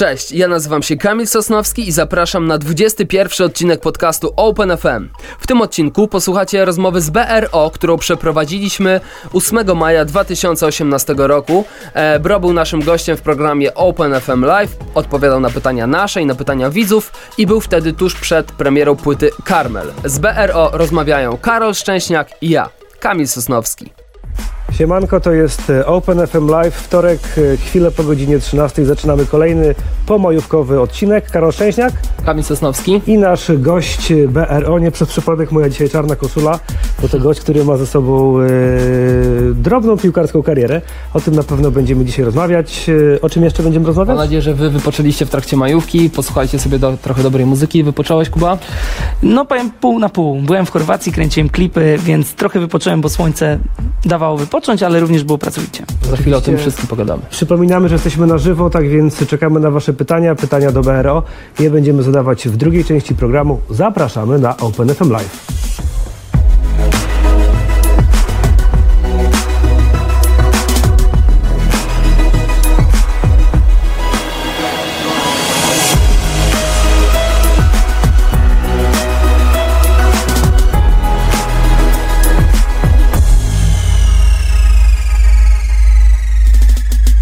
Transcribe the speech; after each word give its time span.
Cześć, 0.00 0.32
ja 0.32 0.48
nazywam 0.48 0.82
się 0.82 0.96
Kamil 0.96 1.26
Sosnowski 1.26 1.88
i 1.88 1.92
zapraszam 1.92 2.46
na 2.46 2.58
21 2.58 3.46
odcinek 3.46 3.80
podcastu 3.80 4.32
Open 4.36 4.76
FM. 4.76 5.08
W 5.38 5.46
tym 5.46 5.60
odcinku 5.60 6.08
posłuchacie 6.08 6.64
rozmowy 6.64 7.00
z 7.00 7.10
BRO, 7.10 7.70
którą 7.74 7.98
przeprowadziliśmy 7.98 9.00
8 9.32 9.76
maja 9.76 10.04
2018 10.04 11.14
roku. 11.16 11.64
E, 11.94 12.20
Bro 12.20 12.40
był 12.40 12.52
naszym 12.52 12.80
gościem 12.80 13.16
w 13.16 13.22
programie 13.22 13.74
Open 13.74 14.20
FM 14.20 14.44
Live, 14.44 14.76
odpowiadał 14.94 15.40
na 15.40 15.50
pytania 15.50 15.86
nasze 15.86 16.22
i 16.22 16.26
na 16.26 16.34
pytania 16.34 16.70
widzów 16.70 17.12
i 17.38 17.46
był 17.46 17.60
wtedy 17.60 17.92
tuż 17.92 18.14
przed 18.14 18.52
premierą 18.52 18.96
płyty 18.96 19.30
Carmel. 19.48 19.92
Z 20.04 20.18
BRO 20.18 20.70
rozmawiają 20.72 21.36
Karol 21.36 21.74
Szczęśniak 21.74 22.28
i 22.40 22.50
ja, 22.50 22.70
Kamil 23.00 23.28
Sosnowski. 23.28 23.92
Siemanko, 24.72 25.20
to 25.20 25.32
jest 25.32 25.70
e, 25.70 25.86
Open 25.86 26.26
FM 26.26 26.48
Live, 26.48 26.74
wtorek, 26.74 27.20
e, 27.38 27.56
chwilę 27.56 27.90
po 27.90 28.04
godzinie 28.04 28.38
13 28.38 28.84
zaczynamy 28.84 29.26
kolejny 29.26 29.74
pomajówkowy 30.06 30.80
odcinek. 30.80 31.30
Karol 31.30 31.52
Szczęśniak 31.52 31.92
Kamil 32.24 32.44
Sosnowski. 32.44 33.00
i 33.06 33.18
nasz 33.18 33.52
gość 33.58 34.12
e, 34.12 34.28
BRO, 34.28 34.78
nie 34.78 34.90
przez 34.90 35.08
przypadek 35.08 35.52
moja 35.52 35.68
dzisiaj 35.68 35.88
czarna 35.90 36.16
koszula, 36.16 36.58
bo 37.02 37.08
to 37.08 37.18
gość, 37.18 37.40
który 37.40 37.64
ma 37.64 37.76
ze 37.76 37.86
sobą 37.86 38.40
e, 38.40 38.46
drobną 39.54 39.96
piłkarską 39.98 40.42
karierę. 40.42 40.80
O 41.14 41.20
tym 41.20 41.34
na 41.34 41.42
pewno 41.42 41.70
będziemy 41.70 42.04
dzisiaj 42.04 42.24
rozmawiać. 42.24 42.86
O 43.22 43.30
czym 43.30 43.44
jeszcze 43.44 43.62
będziemy 43.62 43.82
Mam 43.82 43.86
rozmawiać? 43.86 44.16
nadzieję, 44.18 44.42
że 44.42 44.54
wy 44.54 44.70
wypoczęliście 44.70 45.26
w 45.26 45.30
trakcie 45.30 45.56
majówki, 45.56 46.10
posłuchajcie 46.10 46.58
sobie 46.58 46.78
do, 46.78 46.96
trochę 47.02 47.22
dobrej 47.22 47.46
muzyki. 47.46 47.82
Wypocząłeś, 47.82 48.30
Kuba? 48.30 48.58
No 49.22 49.44
powiem 49.44 49.70
pół 49.70 49.98
na 49.98 50.08
pół. 50.08 50.42
Byłem 50.42 50.66
w 50.66 50.70
Chorwacji, 50.70 51.12
kręciłem 51.12 51.48
klipy, 51.48 51.98
więc 52.04 52.34
trochę 52.34 52.60
wypocząłem, 52.60 53.00
bo 53.00 53.08
słońce 53.08 53.58
dawało 54.04 54.36
wypocząć, 54.36 54.59
ale 54.86 55.00
również 55.00 55.24
było 55.24 55.38
pracowicie. 55.38 55.84
Za 56.10 56.16
chwilę 56.16 56.36
o 56.36 56.40
tym 56.40 56.58
wszystkim 56.58 56.86
pogadamy. 56.86 57.22
Przypominamy, 57.30 57.88
że 57.88 57.94
jesteśmy 57.94 58.26
na 58.26 58.38
żywo, 58.38 58.70
tak 58.70 58.88
więc 58.88 59.26
czekamy 59.26 59.60
na 59.60 59.70
Wasze 59.70 59.92
pytania, 59.92 60.34
pytania 60.34 60.72
do 60.72 60.82
BRO. 60.82 61.22
Je 61.58 61.70
będziemy 61.70 62.02
zadawać 62.02 62.48
w 62.48 62.56
drugiej 62.56 62.84
części 62.84 63.14
programu. 63.14 63.60
Zapraszamy 63.70 64.38
na 64.38 64.56
Open 64.56 64.94
FM 64.94 65.10
Live. 65.10 65.69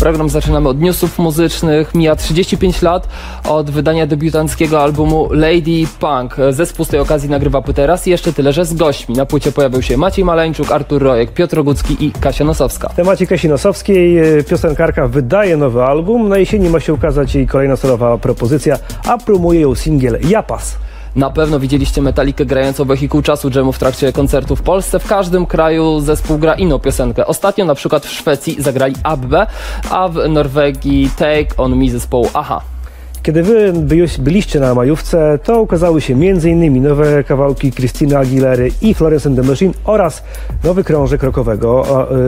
Program 0.08 0.28
zaczynamy 0.28 0.68
od 0.68 0.80
newsów 0.80 1.18
muzycznych. 1.18 1.94
Mija 1.94 2.16
35 2.16 2.82
lat 2.82 3.08
od 3.48 3.70
wydania 3.70 4.06
debiutanckiego 4.06 4.82
albumu 4.82 5.28
Lady 5.32 5.86
Punk. 6.00 6.36
Zespół 6.50 6.84
z 6.84 6.88
tej 6.88 7.00
okazji 7.00 7.30
nagrywa 7.30 7.62
płytę 7.62 7.86
raz 7.86 8.06
i 8.06 8.10
jeszcze 8.10 8.32
tyle, 8.32 8.52
że 8.52 8.64
z 8.64 8.74
gośćmi. 8.74 9.14
Na 9.14 9.26
płycie 9.26 9.52
pojawił 9.52 9.82
się 9.82 9.96
Maciej 9.96 10.24
Maleńczuk, 10.24 10.72
Artur 10.72 11.02
Rojek, 11.02 11.32
Piotr 11.32 11.58
Ogucki 11.58 12.06
i 12.06 12.12
Kasia 12.12 12.44
Nosowska. 12.44 12.88
W 12.88 12.94
temacie 12.94 13.26
Kasi 13.26 13.48
Nosowskiej 13.48 14.38
e, 14.38 14.44
piosenkarka 14.44 15.08
wydaje 15.08 15.56
nowy 15.56 15.84
album. 15.84 16.28
Na 16.28 16.38
jesieni 16.38 16.68
ma 16.68 16.80
się 16.80 16.94
ukazać 16.94 17.34
jej 17.34 17.46
kolejna 17.46 17.76
solowa 17.76 18.18
propozycja, 18.18 18.78
a 19.08 19.18
promuje 19.18 19.60
ją 19.60 19.74
singiel 19.74 20.18
Japas. 20.28 20.87
Na 21.18 21.30
pewno 21.30 21.60
widzieliście 21.60 22.02
Metalikę 22.02 22.46
grającą 22.46 22.84
wehikuł 22.84 23.22
czasu 23.22 23.50
dżemu 23.50 23.72
w 23.72 23.78
trakcie 23.78 24.12
koncertu 24.12 24.56
w 24.56 24.62
Polsce. 24.62 24.98
W 24.98 25.06
każdym 25.06 25.46
kraju 25.46 26.00
zespół 26.00 26.38
gra 26.38 26.54
inną 26.54 26.78
piosenkę. 26.78 27.26
Ostatnio 27.26 27.64
na 27.64 27.74
przykład 27.74 28.06
w 28.06 28.10
Szwecji 28.10 28.62
zagrali 28.62 28.94
Abbe, 29.02 29.46
a 29.90 30.08
w 30.08 30.28
Norwegii 30.28 31.10
Take 31.16 31.56
On 31.56 31.76
Me 31.76 31.90
zespołu 31.90 32.28
Aha. 32.34 32.60
Kiedy 33.22 33.42
wy 33.42 33.72
byliście 34.18 34.60
na 34.60 34.74
majówce, 34.74 35.38
to 35.44 35.62
ukazały 35.62 36.00
się 36.00 36.14
m.in. 36.14 36.82
nowe 36.82 37.24
kawałki 37.24 37.72
Christina 37.72 38.18
Aguilery 38.18 38.70
i 38.82 38.94
Florence 38.94 39.28
and 39.28 39.38
the 39.38 39.44
Machine 39.44 39.72
oraz 39.84 40.22
nowy 40.64 40.84
krążek 40.84 41.22
rockowego 41.22 41.84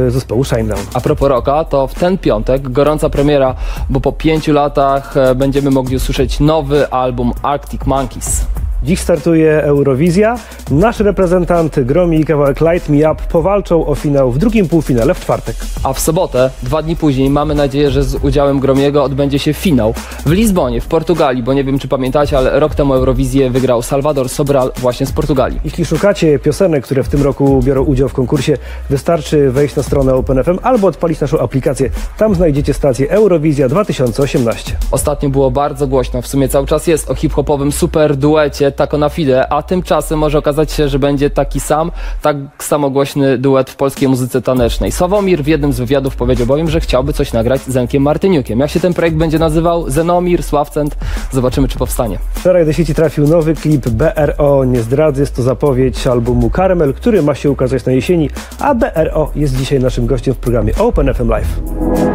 e, 0.07 0.11
zespołu 0.11 0.45
Shinedown. 0.45 0.81
A 0.95 1.01
propos 1.01 1.29
rocka, 1.29 1.65
to 1.65 1.87
w 1.87 1.95
ten 1.95 2.19
piątek 2.19 2.69
gorąca 2.69 3.11
premiera, 3.11 3.55
bo 3.91 4.01
po 4.01 4.13
pięciu 4.13 4.53
latach 4.53 5.17
e, 5.17 5.35
będziemy 5.35 5.71
mogli 5.71 5.97
usłyszeć 5.97 6.41
nowy 6.41 6.91
album 6.91 7.33
Arctic 7.43 7.87
Monkeys. 7.87 8.47
Dziś 8.83 9.01
startuje 9.01 9.63
Eurowizja. 9.63 10.39
Nasz 10.71 11.01
reprezentant 11.01 11.81
Gromi 11.81 12.21
i 12.21 12.25
kawałek 12.25 12.61
Light 12.61 12.89
Me 12.89 13.13
Up 13.13 13.23
powalczą 13.29 13.87
o 13.87 13.95
finał 13.95 14.31
w 14.31 14.39
drugim 14.39 14.69
półfinale 14.69 15.15
w 15.15 15.21
czwartek. 15.21 15.57
A 15.83 15.93
w 15.93 16.01
sobotę, 16.01 16.51
dwa 16.63 16.83
dni 16.83 16.97
później, 16.97 17.31
mamy 17.31 17.55
nadzieję, 17.55 17.91
że 17.91 18.05
z 18.05 18.15
udziałem 18.15 18.61
Gromiego 18.61 19.05
odbędzie 19.05 19.39
się 19.39 19.55
finał 19.55 19.95
w 20.27 20.31
Lizbonie, 20.31 20.81
w 20.81 20.87
Portugalii, 20.87 21.43
bo 21.43 21.53
nie 21.53 21.65
wiem 21.65 21.79
czy 21.79 21.89
pamiętacie, 21.89 22.39
ale 22.39 22.61
rok 22.61 22.75
temu 22.75 22.95
Eurowizję 22.95 23.51
wygrał 23.51 23.83
Salvador 23.83 24.29
Sobral 24.29 24.73
właśnie 24.77 25.07
z 25.07 25.13
Portugalii. 25.13 25.61
Jeśli 25.65 25.85
szukacie 25.85 26.39
piosenek, 26.39 26.85
które 26.85 27.03
w 27.03 27.09
tym 27.09 27.23
roku 27.23 27.61
biorą 27.63 27.85
udział 27.85 28.09
w 28.09 28.13
konkursie, 28.13 28.57
wystarczy 28.91 29.51
wejść 29.51 29.77
na 29.77 29.83
stronę 29.83 30.15
OpenFM 30.15 30.59
albo 30.63 30.87
odpalić 30.87 31.21
naszą 31.21 31.39
aplikację. 31.39 31.91
Tam 32.17 32.35
znajdziecie 32.35 32.75
stację 32.75 33.11
Eurowizja 33.11 33.69
2018. 33.69 34.77
Ostatnio 34.91 35.29
było 35.29 35.51
bardzo 35.51 35.87
głośno, 35.87 36.23
w 36.23 36.27
sumie 36.27 36.49
cały 36.49 36.67
czas 36.67 36.87
jest 36.87 37.11
o 37.11 37.15
hip-hopowym 37.15 37.73
super 37.73 38.17
duecie 38.17 38.70
Taco 38.73 38.99
na 38.99 39.09
Fide, 39.09 39.53
a 39.53 39.63
tymczasem 39.63 40.19
może 40.19 40.39
okazać 40.39 40.73
się, 40.73 40.89
że 40.89 40.99
będzie 40.99 41.31
taki 41.31 41.61
sam, 41.61 41.91
tak 42.23 42.37
samo 42.59 42.91
głośny 42.91 43.39
duet 43.39 43.71
w 43.71 43.77
polskiej 43.77 44.09
muzyce 44.09 44.43
tanecznej. 44.43 44.93
Sławomir 44.93 45.43
w 45.43 45.47
jednym 45.47 45.73
z 45.73 45.79
wywiadów 45.79 46.17
powiedział 46.17 46.47
bowiem, 46.47 46.71
że 46.71 46.81
chciałby 46.81 47.13
coś 47.13 47.33
nagrać 47.33 47.61
z 47.61 47.69
Zenkiem 47.69 48.03
Martyniukiem. 48.03 48.61
Jak 48.61 48.71
się 48.71 48.81
ten 48.81 48.95
projekt 48.95 49.17
będzie 49.17 49.39
nazywał? 49.39 49.91
Zenomir, 49.91 50.43
Sławcent? 50.43 50.97
Zobaczymy, 51.33 51.69
czy 51.69 51.79
powstanie. 51.79 52.19
Wczoraj 52.35 52.67
do 52.67 52.73
sieci 52.73 52.95
trafił 52.95 53.27
nowy 53.27 53.55
klip 53.55 53.89
BRO 53.89 54.65
Nie 54.65 54.81
zdradzę. 54.81 55.21
Jest 55.21 55.37
to 55.37 55.43
zapowiedź 55.43 56.07
albumu 56.07 56.51
Carmel, 56.57 56.95
który 56.95 57.23
ma 57.23 57.35
się 57.35 57.51
ukazać 57.51 57.85
na 57.85 57.93
jesieni, 57.93 58.31
a 58.59 58.75
BRO 58.75 59.31
jest 59.35 59.57
dzisiaj 59.57 59.81
naszym 59.81 60.07
gościem 60.07 60.35
w 60.35 60.39
programie 60.39 60.73
Open 60.79 61.15
FM 61.15 61.29
Live. 61.29 62.10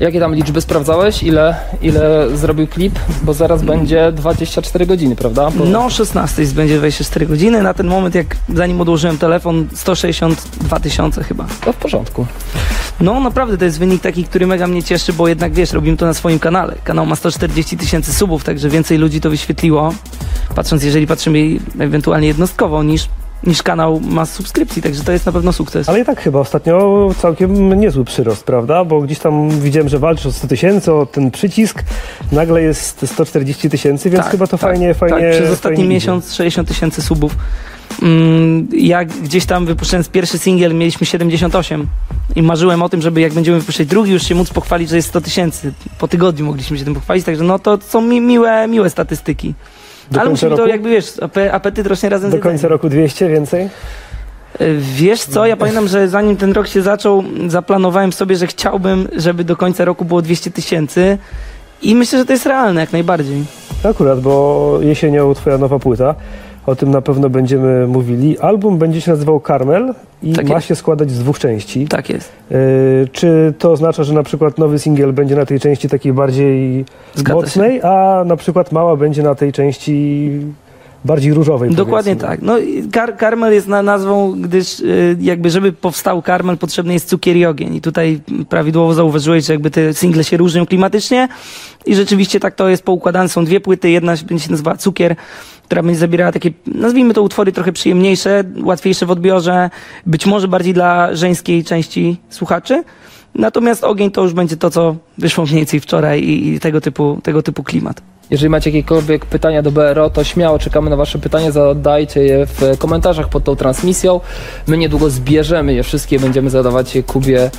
Jakie 0.00 0.20
tam 0.20 0.34
liczby 0.34 0.60
sprawdzałeś? 0.60 1.22
Ile, 1.22 1.56
ile 1.82 2.28
zrobił 2.36 2.66
klip? 2.66 2.98
Bo 3.22 3.34
zaraz 3.34 3.62
będzie 3.62 4.12
24 4.12 4.86
godziny, 4.86 5.16
prawda? 5.16 5.50
Bo 5.50 5.64
No 5.64 5.90
16 5.90 6.46
będzie 6.54 6.78
24 6.78 7.26
godziny. 7.26 7.62
Na 7.62 7.74
ten 7.74 7.86
moment, 7.86 8.14
jak 8.14 8.36
zanim 8.54 8.80
odłożyłem 8.80 9.18
telefon, 9.18 9.68
162 9.74 10.80
tysiące 10.80 11.24
chyba. 11.24 11.46
To 11.64 11.72
w 11.72 11.76
porządku. 11.76 12.26
No 13.00 13.20
naprawdę 13.20 13.58
to 13.58 13.64
jest 13.64 13.78
wynik 13.78 14.02
taki, 14.02 14.24
który 14.24 14.46
mega 14.46 14.66
mnie 14.66 14.82
cieszy, 14.82 15.12
bo 15.12 15.28
jednak 15.28 15.52
wiesz, 15.52 15.72
robimy 15.72 15.96
to 15.96 16.06
na 16.06 16.14
swoim 16.14 16.38
kanale. 16.38 16.74
Kanał 16.84 17.06
ma 17.06 17.16
140 17.16 17.76
tysięcy 17.76 18.12
subów, 18.12 18.44
także 18.44 18.68
więcej 18.68 18.98
ludzi 18.98 19.20
to 19.20 19.30
wyświetliło. 19.30 19.94
Patrząc, 20.54 20.84
jeżeli 20.84 21.06
patrzymy 21.06 21.38
ewentualnie 21.78 22.28
jednostkowo, 22.28 22.82
niż, 22.82 23.08
niż 23.46 23.62
kanał 23.62 24.00
ma 24.00 24.26
subskrypcji, 24.26 24.82
także 24.82 25.04
to 25.04 25.12
jest 25.12 25.26
na 25.26 25.32
pewno 25.32 25.52
sukces. 25.52 25.88
Ale 25.88 26.00
i 26.00 26.04
tak 26.04 26.20
chyba 26.20 26.38
ostatnio 26.40 27.08
całkiem 27.18 27.80
niezły 27.80 28.04
przyrost, 28.04 28.44
prawda? 28.44 28.84
Bo 28.84 29.00
gdzieś 29.00 29.18
tam 29.18 29.50
widziałem, 29.50 29.88
że 29.88 29.98
walczysz 29.98 30.26
o 30.26 30.32
100 30.32 30.48
tysięcy, 30.48 30.92
o 30.92 31.06
ten 31.06 31.30
przycisk. 31.30 31.82
Nagle 32.32 32.62
jest 32.62 33.06
140 33.06 33.70
tysięcy, 33.70 34.10
więc 34.10 34.22
Tak, 34.22 34.30
chyba 34.32 34.46
to 34.46 34.58
tak, 34.58 34.70
fajnie, 34.70 34.94
fajnie. 34.94 35.20
Tak, 35.20 35.30
przez 35.30 35.50
ostatni 35.50 35.84
miesiąc 35.84 36.34
60 36.34 36.68
tysięcy 36.68 37.02
subów. 37.02 37.36
Mm, 38.02 38.68
Jak 38.72 39.08
gdzieś 39.08 39.46
tam 39.46 39.66
wypuszczając 39.66 40.08
pierwszy 40.08 40.38
singiel 40.38 40.74
mieliśmy 40.74 41.06
78 41.06 41.86
i 42.36 42.42
marzyłem 42.42 42.82
o 42.82 42.88
tym, 42.88 43.02
żeby 43.02 43.20
jak 43.20 43.32
będziemy 43.32 43.58
wypuszczać 43.60 43.86
drugi 43.86 44.12
już 44.12 44.22
się 44.22 44.34
móc 44.34 44.50
pochwalić, 44.50 44.88
że 44.88 44.96
jest 44.96 45.08
100 45.08 45.20
tysięcy. 45.20 45.72
Po 45.98 46.08
tygodniu 46.08 46.44
mogliśmy 46.46 46.78
się 46.78 46.84
tym 46.84 46.94
pochwalić, 46.94 47.24
także 47.24 47.44
no 47.44 47.58
to 47.58 47.78
są 47.88 48.00
mi 48.00 48.20
miłe, 48.20 48.68
miłe 48.68 48.90
statystyki. 48.90 49.54
Do 50.10 50.20
Ale 50.20 50.28
końca 50.30 50.46
musimy 50.46 50.56
to 50.62 50.66
jakby 50.66 50.90
wiesz, 50.90 51.16
ape- 51.16 51.50
apetyt 51.52 51.86
rośnie 51.86 52.08
razem 52.08 52.30
Do 52.30 52.36
z 52.36 52.40
końca 52.40 52.52
jedzeniem. 52.52 52.72
roku 52.72 52.88
200 52.88 53.28
więcej? 53.28 53.68
Y, 54.60 54.76
Wiesz 54.80 55.22
co, 55.24 55.46
ja 55.46 55.56
pamiętam, 55.56 55.88
że 55.88 56.08
zanim 56.08 56.36
ten 56.36 56.52
rok 56.52 56.66
się 56.68 56.82
zaczął, 56.82 57.24
zaplanowałem 57.48 58.12
sobie, 58.12 58.36
że 58.36 58.46
chciałbym, 58.46 59.08
żeby 59.16 59.44
do 59.44 59.56
końca 59.56 59.84
roku 59.84 60.04
było 60.04 60.22
200 60.22 60.50
tysięcy 60.50 61.18
i 61.82 61.94
myślę, 61.94 62.18
że 62.18 62.24
to 62.24 62.32
jest 62.32 62.46
realne 62.46 62.80
jak 62.80 62.92
najbardziej. 62.92 63.44
Akurat, 63.84 64.20
bo 64.20 64.78
jesienią 64.82 65.34
twoja 65.34 65.58
nowa 65.58 65.78
płyta. 65.78 66.14
O 66.66 66.76
tym 66.76 66.90
na 66.90 67.00
pewno 67.02 67.30
będziemy 67.30 67.86
mówili. 67.86 68.38
Album 68.38 68.78
będzie 68.78 69.00
się 69.00 69.10
nazywał 69.10 69.40
Carmel 69.46 69.94
i 70.22 70.32
Tak 70.32 70.48
ma 70.48 70.54
jest. 70.54 70.66
się 70.66 70.74
składać 70.74 71.10
z 71.10 71.18
dwóch 71.18 71.38
części. 71.38 71.86
Tak 71.88 72.10
jest. 72.10 72.32
Yy, 72.50 72.56
czy 73.12 73.54
to 73.58 73.72
oznacza, 73.72 74.04
że 74.04 74.14
na 74.14 74.22
przykład 74.22 74.58
nowy 74.58 74.78
singiel 74.78 75.12
będzie 75.12 75.36
na 75.36 75.46
tej 75.46 75.60
części 75.60 75.88
takiej 75.88 76.12
bardziej 76.12 76.84
Zgadza 77.14 77.40
się. 77.40 77.44
mocnej, 77.46 77.80
a 77.82 78.22
na 78.26 78.36
przykład 78.36 78.72
mała 78.72 78.96
będzie 78.96 79.22
na 79.22 79.34
tej 79.34 79.52
części 79.52 80.30
bardziej 81.04 81.34
różowej? 81.34 81.70
Dokładnie 81.70 82.16
powiedzmy? 82.16 82.28
tak. 82.28 82.42
No, 82.42 82.56
kar 82.92 83.16
karmel 83.16 83.52
jest 83.52 83.68
na 83.68 83.82
nazwą, 83.82 84.32
gdyż 84.40 84.80
y, 84.80 85.16
jakby 85.20 85.50
żeby 85.50 85.72
powstał 85.72 86.22
karmel 86.22 86.58
potrzebny 86.58 86.92
jest 86.92 87.08
cukier 87.08 87.36
i 87.36 87.46
ogień. 87.46 87.74
I 87.74 87.80
tutaj 87.80 88.20
prawidłowo 88.48 88.94
zauważyłeś, 88.94 89.44
że 89.46 89.52
jakby 89.52 89.70
te 89.70 89.94
single 89.94 90.24
się 90.24 90.36
różnią 90.36 90.66
klimatycznie 90.66 91.28
i 91.86 91.94
rzeczywiście 91.94 92.40
tak 92.40 92.54
to 92.54 92.68
jest 92.68 92.82
poukładane. 92.82 93.28
Są 93.28 93.44
dwie 93.44 93.60
płyty, 93.60 93.90
jedna 93.90 94.14
będzie 94.28 94.44
się 94.44 94.50
nazywała 94.50 94.76
cukier, 94.76 95.16
która 95.64 95.82
będzie 95.82 95.98
zabierała 95.98 96.32
takie, 96.32 96.50
nazwijmy 96.66 97.14
to 97.14 97.22
utwory 97.22 97.52
trochę 97.52 97.72
przyjemniejsze, 97.72 98.44
łatwiejsze 98.62 99.06
w 99.06 99.10
odbiorze, 99.10 99.70
być 100.06 100.26
może 100.26 100.48
bardziej 100.48 100.74
dla 100.74 101.14
żeńskiej 101.16 101.64
części 101.64 102.16
słuchaczy. 102.30 102.84
Natomiast 103.34 103.84
ogień 103.84 104.10
to 104.10 104.22
już 104.22 104.32
będzie 104.32 104.56
to, 104.56 104.70
co 104.70 104.96
wyszło 105.18 105.44
mniej 105.44 105.56
więcej 105.56 105.80
wczoraj 105.80 106.20
i, 106.20 106.54
i 106.54 106.60
tego, 106.60 106.80
typu, 106.80 107.18
tego 107.22 107.42
typu 107.42 107.62
klimat. 107.62 108.02
Jeżeli 108.30 108.50
macie 108.50 108.70
jakiekolwiek 108.70 109.26
pytania 109.26 109.62
do 109.62 109.72
BRO, 109.72 110.10
to 110.10 110.24
śmiało 110.24 110.58
czekamy 110.58 110.90
na 110.90 110.96
Wasze 110.96 111.18
pytania, 111.18 111.50
zadajcie 111.50 112.22
je 112.22 112.46
w 112.46 112.78
komentarzach 112.78 113.28
pod 113.28 113.44
tą 113.44 113.56
transmisją. 113.56 114.20
My 114.66 114.78
niedługo 114.78 115.10
zbierzemy 115.10 115.74
je 115.74 115.82
wszystkie, 115.82 116.18
będziemy 116.18 116.50
zadawać 116.50 116.96
je 116.96 117.02
Kubie. 117.02 117.50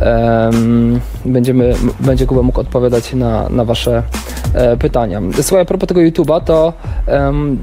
em, 0.00 1.00
będziemy, 1.24 1.74
będzie 2.00 2.26
Kuba 2.26 2.42
mógł 2.42 2.60
odpowiadać 2.60 3.14
na, 3.14 3.48
na 3.48 3.64
Wasze 3.64 4.02
e, 4.54 4.76
pytania. 4.76 5.20
Słuchaj, 5.42 5.62
a 5.62 5.64
propos 5.64 5.88
tego 5.88 6.00
YouTube'a, 6.00 6.40
to 6.44 6.72
em, 7.06 7.58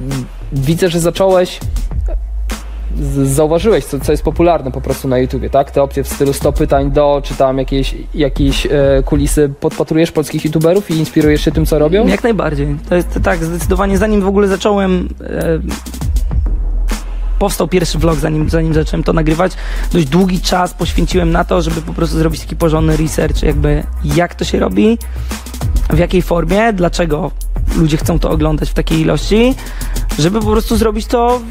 widzę, 0.53 0.89
że 0.89 0.99
zacząłeś 0.99 1.59
zauważyłeś, 3.23 3.85
co, 3.85 3.99
co 3.99 4.11
jest 4.11 4.23
popularne 4.23 4.71
po 4.71 4.81
prostu 4.81 5.07
na 5.07 5.17
YouTubie, 5.17 5.49
tak? 5.49 5.71
Te 5.71 5.83
opcje 5.83 6.03
w 6.03 6.07
stylu 6.07 6.33
100 6.33 6.53
pytań 6.53 6.91
do, 6.91 7.21
czy 7.23 7.35
tam 7.35 7.57
jakieś, 7.57 7.95
jakieś 8.13 8.65
e, 8.65 8.69
kulisy, 9.05 9.49
podpatrujesz 9.59 10.11
polskich 10.11 10.45
YouTuberów 10.45 10.91
i 10.91 10.93
inspirujesz 10.93 11.41
się 11.41 11.51
tym, 11.51 11.65
co 11.65 11.79
robią? 11.79 12.07
Jak 12.07 12.23
najbardziej. 12.23 12.75
To 12.89 12.95
jest 12.95 13.19
tak, 13.23 13.43
zdecydowanie 13.43 13.97
zanim 13.97 14.21
w 14.21 14.27
ogóle 14.27 14.47
zacząłem. 14.47 15.09
E, 15.23 15.59
powstał 17.39 17.67
pierwszy 17.67 17.97
vlog, 17.97 18.19
zanim, 18.19 18.49
zanim 18.49 18.73
zacząłem 18.73 19.03
to 19.03 19.13
nagrywać. 19.13 19.51
Dość 19.93 20.05
długi 20.05 20.41
czas 20.41 20.73
poświęciłem 20.73 21.31
na 21.31 21.43
to, 21.43 21.61
żeby 21.61 21.81
po 21.81 21.93
prostu 21.93 22.17
zrobić 22.17 22.41
taki 22.41 22.55
porządny 22.55 22.97
research, 22.97 23.43
jakby 23.43 23.83
jak 24.03 24.35
to 24.35 24.45
się 24.45 24.59
robi, 24.59 24.97
w 25.89 25.97
jakiej 25.97 26.21
formie, 26.21 26.73
dlaczego 26.73 27.31
ludzie 27.75 27.97
chcą 27.97 28.19
to 28.19 28.29
oglądać 28.29 28.69
w 28.69 28.73
takiej 28.73 28.99
ilości, 28.99 29.55
żeby 30.19 30.39
po 30.39 30.45
prostu 30.45 30.77
zrobić 30.77 31.05
to 31.05 31.41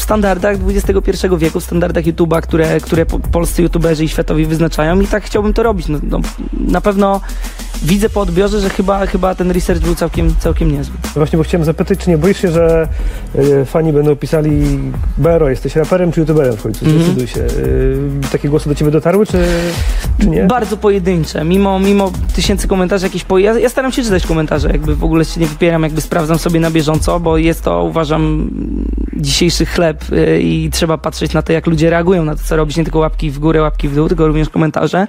w 0.00 0.02
standardach 0.02 0.56
XXI 0.68 1.26
wieku, 1.38 1.60
w 1.60 1.64
standardach 1.64 2.04
YouTube'a, 2.04 2.40
które, 2.40 2.80
które 2.80 3.06
po, 3.06 3.18
polscy 3.18 3.62
YouTuberzy 3.62 4.04
i 4.04 4.08
światowi 4.08 4.46
wyznaczają 4.46 5.00
i 5.00 5.06
tak 5.06 5.24
chciałbym 5.24 5.52
to 5.52 5.62
robić. 5.62 5.88
No, 5.88 5.98
no, 6.02 6.20
na 6.60 6.80
pewno 6.80 7.20
widzę 7.82 8.08
po 8.08 8.20
odbiorze, 8.20 8.60
że 8.60 8.70
chyba, 8.70 9.06
chyba 9.06 9.34
ten 9.34 9.50
research 9.50 9.82
był 9.82 9.94
całkiem, 9.94 10.34
całkiem 10.38 10.72
niezły. 10.72 10.94
No 11.04 11.10
Właśnie, 11.14 11.36
bo 11.36 11.44
chciałem 11.44 11.64
zapytać, 11.64 11.98
czy 11.98 12.10
nie 12.10 12.18
boisz 12.18 12.42
się, 12.42 12.50
że 12.50 12.88
y, 13.34 13.64
fani 13.64 13.92
będą 13.92 14.16
pisali 14.16 14.78
Bero, 15.18 15.50
jesteś 15.50 15.76
raperem 15.76 16.12
czy 16.12 16.20
youtuberem 16.20 16.56
w 16.56 16.62
końcu? 16.62 16.84
Mhm. 16.84 17.04
Zdecyduj 17.04 17.26
się. 17.26 17.40
Y, 17.40 17.98
takie 18.32 18.48
głosy 18.48 18.68
do 18.68 18.74
ciebie 18.74 18.90
dotarły, 18.90 19.26
czy, 19.26 19.46
czy 20.20 20.26
nie? 20.28 20.44
Bardzo 20.44 20.76
pojedyncze, 20.76 21.44
mimo, 21.44 21.78
mimo 21.78 22.12
tysięcy 22.34 22.68
komentarzy 22.68 23.06
jakieś 23.06 23.24
po... 23.24 23.38
Ja, 23.38 23.58
ja 23.58 23.68
staram 23.68 23.92
się 23.92 24.02
czytać 24.02 24.26
komentarze, 24.26 24.68
jakby 24.68 24.96
w 24.96 25.04
ogóle 25.04 25.24
się 25.24 25.40
nie 25.40 25.46
wypieram, 25.46 25.82
jakby 25.82 26.00
sprawdzam 26.00 26.38
sobie 26.38 26.60
na 26.60 26.70
bieżąco, 26.70 27.20
bo 27.20 27.36
jest 27.36 27.62
to, 27.62 27.84
uważam, 27.84 28.50
dzisiejszy 29.16 29.66
chleb 29.66 29.89
y, 30.12 30.40
i 30.42 30.70
trzeba 30.70 30.98
patrzeć 30.98 31.32
na 31.32 31.42
to, 31.42 31.52
jak 31.52 31.66
ludzie 31.66 31.90
reagują 31.90 32.24
na 32.24 32.34
to, 32.36 32.42
co 32.44 32.56
robić, 32.56 32.76
nie 32.76 32.84
tylko 32.84 32.98
łapki 32.98 33.30
w 33.30 33.38
górę, 33.38 33.62
łapki 33.62 33.88
w 33.88 33.94
dół, 33.94 34.08
tylko 34.08 34.26
również 34.26 34.48
komentarze. 34.48 35.06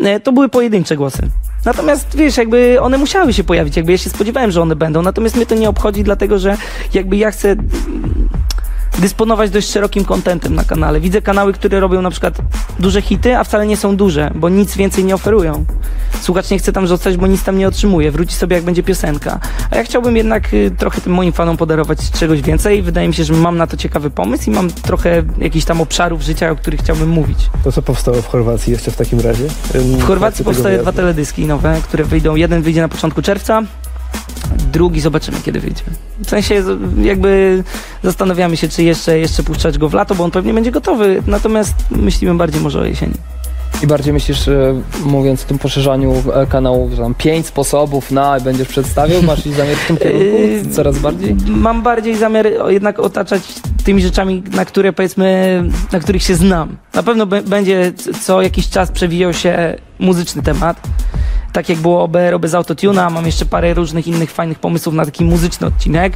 Y, 0.00 0.20
To 0.20 0.32
były 0.32 0.48
pojedyncze 0.48 0.96
głosy. 0.96 1.22
Natomiast 1.64 2.16
wiesz, 2.16 2.36
jakby 2.36 2.80
one 2.80 2.98
musiały 2.98 3.32
się 3.32 3.44
pojawić, 3.44 3.76
jakby 3.76 3.92
ja 3.92 3.98
się 3.98 4.10
spodziewałem, 4.10 4.50
że 4.50 4.62
one 4.62 4.76
będą, 4.76 5.02
natomiast 5.02 5.36
mnie 5.36 5.46
to 5.46 5.54
nie 5.54 5.68
obchodzi, 5.68 6.04
dlatego 6.04 6.38
że 6.38 6.56
jakby 6.94 7.16
ja 7.16 7.30
chcę 7.30 7.56
dysponować 9.00 9.50
dość 9.50 9.70
szerokim 9.70 10.04
kontentem 10.04 10.54
na 10.54 10.64
kanale. 10.64 11.00
Widzę 11.00 11.22
kanały, 11.22 11.52
które 11.52 11.80
robią 11.80 12.02
na 12.02 12.10
przykład 12.10 12.38
duże 12.78 13.02
hity, 13.02 13.36
a 13.36 13.44
wcale 13.44 13.66
nie 13.66 13.76
są 13.76 13.96
duże, 13.96 14.30
bo 14.34 14.48
nic 14.48 14.76
więcej 14.76 15.04
nie 15.04 15.14
oferują. 15.14 15.64
Słuchacz 16.20 16.50
nie 16.50 16.58
chce 16.58 16.72
tam 16.72 16.86
zostać, 16.86 17.16
bo 17.16 17.26
nic 17.26 17.44
tam 17.44 17.58
nie 17.58 17.68
otrzymuje. 17.68 18.10
Wróci 18.10 18.34
sobie, 18.34 18.56
jak 18.56 18.64
będzie 18.64 18.82
piosenka. 18.82 19.40
A 19.70 19.76
ja 19.76 19.84
chciałbym 19.84 20.16
jednak 20.16 20.54
y, 20.54 20.70
trochę 20.78 21.00
tym 21.00 21.12
moim 21.12 21.32
fanom 21.32 21.56
podarować 21.56 22.10
czegoś 22.10 22.42
więcej. 22.42 22.82
Wydaje 22.82 23.08
mi 23.08 23.14
się, 23.14 23.24
że 23.24 23.32
mam 23.32 23.56
na 23.56 23.66
to 23.66 23.76
ciekawy 23.76 24.10
pomysł 24.10 24.50
i 24.50 24.52
mam 24.52 24.70
trochę 24.70 25.22
jakichś 25.38 25.64
tam 25.64 25.80
obszarów 25.80 26.22
życia, 26.22 26.50
o 26.50 26.56
których 26.56 26.80
chciałbym 26.80 27.08
mówić. 27.08 27.50
To 27.64 27.72
co 27.72 27.82
powstało 27.82 28.22
w 28.22 28.26
Chorwacji 28.26 28.72
jeszcze 28.72 28.90
w 28.90 28.96
takim 28.96 29.20
razie? 29.20 29.44
W 29.74 30.02
Chorwacji 30.02 30.44
powstają 30.44 30.82
dwa 30.82 30.92
teledyski 30.92 31.46
nowe, 31.46 31.80
które 31.84 32.04
wyjdą. 32.04 32.36
Jeden 32.36 32.62
wyjdzie 32.62 32.80
na 32.80 32.88
początku 32.88 33.22
czerwca, 33.22 33.62
drugi 34.72 35.00
zobaczymy, 35.00 35.38
kiedy 35.44 35.60
wyjdzie. 35.60 35.82
W 36.24 36.28
sensie 36.28 36.64
jakby 37.02 37.64
zastanawiamy 38.02 38.56
się, 38.56 38.68
czy 38.68 38.82
jeszcze, 38.82 39.18
jeszcze 39.18 39.42
puszczać 39.42 39.78
go 39.78 39.88
w 39.88 39.94
lato, 39.94 40.14
bo 40.14 40.24
on 40.24 40.30
pewnie 40.30 40.54
będzie 40.54 40.70
gotowy, 40.70 41.22
natomiast 41.26 41.74
myślimy 41.90 42.34
bardziej 42.34 42.60
może 42.60 42.80
o 42.80 42.84
jesieni. 42.84 43.14
I 43.82 43.86
bardziej 43.86 44.12
myślisz, 44.12 44.48
e, 44.48 44.82
mówiąc 45.04 45.44
o 45.44 45.46
tym 45.46 45.58
poszerzaniu 45.58 46.14
e, 46.34 46.46
kanału, 46.46 46.90
że 46.90 47.02
tam 47.02 47.14
pięć 47.14 47.46
sposobów 47.46 48.10
na 48.10 48.38
i 48.38 48.40
będziesz 48.40 48.68
przedstawiał? 48.68 49.22
Masz 49.22 49.38
jakiś 49.38 49.54
zamiar 49.54 49.76
w 49.76 49.86
tym 49.86 49.96
kierunku? 49.96 50.26
Yy, 50.26 50.64
Coraz 50.72 50.98
bardziej? 50.98 51.36
Mam 51.46 51.82
bardziej 51.82 52.16
zamiar 52.16 52.46
jednak 52.68 52.98
otaczać 52.98 53.42
tymi 53.84 54.02
rzeczami, 54.02 54.42
na 54.52 54.64
które 54.64 54.92
powiedzmy, 54.92 55.62
na 55.92 56.00
których 56.00 56.22
się 56.22 56.34
znam. 56.34 56.76
Na 56.94 57.02
pewno 57.02 57.26
będzie 57.26 57.92
co 58.22 58.42
jakiś 58.42 58.68
czas 58.68 58.90
przewijał 58.92 59.32
się 59.32 59.76
muzyczny 59.98 60.42
temat. 60.42 60.80
Tak 61.52 61.68
jak 61.68 61.78
było 61.78 62.02
OBR 62.02 62.40
bez 62.40 62.54
autotuna, 62.54 63.10
mam 63.10 63.26
jeszcze 63.26 63.46
parę 63.46 63.74
różnych 63.74 64.06
innych 64.06 64.30
fajnych 64.30 64.58
pomysłów 64.58 64.94
na 64.94 65.04
taki 65.04 65.24
muzyczny 65.24 65.66
odcinek. 65.66 66.12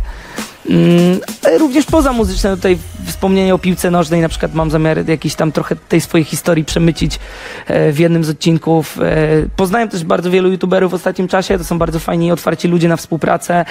Mm, 0.71 1.21
ale 1.43 1.59
również 1.59 1.87
poza 1.87 2.13
muzyczne 2.13 2.57
tutaj 2.57 2.79
wspomnienie 3.07 3.55
o 3.55 3.59
piłce 3.59 3.91
nożnej, 3.91 4.21
na 4.21 4.29
przykład 4.29 4.55
mam 4.55 4.71
zamiar 4.71 5.09
jakiś 5.09 5.35
tam 5.35 5.53
trochę 5.53 5.77
tej 5.77 6.01
swojej 6.01 6.25
historii 6.25 6.65
przemycić 6.65 7.19
e, 7.67 7.93
w 7.93 7.99
jednym 7.99 8.25
z 8.25 8.29
odcinków. 8.29 8.99
E, 9.03 9.27
Poznałem 9.57 9.89
też 9.89 10.05
bardzo 10.05 10.31
wielu 10.31 10.51
youtuberów 10.51 10.91
w 10.91 10.95
ostatnim 10.95 11.29
czasie, 11.29 11.59
to 11.59 11.65
są 11.65 11.79
bardzo 11.79 11.99
fajni 11.99 12.33
otwarci 12.33 12.69
ludzie 12.69 12.89
na 12.89 12.97
współpracę 12.97 13.65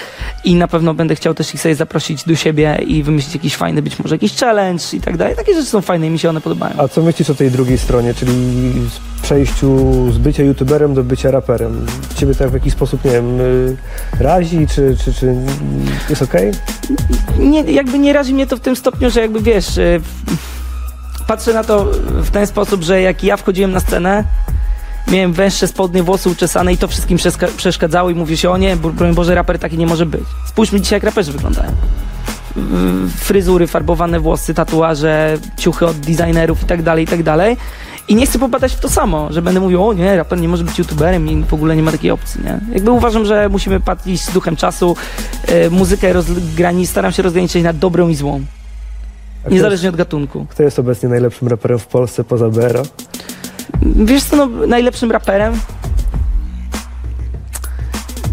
i 0.44 0.54
na 0.54 0.68
pewno 0.68 0.94
będę 0.94 1.14
chciał 1.14 1.34
też 1.34 1.54
ich 1.54 1.60
sobie 1.60 1.74
zaprosić 1.74 2.24
do 2.24 2.34
siebie 2.36 2.78
i 2.86 3.02
wymyślić 3.02 3.34
jakiś 3.34 3.56
fajny, 3.56 3.82
być 3.82 3.98
może 3.98 4.14
jakiś 4.14 4.34
challenge 4.34 4.84
i 4.92 5.00
tak 5.00 5.16
dalej. 5.16 5.36
Takie 5.36 5.54
rzeczy 5.54 5.66
są 5.66 5.80
fajne 5.80 6.06
i 6.06 6.10
mi 6.10 6.18
się 6.18 6.30
one 6.30 6.40
podobają. 6.40 6.74
A 6.78 6.88
co 6.88 7.02
myślisz 7.02 7.30
o 7.30 7.34
tej 7.34 7.50
drugiej 7.50 7.78
stronie, 7.78 8.14
czyli 8.14 8.32
przejściu 9.22 9.78
z 10.12 10.18
bycia 10.18 10.42
youtuberem 10.42 10.94
do 10.94 11.04
bycia 11.04 11.30
raperem? 11.30 11.86
Ciebie 12.16 12.34
tak 12.34 12.50
w 12.50 12.54
jakiś 12.54 12.72
sposób, 12.72 13.04
nie 13.04 13.10
wiem, 13.10 13.40
y, 13.40 13.76
razi, 14.20 14.66
czy, 14.66 14.96
czy, 15.04 15.12
czy 15.12 15.34
jest 16.10 16.22
okej? 16.22 16.52
Nie, 17.38 17.60
jakby 17.62 17.98
nie 17.98 18.12
razi 18.12 18.34
mnie 18.34 18.46
to 18.46 18.56
w 18.56 18.60
tym 18.60 18.76
stopniu, 18.76 19.10
że 19.10 19.20
jakby 19.20 19.40
wiesz, 19.40 19.66
w- 19.76 21.24
patrzę 21.26 21.54
na 21.54 21.64
to 21.64 21.84
w 22.08 22.30
ten 22.30 22.46
sposób, 22.46 22.82
że 22.82 23.00
jak 23.00 23.24
ja 23.24 23.36
wchodziłem 23.36 23.72
na 23.72 23.80
scenę, 23.80 24.24
miałem 25.12 25.32
węższe 25.32 25.66
spodnie, 25.68 26.02
włosy 26.02 26.28
uczesane 26.30 26.72
i 26.72 26.78
to 26.78 26.88
wszystkim 26.88 27.18
przeszkadzało 27.56 28.10
i 28.10 28.14
mówię 28.14 28.36
się, 28.36 28.50
o 28.50 28.56
nie, 28.56 28.76
broń 28.76 29.14
Boże, 29.14 29.34
raper 29.34 29.58
taki 29.58 29.78
nie 29.78 29.86
może 29.86 30.06
być. 30.06 30.22
Spójrzmy 30.48 30.80
dzisiaj, 30.80 30.96
jak 30.96 31.04
raperzy 31.04 31.32
wyglądają. 31.32 31.70
Fryzury, 33.16 33.66
farbowane 33.66 34.20
włosy, 34.20 34.54
tatuaże, 34.54 35.38
ciuchy 35.56 35.86
od 35.86 35.96
designerów 35.96 36.62
i 36.62 36.66
tak 36.66 36.82
dalej, 36.82 37.04
i 37.04 37.06
tak 37.08 37.22
dalej. 37.22 37.56
I 38.08 38.14
nie 38.14 38.26
chcę 38.26 38.38
popadać 38.38 38.72
w 38.72 38.80
to 38.80 38.88
samo, 38.88 39.32
że 39.32 39.42
będę 39.42 39.60
mówił, 39.60 39.88
o 39.88 39.92
nie, 39.92 40.16
raper 40.16 40.40
nie 40.40 40.48
może 40.48 40.64
być 40.64 40.78
youtuberem 40.78 41.28
i 41.28 41.44
w 41.44 41.54
ogóle 41.54 41.76
nie 41.76 41.82
ma 41.82 41.92
takiej 41.92 42.10
opcji, 42.10 42.40
nie? 42.44 42.60
Jakby 42.74 42.90
uważam, 42.90 43.24
że 43.24 43.48
musimy 43.48 43.80
patrzeć 43.80 44.20
z 44.20 44.32
duchem 44.32 44.56
czasu, 44.56 44.96
e, 45.46 45.70
muzykę 45.70 46.12
rozgrani, 46.12 46.86
staram 46.86 47.12
się 47.12 47.22
rozgraniczyć 47.22 47.64
na 47.64 47.72
dobrą 47.72 48.08
i 48.08 48.14
złą, 48.14 48.40
niezależnie 49.50 49.88
od 49.88 49.96
gatunku. 49.96 50.46
Kto 50.50 50.62
jest 50.62 50.78
obecnie 50.78 51.08
najlepszym 51.08 51.48
raperem 51.48 51.78
w 51.78 51.86
Polsce 51.86 52.24
poza 52.24 52.48
BRO? 52.48 52.82
Wiesz 53.82 54.24
co, 54.24 54.36
no, 54.36 54.66
najlepszym 54.66 55.12
raperem? 55.12 55.54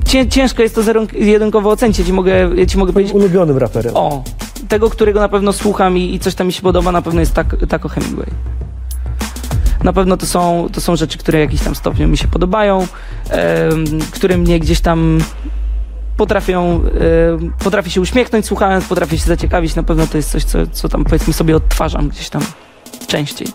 Cię, 0.05 0.27
ciężko 0.27 0.63
jest 0.63 0.75
to 0.75 0.81
jedynkowo 1.13 1.69
ocenić, 1.69 1.99
ja 1.99 2.05
ci 2.05 2.13
mogę, 2.13 2.49
ja 2.55 2.65
ci 2.65 2.77
mogę 2.77 2.93
powiedzieć, 2.93 3.13
Ulubionym 3.13 3.57
raperem. 3.57 3.95
o, 3.95 4.23
tego, 4.69 4.89
którego 4.89 5.19
na 5.19 5.29
pewno 5.29 5.53
słucham 5.53 5.97
i, 5.97 6.15
i 6.15 6.19
coś 6.19 6.35
tam 6.35 6.47
mi 6.47 6.53
się 6.53 6.61
podoba, 6.61 6.91
na 6.91 7.01
pewno 7.01 7.19
jest 7.19 7.33
tak, 7.33 7.55
Taco 7.69 7.89
Hemingway. 7.89 8.27
Na 9.83 9.93
pewno 9.93 10.17
to 10.17 10.25
są, 10.25 10.67
to 10.73 10.81
są 10.81 10.95
rzeczy, 10.95 11.17
które 11.17 11.37
w 11.37 11.41
jakimś 11.41 11.61
tam 11.61 11.75
stopniu 11.75 12.07
mi 12.07 12.17
się 12.17 12.27
podobają, 12.27 12.87
które 14.11 14.37
mnie 14.37 14.59
gdzieś 14.59 14.81
tam 14.81 15.19
potrafią, 16.17 16.81
potrafię 17.63 17.89
się 17.89 18.01
uśmiechnąć 18.01 18.45
słuchając, 18.45 18.85
potrafię 18.85 19.17
się 19.17 19.25
zaciekawić, 19.25 19.75
na 19.75 19.83
pewno 19.83 20.07
to 20.07 20.17
jest 20.17 20.31
coś, 20.31 20.43
co, 20.43 20.67
co 20.67 20.89
tam 20.89 21.03
powiedzmy 21.03 21.33
sobie 21.33 21.55
odtwarzam 21.55 22.09
gdzieś 22.09 22.29
tam 22.29 22.41
częściej. 23.07 23.47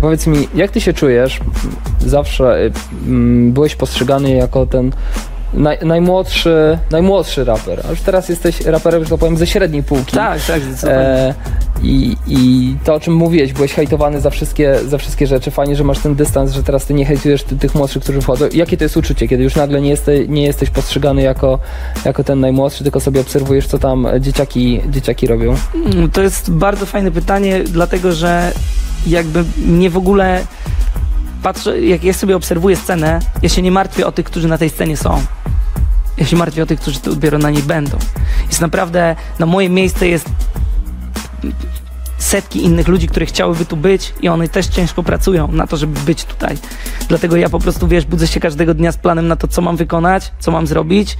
Powiedz 0.00 0.26
mi, 0.26 0.48
jak 0.54 0.70
ty 0.70 0.80
się 0.80 0.92
czujesz? 0.92 1.40
Zawsze 2.00 2.70
byłeś 3.48 3.76
postrzegany 3.76 4.30
jako 4.30 4.66
ten 4.66 4.92
naj, 5.56 5.78
najmłodszy, 5.82 6.78
najmłodszy 6.90 7.44
raper, 7.44 7.82
a 7.88 7.90
już 7.90 8.00
teraz 8.00 8.28
jesteś 8.28 8.60
raperem, 8.60 9.04
że 9.04 9.10
tak 9.10 9.18
powiem, 9.18 9.36
ze 9.36 9.46
średniej 9.46 9.82
półki. 9.82 10.16
Tak, 10.16 10.40
tak, 10.46 10.62
zdecydowanie. 10.62 11.00
E, 11.06 11.34
i, 11.82 12.16
I 12.26 12.76
to, 12.84 12.94
o 12.94 13.00
czym 13.00 13.14
mówiłeś, 13.14 13.52
byłeś 13.52 13.72
hejtowany 13.72 14.20
za 14.20 14.30
wszystkie, 14.30 14.78
za 14.86 14.98
wszystkie 14.98 15.26
rzeczy. 15.26 15.50
Fajnie, 15.50 15.76
że 15.76 15.84
masz 15.84 15.98
ten 15.98 16.14
dystans, 16.14 16.52
że 16.52 16.62
teraz 16.62 16.86
ty 16.86 16.94
nie 16.94 17.04
hejtujesz 17.06 17.42
ty, 17.42 17.56
tych 17.56 17.74
młodszych, 17.74 18.02
którzy 18.02 18.20
wchodzą. 18.20 18.48
Jakie 18.52 18.76
to 18.76 18.84
jest 18.84 18.96
uczucie, 18.96 19.28
kiedy 19.28 19.42
już 19.42 19.56
nagle 19.56 19.80
nie, 19.80 19.90
jeste, 19.90 20.28
nie 20.28 20.42
jesteś 20.42 20.70
postrzegany 20.70 21.22
jako, 21.22 21.58
jako 22.04 22.24
ten 22.24 22.40
najmłodszy, 22.40 22.82
tylko 22.84 23.00
sobie 23.00 23.20
obserwujesz, 23.20 23.66
co 23.66 23.78
tam 23.78 24.06
dzieciaki, 24.20 24.80
dzieciaki 24.90 25.26
robią? 25.26 25.56
Mm, 25.74 26.10
To 26.10 26.22
jest 26.22 26.50
bardzo 26.50 26.86
fajne 26.86 27.10
pytanie, 27.10 27.60
dlatego 27.64 28.12
że 28.12 28.52
jakby 29.06 29.44
mnie 29.66 29.90
w 29.90 29.96
ogóle 29.96 30.40
patrzę, 31.46 31.80
jak 31.80 32.04
ja 32.04 32.12
sobie 32.12 32.36
obserwuję 32.36 32.76
scenę, 32.76 33.20
ja 33.42 33.48
się 33.48 33.62
nie 33.62 33.70
martwię 33.70 34.06
o 34.06 34.12
tych, 34.12 34.26
którzy 34.26 34.48
na 34.48 34.58
tej 34.58 34.70
scenie 34.70 34.96
są. 34.96 35.22
Ja 36.18 36.26
się 36.26 36.36
martwię 36.36 36.62
o 36.62 36.66
tych, 36.66 36.80
którzy 36.80 37.00
dopiero 37.00 37.38
na 37.38 37.50
niej 37.50 37.62
będą. 37.62 37.98
Jest 38.48 38.60
naprawdę, 38.60 39.16
na 39.38 39.46
moje 39.46 39.68
miejsce 39.68 40.08
jest 40.08 40.28
setki 42.18 42.64
innych 42.64 42.88
ludzi, 42.88 43.08
które 43.08 43.26
chciałyby 43.26 43.64
tu 43.64 43.76
być 43.76 44.14
i 44.22 44.28
one 44.28 44.48
też 44.48 44.66
ciężko 44.66 45.02
pracują 45.02 45.52
na 45.52 45.66
to, 45.66 45.76
żeby 45.76 46.00
być 46.00 46.24
tutaj. 46.24 46.58
Dlatego 47.08 47.36
ja 47.36 47.48
po 47.48 47.58
prostu, 47.58 47.88
wiesz, 47.88 48.04
budzę 48.06 48.26
się 48.26 48.40
każdego 48.40 48.74
dnia 48.74 48.92
z 48.92 48.96
planem 48.96 49.28
na 49.28 49.36
to, 49.36 49.48
co 49.48 49.62
mam 49.62 49.76
wykonać, 49.76 50.32
co 50.38 50.50
mam 50.50 50.66
zrobić 50.66 51.18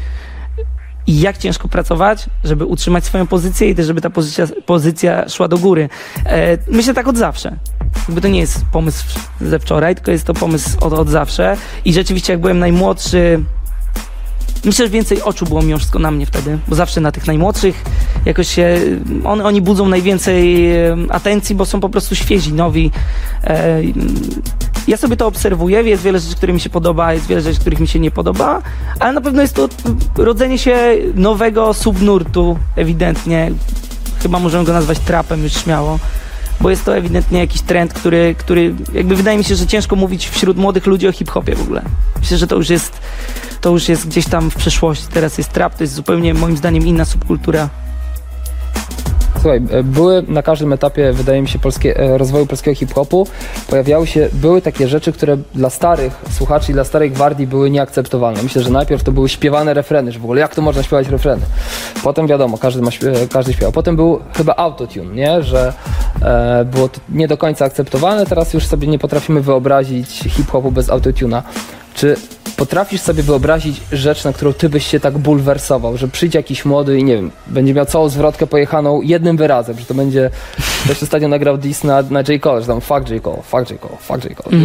i 1.06 1.20
jak 1.20 1.38
ciężko 1.38 1.68
pracować, 1.68 2.26
żeby 2.44 2.64
utrzymać 2.64 3.04
swoją 3.04 3.26
pozycję 3.26 3.70
i 3.70 3.74
też, 3.74 3.86
żeby 3.86 4.00
ta 4.00 4.10
pozycja, 4.10 4.46
pozycja 4.66 5.28
szła 5.28 5.48
do 5.48 5.58
góry. 5.58 5.88
E, 6.26 6.58
myślę 6.70 6.94
tak 6.94 7.08
od 7.08 7.18
zawsze. 7.18 7.56
Jakby 8.08 8.20
to 8.20 8.28
nie 8.28 8.40
jest 8.40 8.64
pomysł 8.72 9.04
ze 9.40 9.58
wczoraj, 9.58 9.94
tylko 9.94 10.10
jest 10.10 10.24
to 10.24 10.34
pomysł 10.34 10.70
od, 10.80 10.92
od 10.92 11.08
zawsze. 11.08 11.56
I 11.84 11.92
rzeczywiście, 11.92 12.32
jak 12.32 12.40
byłem 12.40 12.58
najmłodszy, 12.58 13.42
myślę, 14.64 14.84
że 14.84 14.90
więcej 14.90 15.22
oczu 15.22 15.44
było 15.44 15.62
mimo 15.62 15.78
wszystko 15.78 15.98
na 15.98 16.10
mnie 16.10 16.26
wtedy, 16.26 16.58
bo 16.68 16.74
zawsze 16.74 17.00
na 17.00 17.12
tych 17.12 17.26
najmłodszych 17.26 17.84
jakoś 18.24 18.48
się, 18.48 18.80
on, 19.24 19.40
oni 19.40 19.62
budzą 19.62 19.88
najwięcej 19.88 20.68
atencji, 21.08 21.54
bo 21.54 21.64
są 21.64 21.80
po 21.80 21.88
prostu 21.88 22.14
świezi, 22.14 22.52
nowi. 22.52 22.90
E, 23.44 23.80
ja 24.88 24.96
sobie 24.96 25.16
to 25.16 25.26
obserwuję, 25.26 25.82
jest 25.82 26.02
wiele 26.02 26.18
rzeczy, 26.18 26.36
które 26.36 26.52
mi 26.52 26.60
się 26.60 26.70
podoba, 26.70 27.12
jest 27.12 27.26
wiele 27.26 27.40
rzeczy, 27.40 27.60
których 27.60 27.80
mi 27.80 27.88
się 27.88 27.98
nie 27.98 28.10
podoba, 28.10 28.62
ale 29.00 29.12
na 29.12 29.20
pewno 29.20 29.42
jest 29.42 29.54
to 29.54 29.68
rodzenie 30.16 30.58
się 30.58 30.76
nowego 31.14 31.74
subnurtu, 31.74 32.58
ewidentnie. 32.76 33.52
Chyba 34.22 34.38
możemy 34.38 34.64
go 34.64 34.72
nazwać 34.72 34.98
trapem 34.98 35.42
już 35.42 35.52
śmiało 35.52 35.98
bo 36.60 36.70
jest 36.70 36.84
to 36.84 36.96
ewidentnie 36.96 37.38
jakiś 37.38 37.62
trend, 37.62 37.92
który, 37.92 38.34
który 38.38 38.74
jakby 38.92 39.16
wydaje 39.16 39.38
mi 39.38 39.44
się, 39.44 39.54
że 39.54 39.66
ciężko 39.66 39.96
mówić 39.96 40.28
wśród 40.28 40.56
młodych 40.56 40.86
ludzi 40.86 41.08
o 41.08 41.12
hip-hopie 41.12 41.56
w 41.56 41.62
ogóle. 41.62 41.82
Myślę, 42.20 42.38
że 42.38 42.46
to 42.46 42.56
już 42.56 42.70
jest, 42.70 43.00
to 43.60 43.70
już 43.70 43.88
jest 43.88 44.08
gdzieś 44.08 44.26
tam 44.26 44.50
w 44.50 44.54
przeszłości. 44.54 45.06
Teraz 45.12 45.38
jest 45.38 45.52
trap, 45.52 45.74
to 45.74 45.84
jest 45.84 45.94
zupełnie 45.94 46.34
moim 46.34 46.56
zdaniem 46.56 46.86
inna 46.86 47.04
subkultura. 47.04 47.68
Słuchaj, 49.46 49.62
e, 49.70 49.82
były 49.82 50.22
na 50.28 50.42
każdym 50.42 50.72
etapie, 50.72 51.12
wydaje 51.12 51.42
mi 51.42 51.48
się, 51.48 51.58
polskie, 51.58 51.96
e, 51.96 52.18
rozwoju 52.18 52.46
polskiego 52.46 52.74
hip-hopu, 52.74 53.26
pojawiały 53.68 54.06
się, 54.06 54.28
były 54.32 54.62
takie 54.62 54.88
rzeczy, 54.88 55.12
które 55.12 55.36
dla 55.54 55.70
starych 55.70 56.12
słuchaczy 56.30 56.70
i 56.72 56.74
dla 56.74 56.84
starej 56.84 57.10
gwardii 57.10 57.46
były 57.46 57.70
nieakceptowalne. 57.70 58.42
Myślę, 58.42 58.62
że 58.62 58.70
najpierw 58.70 59.04
to 59.04 59.12
były 59.12 59.28
śpiewane 59.28 59.74
refreny, 59.74 60.12
że 60.12 60.18
w 60.18 60.24
ogóle 60.24 60.40
jak 60.40 60.54
to 60.54 60.62
można 60.62 60.82
śpiewać 60.82 61.08
refreny. 61.08 61.42
Potem 62.02 62.26
wiadomo, 62.26 62.58
każdy, 62.58 62.82
ma, 62.82 62.90
śpiew- 62.90 63.28
każdy 63.28 63.52
śpiewał. 63.52 63.72
Potem 63.72 63.96
był 63.96 64.20
chyba 64.36 64.56
autotune, 64.56 65.14
nie? 65.14 65.42
Że 65.42 65.72
e, 66.22 66.64
było 66.64 66.88
to 66.88 67.00
nie 67.08 67.28
do 67.28 67.36
końca 67.36 67.64
akceptowalne, 67.64 68.26
teraz 68.26 68.54
już 68.54 68.66
sobie 68.66 68.88
nie 68.88 68.98
potrafimy 68.98 69.40
wyobrazić 69.40 70.08
hip-hopu 70.10 70.70
bez 70.70 70.90
autotuna. 70.90 71.42
Czy 71.94 72.16
potrafisz 72.56 73.00
sobie 73.00 73.22
wyobrazić 73.22 73.80
rzecz, 73.92 74.24
na 74.24 74.32
którą 74.32 74.52
ty 74.52 74.68
byś 74.68 74.86
się 74.86 75.00
tak 75.00 75.18
bulwersował, 75.18 75.96
że 75.96 76.08
przyjdzie 76.08 76.38
jakiś 76.38 76.64
młody 76.64 76.98
i 76.98 77.04
nie 77.04 77.16
wiem, 77.16 77.30
będzie 77.46 77.74
miał 77.74 77.86
całą 77.86 78.08
zwrotkę 78.08 78.46
pojechaną 78.46 79.02
jednym 79.02 79.36
wyrazem, 79.36 79.78
że 79.78 79.84
to 79.84 79.94
będzie, 79.94 80.30
ktoś 80.84 81.02
ostatnio 81.02 81.28
nagrał 81.28 81.58
diss 81.58 81.84
na, 81.84 82.02
na 82.02 82.20
J. 82.20 82.42
Cole, 82.42 82.60
że 82.60 82.66
tam 82.66 82.80
fuck 82.80 83.10
J. 83.10 83.22
Cole, 83.22 83.42
fuck 83.42 83.70
J. 83.70 83.80
Cole, 83.80 83.96
fuck 84.00 84.24
J. 84.24 84.34
Cole. 84.36 84.56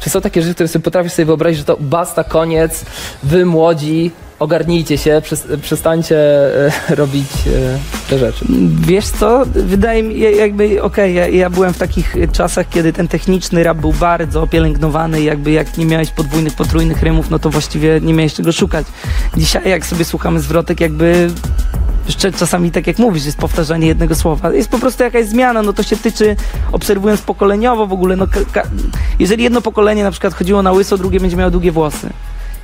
Czy 0.00 0.10
są 0.10 0.20
takie 0.20 0.42
rzeczy, 0.42 0.54
które 0.54 0.68
sobie 0.68 0.82
potrafisz 0.82 1.12
sobie 1.12 1.26
wyobrazić, 1.26 1.58
że 1.58 1.64
to 1.64 1.76
basta, 1.80 2.24
koniec, 2.24 2.84
wy 3.22 3.46
młodzi, 3.46 4.10
ogarnijcie 4.44 4.98
się, 4.98 5.22
przes- 5.24 5.58
przestańcie 5.58 6.16
e, 6.66 6.72
robić 7.00 7.30
e, 7.46 7.78
te 8.10 8.18
rzeczy. 8.18 8.44
Wiesz 8.80 9.06
co, 9.06 9.42
wydaje 9.54 10.02
mi 10.02 10.14
się 10.14 10.30
jakby, 10.30 10.82
okej, 10.82 11.14
ja, 11.14 11.28
ja 11.28 11.50
byłem 11.50 11.72
w 11.72 11.78
takich 11.78 12.16
czasach, 12.32 12.68
kiedy 12.68 12.92
ten 12.92 13.08
techniczny 13.08 13.62
rap 13.62 13.78
był 13.78 13.92
bardzo 13.92 14.46
pielęgnowany 14.46 15.22
jakby 15.22 15.50
jak 15.50 15.78
nie 15.78 15.86
miałeś 15.86 16.10
podwójnych, 16.10 16.54
potrójnych 16.54 17.02
rymów, 17.02 17.30
no 17.30 17.38
to 17.38 17.50
właściwie 17.50 18.00
nie 18.00 18.14
miałeś 18.14 18.34
czego 18.34 18.52
szukać. 18.52 18.86
Dzisiaj 19.36 19.70
jak 19.70 19.86
sobie 19.86 20.04
słuchamy 20.04 20.40
zwrotek, 20.40 20.80
jakby 20.80 21.30
jeszcze 22.06 22.32
czasami 22.32 22.70
tak 22.70 22.86
jak 22.86 22.98
mówisz, 22.98 23.24
jest 23.24 23.38
powtarzanie 23.38 23.86
jednego 23.86 24.14
słowa. 24.14 24.52
Jest 24.52 24.68
po 24.68 24.78
prostu 24.78 25.02
jakaś 25.02 25.26
zmiana, 25.26 25.62
no 25.62 25.72
to 25.72 25.82
się 25.82 25.96
tyczy, 25.96 26.36
obserwując 26.72 27.20
pokoleniowo 27.20 27.86
w 27.86 27.92
ogóle, 27.92 28.16
no 28.16 28.26
jeżeli 29.18 29.44
jedno 29.44 29.60
pokolenie 29.60 30.02
na 30.02 30.10
przykład 30.10 30.34
chodziło 30.34 30.62
na 30.62 30.72
łyso, 30.72 30.98
drugie 30.98 31.20
będzie 31.20 31.36
miało 31.36 31.50
długie 31.50 31.72
włosy. 31.72 32.10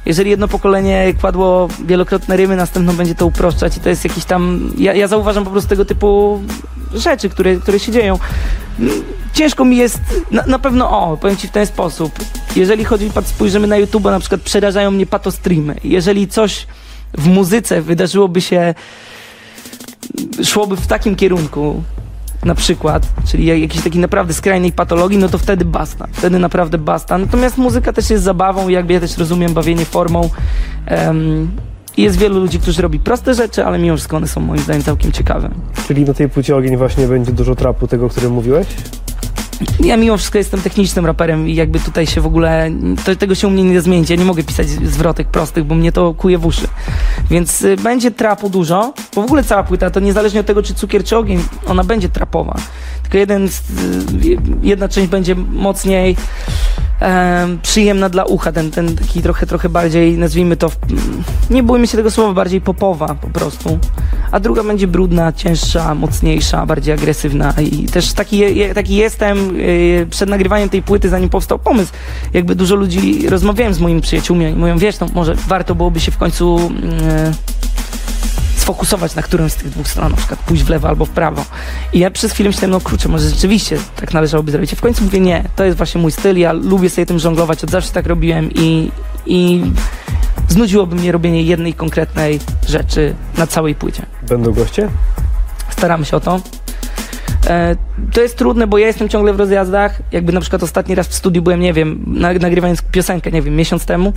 Jeżeli 0.06 0.30
jedno 0.30 0.48
pokolenie 0.48 1.14
kładło 1.20 1.68
wielokrotne 1.84 2.36
rymy, 2.36 2.56
następno 2.56 2.92
będzie 2.92 3.14
to 3.14 3.26
uproszczać 3.26 3.76
i 3.76 3.80
to 3.80 3.88
jest 3.88 4.04
jakiś 4.04 4.24
tam... 4.24 4.70
Ja, 4.78 4.94
ja 4.94 5.08
zauważam 5.08 5.44
po 5.44 5.50
prostu 5.50 5.68
tego 5.68 5.84
typu 5.84 6.40
rzeczy, 6.94 7.28
które, 7.28 7.56
które 7.56 7.78
się 7.78 7.92
dzieją. 7.92 8.18
Ciężko 9.32 9.64
mi 9.64 9.76
jest, 9.76 10.00
na, 10.30 10.42
na 10.46 10.58
pewno, 10.58 10.90
o, 10.90 11.16
powiem 11.16 11.36
Ci 11.36 11.48
w 11.48 11.50
ten 11.50 11.66
sposób. 11.66 12.12
Jeżeli 12.56 12.84
chodzi, 12.84 13.10
spojrzymy 13.24 13.66
na 13.66 13.76
YouTube, 13.76 14.04
na 14.04 14.20
przykład 14.20 14.40
przerażają 14.40 14.90
mnie 14.90 15.06
patostreamy. 15.06 15.76
Jeżeli 15.84 16.28
coś 16.28 16.66
w 17.14 17.26
muzyce 17.26 17.82
wydarzyłoby 17.82 18.40
się, 18.40 18.74
szłoby 20.44 20.76
w 20.76 20.86
takim 20.86 21.16
kierunku, 21.16 21.82
na 22.44 22.54
przykład, 22.54 23.08
czyli 23.26 23.46
jak- 23.46 23.58
jakiejś 23.60 23.84
takiej 23.84 24.00
naprawdę 24.00 24.34
skrajnej 24.34 24.72
patologii, 24.72 25.18
no 25.18 25.28
to 25.28 25.38
wtedy 25.38 25.64
basta. 25.64 26.06
Wtedy 26.12 26.38
naprawdę 26.38 26.78
basta. 26.78 27.18
Natomiast 27.18 27.58
muzyka 27.58 27.92
też 27.92 28.10
jest 28.10 28.24
zabawą 28.24 28.68
jakby 28.68 28.92
ja 28.92 29.00
też 29.00 29.18
rozumiem 29.18 29.54
bawienie 29.54 29.84
formą. 29.84 30.30
I 31.96 32.02
jest 32.02 32.18
wielu 32.18 32.40
ludzi, 32.40 32.58
którzy 32.58 32.82
robi 32.82 32.98
proste 32.98 33.34
rzeczy, 33.34 33.64
ale 33.64 33.78
mimo 33.78 33.96
wszystko 33.96 34.16
one 34.16 34.28
są 34.28 34.40
moim 34.40 34.60
zdaniem 34.62 34.82
całkiem 34.82 35.12
ciekawe. 35.12 35.50
Czyli 35.88 36.04
na 36.04 36.14
tej 36.14 36.28
płycie 36.28 36.56
ogień 36.56 36.76
właśnie 36.76 37.06
będzie 37.06 37.32
dużo 37.32 37.54
trapu 37.54 37.86
tego, 37.86 38.06
o 38.06 38.08
którym 38.08 38.32
mówiłeś? 38.32 38.66
Ja 39.80 39.96
mimo 39.96 40.16
wszystko 40.16 40.38
jestem 40.38 40.60
technicznym 40.60 41.06
raperem 41.06 41.48
i 41.48 41.54
jakby 41.54 41.80
tutaj 41.80 42.06
się 42.06 42.20
w 42.20 42.26
ogóle, 42.26 42.70
to, 43.04 43.16
tego 43.16 43.34
się 43.34 43.48
u 43.48 43.50
mnie 43.50 43.64
nie 43.64 43.80
zmienić. 43.80 44.10
Ja 44.10 44.16
nie 44.16 44.24
mogę 44.24 44.42
pisać 44.42 44.68
zwrotek 44.68 45.28
prostych, 45.28 45.64
bo 45.64 45.74
mnie 45.74 45.92
to 45.92 46.14
kuje 46.14 46.38
w 46.38 46.46
uszy. 46.46 46.68
Więc 47.30 47.62
y, 47.62 47.76
będzie 47.76 48.10
trapu 48.10 48.50
dużo, 48.50 48.94
bo 49.14 49.22
w 49.22 49.24
ogóle 49.24 49.44
cała 49.44 49.62
płyta, 49.62 49.90
to 49.90 50.00
niezależnie 50.00 50.40
od 50.40 50.46
tego, 50.46 50.62
czy 50.62 50.74
cukier, 50.74 51.04
czy 51.04 51.16
ogień, 51.16 51.40
ona 51.66 51.84
będzie 51.84 52.08
trapowa. 52.08 52.56
Tylko 53.10 53.18
jeden, 53.18 53.46
y, 53.46 53.50
jedna 54.62 54.88
część 54.88 55.08
będzie 55.08 55.34
mocniej 55.34 56.16
em, 57.00 57.58
przyjemna 57.62 58.08
dla 58.08 58.24
ucha, 58.24 58.52
ten, 58.52 58.70
ten 58.70 58.96
taki 58.96 59.22
trochę, 59.22 59.46
trochę 59.46 59.68
bardziej, 59.68 60.18
nazwijmy 60.18 60.56
to, 60.56 60.70
nie 61.50 61.62
bójmy 61.62 61.86
się 61.86 61.96
tego 61.96 62.10
słowa, 62.10 62.32
bardziej 62.32 62.60
popowa 62.60 63.14
po 63.14 63.26
prostu. 63.26 63.78
A 64.32 64.40
druga 64.40 64.62
będzie 64.62 64.86
brudna, 64.86 65.32
cięższa, 65.32 65.94
mocniejsza, 65.94 66.66
bardziej 66.66 66.94
agresywna 66.94 67.54
i 67.58 67.84
też 67.86 68.12
taki, 68.12 68.42
taki 68.74 68.96
jestem 68.96 69.56
yy, 69.58 70.06
przed 70.10 70.28
nagrywaniem 70.28 70.68
tej 70.68 70.82
płyty, 70.82 71.08
zanim 71.08 71.28
powstał 71.28 71.58
pomysł. 71.58 71.92
Jakby 72.34 72.54
dużo 72.54 72.74
ludzi, 72.74 73.28
rozmawiałem 73.28 73.74
z 73.74 73.80
moimi 73.80 74.00
przyjaciółmi 74.00 74.46
i 74.46 74.54
mówią, 74.54 74.78
wiesz, 74.78 75.00
no 75.00 75.06
może 75.14 75.34
warto 75.34 75.74
byłoby 75.74 76.00
się 76.00 76.10
w 76.10 76.16
końcu 76.16 76.70
yy, 76.82 77.32
sfokusować 78.60 79.14
na 79.14 79.22
którymś 79.22 79.52
z 79.52 79.56
tych 79.56 79.70
dwóch 79.70 79.88
stron, 79.88 80.10
na 80.10 80.16
przykład 80.16 80.40
pójść 80.40 80.62
w 80.62 80.68
lewo 80.68 80.88
albo 80.88 81.06
w 81.06 81.10
prawo. 81.10 81.44
I 81.92 81.98
ja 81.98 82.10
przez 82.10 82.32
chwilę 82.32 82.48
myślałem, 82.48 82.70
no 82.70 82.80
kurczę, 82.80 83.08
może 83.08 83.30
rzeczywiście 83.30 83.78
tak 83.96 84.14
należałoby 84.14 84.52
zrobić. 84.52 84.72
I 84.72 84.76
w 84.76 84.80
końcu 84.80 85.04
mówię, 85.04 85.20
nie, 85.20 85.44
to 85.56 85.64
jest 85.64 85.76
właśnie 85.76 86.00
mój 86.00 86.12
styl, 86.12 86.38
ja 86.38 86.52
lubię 86.52 86.90
sobie 86.90 87.06
tym 87.06 87.18
żonglować, 87.18 87.64
od 87.64 87.70
zawsze 87.70 87.92
tak 87.92 88.06
robiłem 88.06 88.50
i, 88.54 88.90
i 89.26 89.62
znudziłoby 90.48 90.96
mnie 90.96 91.12
robienie 91.12 91.42
jednej 91.42 91.74
konkretnej 91.74 92.40
rzeczy 92.68 93.14
na 93.38 93.46
całej 93.46 93.74
płycie. 93.74 94.06
Będą 94.28 94.52
goście? 94.52 94.88
Staramy 95.70 96.04
się 96.04 96.16
o 96.16 96.20
to. 96.20 96.40
E, 97.46 97.76
to 98.12 98.20
jest 98.20 98.36
trudne, 98.36 98.66
bo 98.66 98.78
ja 98.78 98.86
jestem 98.86 99.08
ciągle 99.08 99.32
w 99.32 99.38
rozjazdach. 99.38 99.98
Jakby 100.12 100.32
na 100.32 100.40
przykład 100.40 100.62
ostatni 100.62 100.94
raz 100.94 101.08
w 101.08 101.14
studiu 101.14 101.42
byłem, 101.42 101.60
nie 101.60 101.72
wiem, 101.72 102.04
na, 102.06 102.32
nagrywając 102.32 102.82
piosenkę, 102.82 103.30
nie 103.30 103.42
wiem, 103.42 103.56
miesiąc 103.56 103.86
temu. 103.86 104.12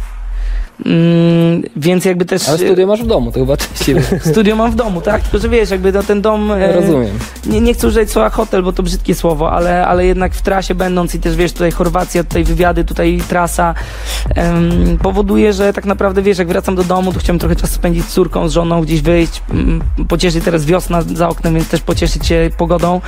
Mm, 0.85 1.63
więc 1.75 2.05
jakby 2.05 2.25
też 2.25 2.49
Ale 2.49 2.57
studio 2.57 2.87
masz 2.87 3.03
w 3.03 3.07
domu, 3.07 3.31
to 3.31 3.39
chyba 3.39 3.57
częściej. 3.57 3.95
studio 4.31 4.55
mam 4.55 4.71
w 4.71 4.75
domu, 4.75 5.01
tak? 5.01 5.21
Tylko, 5.21 5.37
że 5.39 5.49
wiesz, 5.49 5.69
jakby 5.69 5.91
no, 5.91 6.03
ten 6.03 6.21
dom... 6.21 6.51
e, 6.51 6.73
Rozumiem. 6.73 7.19
Nie, 7.45 7.61
nie 7.61 7.73
chcę 7.73 7.87
użyć 7.87 8.11
słowa 8.11 8.29
hotel, 8.29 8.63
bo 8.63 8.73
to 8.73 8.83
brzydkie 8.83 9.15
słowo, 9.15 9.51
ale, 9.51 9.87
ale 9.87 10.05
jednak 10.05 10.33
w 10.33 10.41
trasie 10.41 10.75
będąc 10.75 11.15
i 11.15 11.19
też 11.19 11.35
wiesz, 11.35 11.53
tutaj 11.53 11.71
Chorwacja, 11.71 12.23
tutaj 12.23 12.43
wywiady, 12.43 12.83
tutaj 12.83 13.21
trasa 13.27 13.73
em, 14.35 14.97
powoduje, 15.01 15.53
że 15.53 15.73
tak 15.73 15.85
naprawdę 15.85 16.21
wiesz, 16.21 16.37
jak 16.37 16.47
wracam 16.47 16.75
do 16.75 16.83
domu, 16.83 17.13
to 17.13 17.19
chciałem 17.19 17.39
trochę 17.39 17.55
czasu 17.55 17.73
spędzić 17.73 18.05
z 18.05 18.13
córką, 18.13 18.49
z 18.49 18.51
żoną, 18.53 18.81
gdzieś 18.81 19.01
wyjść, 19.01 19.41
mm, 19.51 19.81
pocieszyć 20.07 20.43
teraz 20.43 20.65
wiosna 20.65 21.01
za 21.01 21.29
oknem, 21.29 21.55
więc 21.55 21.67
też 21.69 21.81
pocieszyć 21.81 22.25
się 22.27 22.49
pogodą. 22.57 23.01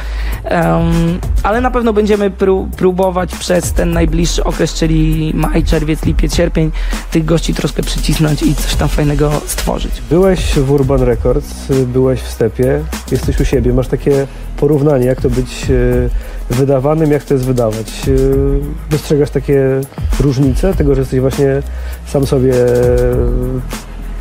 Ale 1.43 1.61
na 1.61 1.71
pewno 1.71 1.93
będziemy 1.93 2.29
pró- 2.29 2.69
próbować 2.77 3.35
przez 3.35 3.73
ten 3.73 3.91
najbliższy 3.93 4.43
okres, 4.43 4.73
czyli 4.73 5.31
maj, 5.35 5.63
czerwiec, 5.63 6.05
lipiec, 6.05 6.35
sierpień, 6.35 6.71
tych 7.11 7.25
gości 7.25 7.53
troszkę 7.55 7.83
przycisnąć 7.83 8.43
i 8.43 8.55
coś 8.55 8.75
tam 8.75 8.89
fajnego 8.89 9.31
stworzyć. 9.47 10.01
Byłeś 10.09 10.53
w 10.59 10.71
Urban 10.71 11.01
Records, 11.01 11.67
byłeś 11.87 12.21
w 12.21 12.31
Stepie, 12.31 12.83
jesteś 13.11 13.39
u 13.39 13.45
siebie, 13.45 13.73
masz 13.73 13.87
takie 13.87 14.27
porównanie, 14.57 15.05
jak 15.05 15.21
to 15.21 15.29
być 15.29 15.69
y, 15.69 16.09
wydawanym, 16.49 17.11
jak 17.11 17.23
to 17.23 17.33
jest 17.33 17.45
wydawać. 17.45 17.87
Y, 18.07 18.59
Dostrzegasz 18.89 19.29
takie 19.29 19.81
różnice 20.19 20.73
tego, 20.73 20.95
że 20.95 21.01
jesteś 21.01 21.19
właśnie 21.19 21.61
sam 22.07 22.25
sobie 22.25 22.53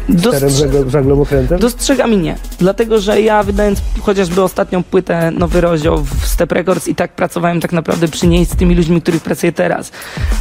sterem, 0.04 0.20
Dostrze- 0.20 0.50
żaglą, 0.60 0.90
żaglą 0.90 1.22
okrętem? 1.22 1.58
Dostrzegam 1.60 2.12
i 2.12 2.16
nie. 2.16 2.36
Dlatego, 2.58 2.98
że 3.00 3.20
ja 3.20 3.42
wydając 3.42 3.82
chociażby 4.02 4.42
ostatnią 4.42 4.82
płytę, 4.82 5.30
nowy 5.30 5.60
rozdział 5.60 6.04
w 6.04 6.26
Step 6.26 6.52
Records 6.52 6.88
i 6.88 6.94
tak 6.94 7.12
pracowałem 7.12 7.60
tak 7.60 7.72
naprawdę 7.72 8.08
przy 8.08 8.26
niej 8.26 8.44
z 8.44 8.56
tymi 8.56 8.74
ludźmi, 8.74 9.02
których 9.02 9.22
pracuję 9.22 9.52
teraz. 9.52 9.92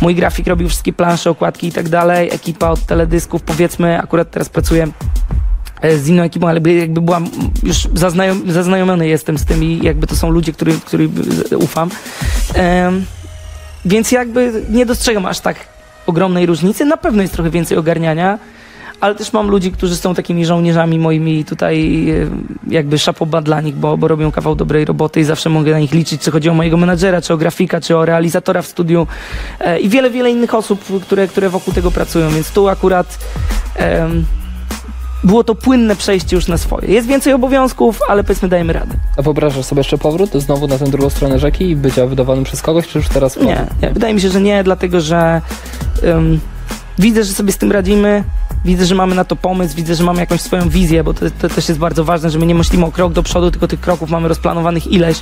Mój 0.01 0.15
grafik 0.15 0.47
robił 0.47 0.69
wszystkie 0.69 0.93
plansze, 0.93 1.29
okładki 1.29 1.67
i 1.67 1.71
tak 1.71 1.89
dalej. 1.89 2.29
Ekipa 2.33 2.69
od 2.69 2.85
teledysków, 2.85 3.41
powiedzmy, 3.41 3.99
akurat 3.99 4.31
teraz 4.31 4.49
pracuję 4.49 4.87
e, 5.81 5.97
z 5.97 6.07
inną 6.07 6.23
ekipą, 6.23 6.47
ale 6.47 6.61
by- 6.61 6.73
jakby 6.73 7.01
byłam 7.01 7.27
już 7.63 7.87
zaznajom, 7.93 8.51
zaznajomiony 8.51 9.07
jestem 9.07 9.37
z 9.37 9.45
tym 9.45 9.63
i 9.63 9.79
jakby 9.83 10.07
to 10.07 10.15
są 10.15 10.29
ludzie, 10.29 10.53
którym 10.53 10.79
który 10.79 11.09
ufam. 11.57 11.89
Em, 12.53 13.05
więc 13.85 14.11
jakby 14.11 14.63
nie 14.69 14.85
dostrzegam 14.85 15.25
aż 15.25 15.39
tak 15.39 15.55
ogromnej 16.05 16.45
różnicy. 16.45 16.85
Na 16.85 16.97
pewno 16.97 17.21
jest 17.21 17.33
trochę 17.33 17.49
więcej 17.49 17.77
ogarniania, 17.77 18.39
ale 19.03 19.15
też 19.15 19.33
mam 19.33 19.49
ludzi, 19.49 19.71
którzy 19.71 19.95
są 19.95 20.15
takimi 20.15 20.45
żołnierzami 20.45 20.99
moimi 20.99 21.39
i 21.39 21.45
tutaj 21.45 22.09
e, 22.09 22.29
jakby 22.67 22.99
szapoba 22.99 23.41
dla 23.41 23.61
nich, 23.61 23.75
bo, 23.75 23.97
bo 23.97 24.07
robią 24.07 24.31
kawał 24.31 24.55
dobrej 24.55 24.85
roboty 24.85 25.19
i 25.19 25.23
zawsze 25.23 25.49
mogę 25.49 25.71
na 25.71 25.79
nich 25.79 25.91
liczyć, 25.91 26.21
czy 26.21 26.31
chodzi 26.31 26.49
o 26.49 26.53
mojego 26.53 26.77
menadżera, 26.77 27.21
czy 27.21 27.33
o 27.33 27.37
grafika, 27.37 27.81
czy 27.81 27.97
o 27.97 28.05
realizatora 28.05 28.61
w 28.61 28.67
studiu 28.67 29.07
e, 29.59 29.79
i 29.79 29.89
wiele, 29.89 30.09
wiele 30.09 30.31
innych 30.31 30.53
osób, 30.53 30.83
które, 31.01 31.27
które 31.27 31.49
wokół 31.49 31.73
tego 31.73 31.91
pracują, 31.91 32.29
więc 32.29 32.51
tu 32.51 32.67
akurat 32.67 33.19
em, 33.75 34.25
było 35.23 35.43
to 35.43 35.55
płynne 35.55 35.95
przejście 35.95 36.35
już 36.35 36.47
na 36.47 36.57
swoje. 36.57 36.87
Jest 36.87 37.07
więcej 37.07 37.33
obowiązków, 37.33 37.99
ale 38.09 38.23
powiedzmy 38.23 38.49
dajemy 38.49 38.73
radę. 38.73 38.95
A 39.17 39.21
wyobrażasz 39.21 39.65
sobie 39.65 39.79
jeszcze 39.79 39.97
powrót 39.97 40.33
znowu 40.33 40.67
na 40.67 40.77
tę 40.77 40.85
drugą 40.85 41.09
stronę 41.09 41.39
rzeki 41.39 41.69
i 41.69 41.75
bycia 41.75 42.05
wydawanym 42.05 42.43
przez 42.43 42.61
kogoś, 42.61 42.87
czy 42.87 42.99
już 42.99 43.09
teraz 43.09 43.37
Nie, 43.37 43.65
nie, 43.81 43.89
wydaje 43.89 44.13
mi 44.13 44.21
się, 44.21 44.29
że 44.29 44.41
nie, 44.41 44.63
dlatego 44.63 45.01
że 45.01 45.41
em, 46.03 46.39
widzę, 46.99 47.23
że 47.23 47.33
sobie 47.33 47.51
z 47.51 47.57
tym 47.57 47.71
radzimy, 47.71 48.23
widzę, 48.65 48.85
że 48.85 48.95
mamy 48.95 49.15
na 49.15 49.23
to 49.23 49.35
pomysł, 49.35 49.75
widzę, 49.75 49.95
że 49.95 50.03
mamy 50.03 50.19
jakąś 50.19 50.41
swoją 50.41 50.69
wizję, 50.69 51.03
bo 51.03 51.13
to, 51.13 51.25
to 51.41 51.49
też 51.49 51.69
jest 51.69 51.79
bardzo 51.79 52.03
ważne, 52.03 52.29
że 52.29 52.39
my 52.39 52.45
nie 52.45 52.55
myślimy 52.55 52.85
o 52.85 52.91
krok 52.91 53.13
do 53.13 53.23
przodu, 53.23 53.51
tylko 53.51 53.67
tych 53.67 53.79
kroków 53.79 54.09
mamy 54.09 54.27
rozplanowanych 54.27 54.87
ileś. 54.87 55.21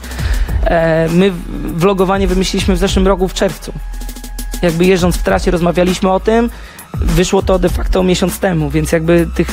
E, 0.64 1.10
my 1.10 1.32
vlogowanie 1.76 2.28
wymyśliliśmy 2.28 2.76
w 2.76 2.78
zeszłym 2.78 3.08
roku 3.08 3.28
w 3.28 3.34
czerwcu. 3.34 3.74
Jakby 4.62 4.86
jeżdżąc 4.86 5.18
w 5.18 5.24
trasie 5.24 5.52
rozmawialiśmy 5.52 6.12
o 6.12 6.20
tym, 6.20 6.50
wyszło 6.94 7.42
to 7.42 7.60
de 7.60 7.70
facto 7.70 8.04
miesiąc 8.04 8.40
temu, 8.40 8.70
więc 8.70 8.92
jakby 8.92 9.28
tych 9.36 9.52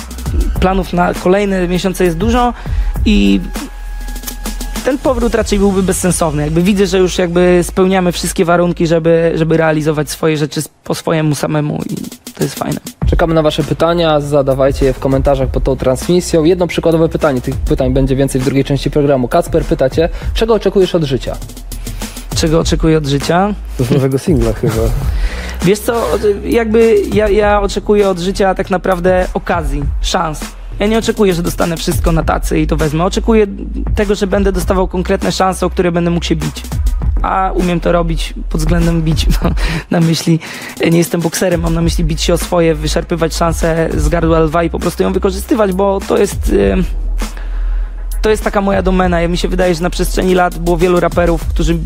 planów 0.60 0.92
na 0.92 1.14
kolejne 1.14 1.68
miesiące 1.68 2.04
jest 2.04 2.16
dużo 2.16 2.54
i 3.04 3.40
ten 4.88 4.98
powrót 4.98 5.34
raczej 5.34 5.58
byłby 5.58 5.82
bezsensowny. 5.82 6.42
Jakby 6.42 6.62
widzę, 6.62 6.86
że 6.86 6.98
już 6.98 7.18
jakby 7.18 7.60
spełniamy 7.62 8.12
wszystkie 8.12 8.44
warunki, 8.44 8.86
żeby, 8.86 9.32
żeby 9.34 9.56
realizować 9.56 10.10
swoje 10.10 10.36
rzeczy 10.36 10.62
po 10.84 10.94
swojemu 10.94 11.34
samemu 11.34 11.82
i 11.90 11.94
to 12.34 12.44
jest 12.44 12.58
fajne. 12.58 12.80
Czekamy 13.06 13.34
na 13.34 13.42
Wasze 13.42 13.62
pytania, 13.62 14.20
zadawajcie 14.20 14.86
je 14.86 14.92
w 14.92 14.98
komentarzach 14.98 15.48
pod 15.48 15.64
tą 15.64 15.76
transmisją. 15.76 16.44
Jedno 16.44 16.66
przykładowe 16.66 17.08
pytanie, 17.08 17.40
tych 17.40 17.56
pytań 17.56 17.92
będzie 17.92 18.16
więcej 18.16 18.40
w 18.40 18.44
drugiej 18.44 18.64
części 18.64 18.90
programu. 18.90 19.28
Kacper 19.28 19.64
pyta 19.64 19.90
Cię, 19.90 20.08
czego 20.34 20.54
oczekujesz 20.54 20.94
od 20.94 21.04
życia? 21.04 21.36
Czego 22.36 22.60
oczekuję 22.60 22.98
od 22.98 23.06
życia? 23.06 23.54
Z 23.78 23.90
nowego 23.90 24.18
singla 24.18 24.52
chyba. 24.52 24.82
Wiesz 25.62 25.78
co, 25.78 26.06
jakby 26.44 27.02
ja, 27.12 27.28
ja 27.28 27.60
oczekuję 27.60 28.08
od 28.08 28.18
życia 28.18 28.54
tak 28.54 28.70
naprawdę 28.70 29.26
okazji, 29.34 29.82
szans. 30.00 30.40
Ja 30.78 30.86
nie 30.86 30.98
oczekuję, 30.98 31.34
że 31.34 31.42
dostanę 31.42 31.76
wszystko 31.76 32.12
na 32.12 32.22
tacy 32.22 32.60
i 32.60 32.66
to 32.66 32.76
wezmę. 32.76 33.04
Oczekuję 33.04 33.46
tego, 33.94 34.14
że 34.14 34.26
będę 34.26 34.52
dostawał 34.52 34.88
konkretne 34.88 35.32
szanse, 35.32 35.66
o 35.66 35.70
które 35.70 35.92
będę 35.92 36.10
mógł 36.10 36.24
się 36.26 36.36
bić. 36.36 36.62
A 37.22 37.50
umiem 37.54 37.80
to 37.80 37.92
robić 37.92 38.34
pod 38.48 38.60
względem 38.60 39.02
bić 39.02 39.26
mam 39.42 39.54
na 39.90 40.00
myśli. 40.00 40.40
Nie 40.90 40.98
jestem 40.98 41.20
bokserem, 41.20 41.60
mam 41.60 41.74
na 41.74 41.80
myśli 41.82 42.04
bić 42.04 42.22
się 42.22 42.34
o 42.34 42.38
swoje, 42.38 42.74
wyszarpywać 42.74 43.34
szansę 43.34 43.88
z 43.96 44.08
gardła 44.08 44.38
lwa 44.38 44.62
i 44.64 44.70
po 44.70 44.78
prostu 44.78 45.02
ją 45.02 45.12
wykorzystywać, 45.12 45.72
bo 45.72 46.00
to 46.08 46.18
jest. 46.18 46.52
em, 46.72 46.84
To 48.22 48.30
jest 48.30 48.44
taka 48.44 48.60
moja 48.60 48.82
domena. 48.82 49.20
Ja 49.20 49.28
mi 49.28 49.38
się 49.38 49.48
wydaje, 49.48 49.74
że 49.74 49.82
na 49.82 49.90
przestrzeni 49.90 50.34
lat 50.34 50.58
było 50.58 50.76
wielu 50.76 51.00
raperów, 51.00 51.44
którzy 51.46 51.78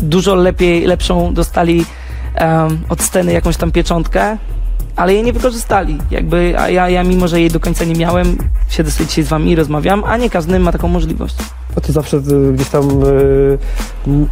dużo 0.00 0.34
lepiej, 0.34 0.84
lepszą 0.86 1.34
dostali 1.34 1.84
em, 2.34 2.78
od 2.88 3.02
sceny 3.02 3.32
jakąś 3.32 3.56
tam 3.56 3.72
pieczątkę, 3.72 4.38
ale 4.96 5.14
jej 5.14 5.22
nie 5.22 5.32
wykorzystali. 5.32 5.98
Jakby, 6.10 6.54
a 6.58 6.70
ja, 6.70 6.90
ja 6.90 7.04
mimo, 7.04 7.28
że 7.28 7.40
jej 7.40 7.50
do 7.50 7.60
końca 7.60 7.84
nie 7.84 7.94
miałem, 7.94 8.38
siedzę 8.68 8.90
sobie 8.90 9.06
dzisiaj 9.06 9.24
z 9.24 9.28
wami 9.28 9.50
i 9.50 9.56
rozmawiam, 9.56 10.04
a 10.04 10.16
nie 10.16 10.30
każdy 10.30 10.58
ma 10.58 10.72
taką 10.72 10.88
możliwość. 10.88 11.36
A 11.76 11.80
ty 11.80 11.92
zawsze 11.92 12.16
y, 12.16 12.52
gdzieś 12.52 12.68
tam 12.68 13.02
y, 13.04 13.58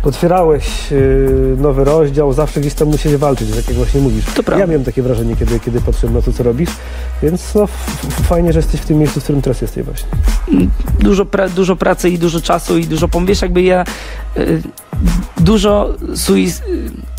otwierałeś 0.02 0.92
y, 0.92 1.56
nowy 1.59 1.85
rozdział, 1.85 2.33
zawsze 2.33 2.61
gdzieś 2.61 2.75
tam 2.75 2.88
musieli 2.88 3.16
walczyć, 3.16 3.50
tak 3.50 3.68
jak 3.68 3.76
właśnie 3.76 4.00
mówisz. 4.00 4.25
To 4.25 4.42
prawda. 4.42 4.61
Ja 4.61 4.66
miałem 4.66 4.85
takie 4.85 5.03
wrażenie, 5.03 5.37
kiedy, 5.37 5.61
kiedy 5.61 5.81
patrzyłem 5.81 6.14
na 6.14 6.22
to, 6.22 6.33
co 6.33 6.42
robisz, 6.42 6.70
więc 7.22 7.55
no, 7.55 7.66
fajnie, 8.29 8.53
że 8.53 8.59
jesteś 8.59 8.81
w 8.81 8.85
tym 8.85 8.98
miejscu, 8.98 9.20
w 9.20 9.22
którym 9.22 9.42
teraz 9.42 9.61
jesteś 9.61 9.85
właśnie. 9.85 10.09
Dużo, 11.00 11.24
pra, 11.24 11.48
dużo 11.48 11.77
pracy 11.77 12.11
i 12.11 12.18
dużo 12.18 12.40
czasu 12.40 12.79
i 12.79 12.87
dużo. 12.87 13.09
Wiesz, 13.27 13.42
jakby 13.42 13.62
ja... 13.62 13.85
Y, 14.37 14.62
dużo 15.40 15.94
suis, 16.14 16.62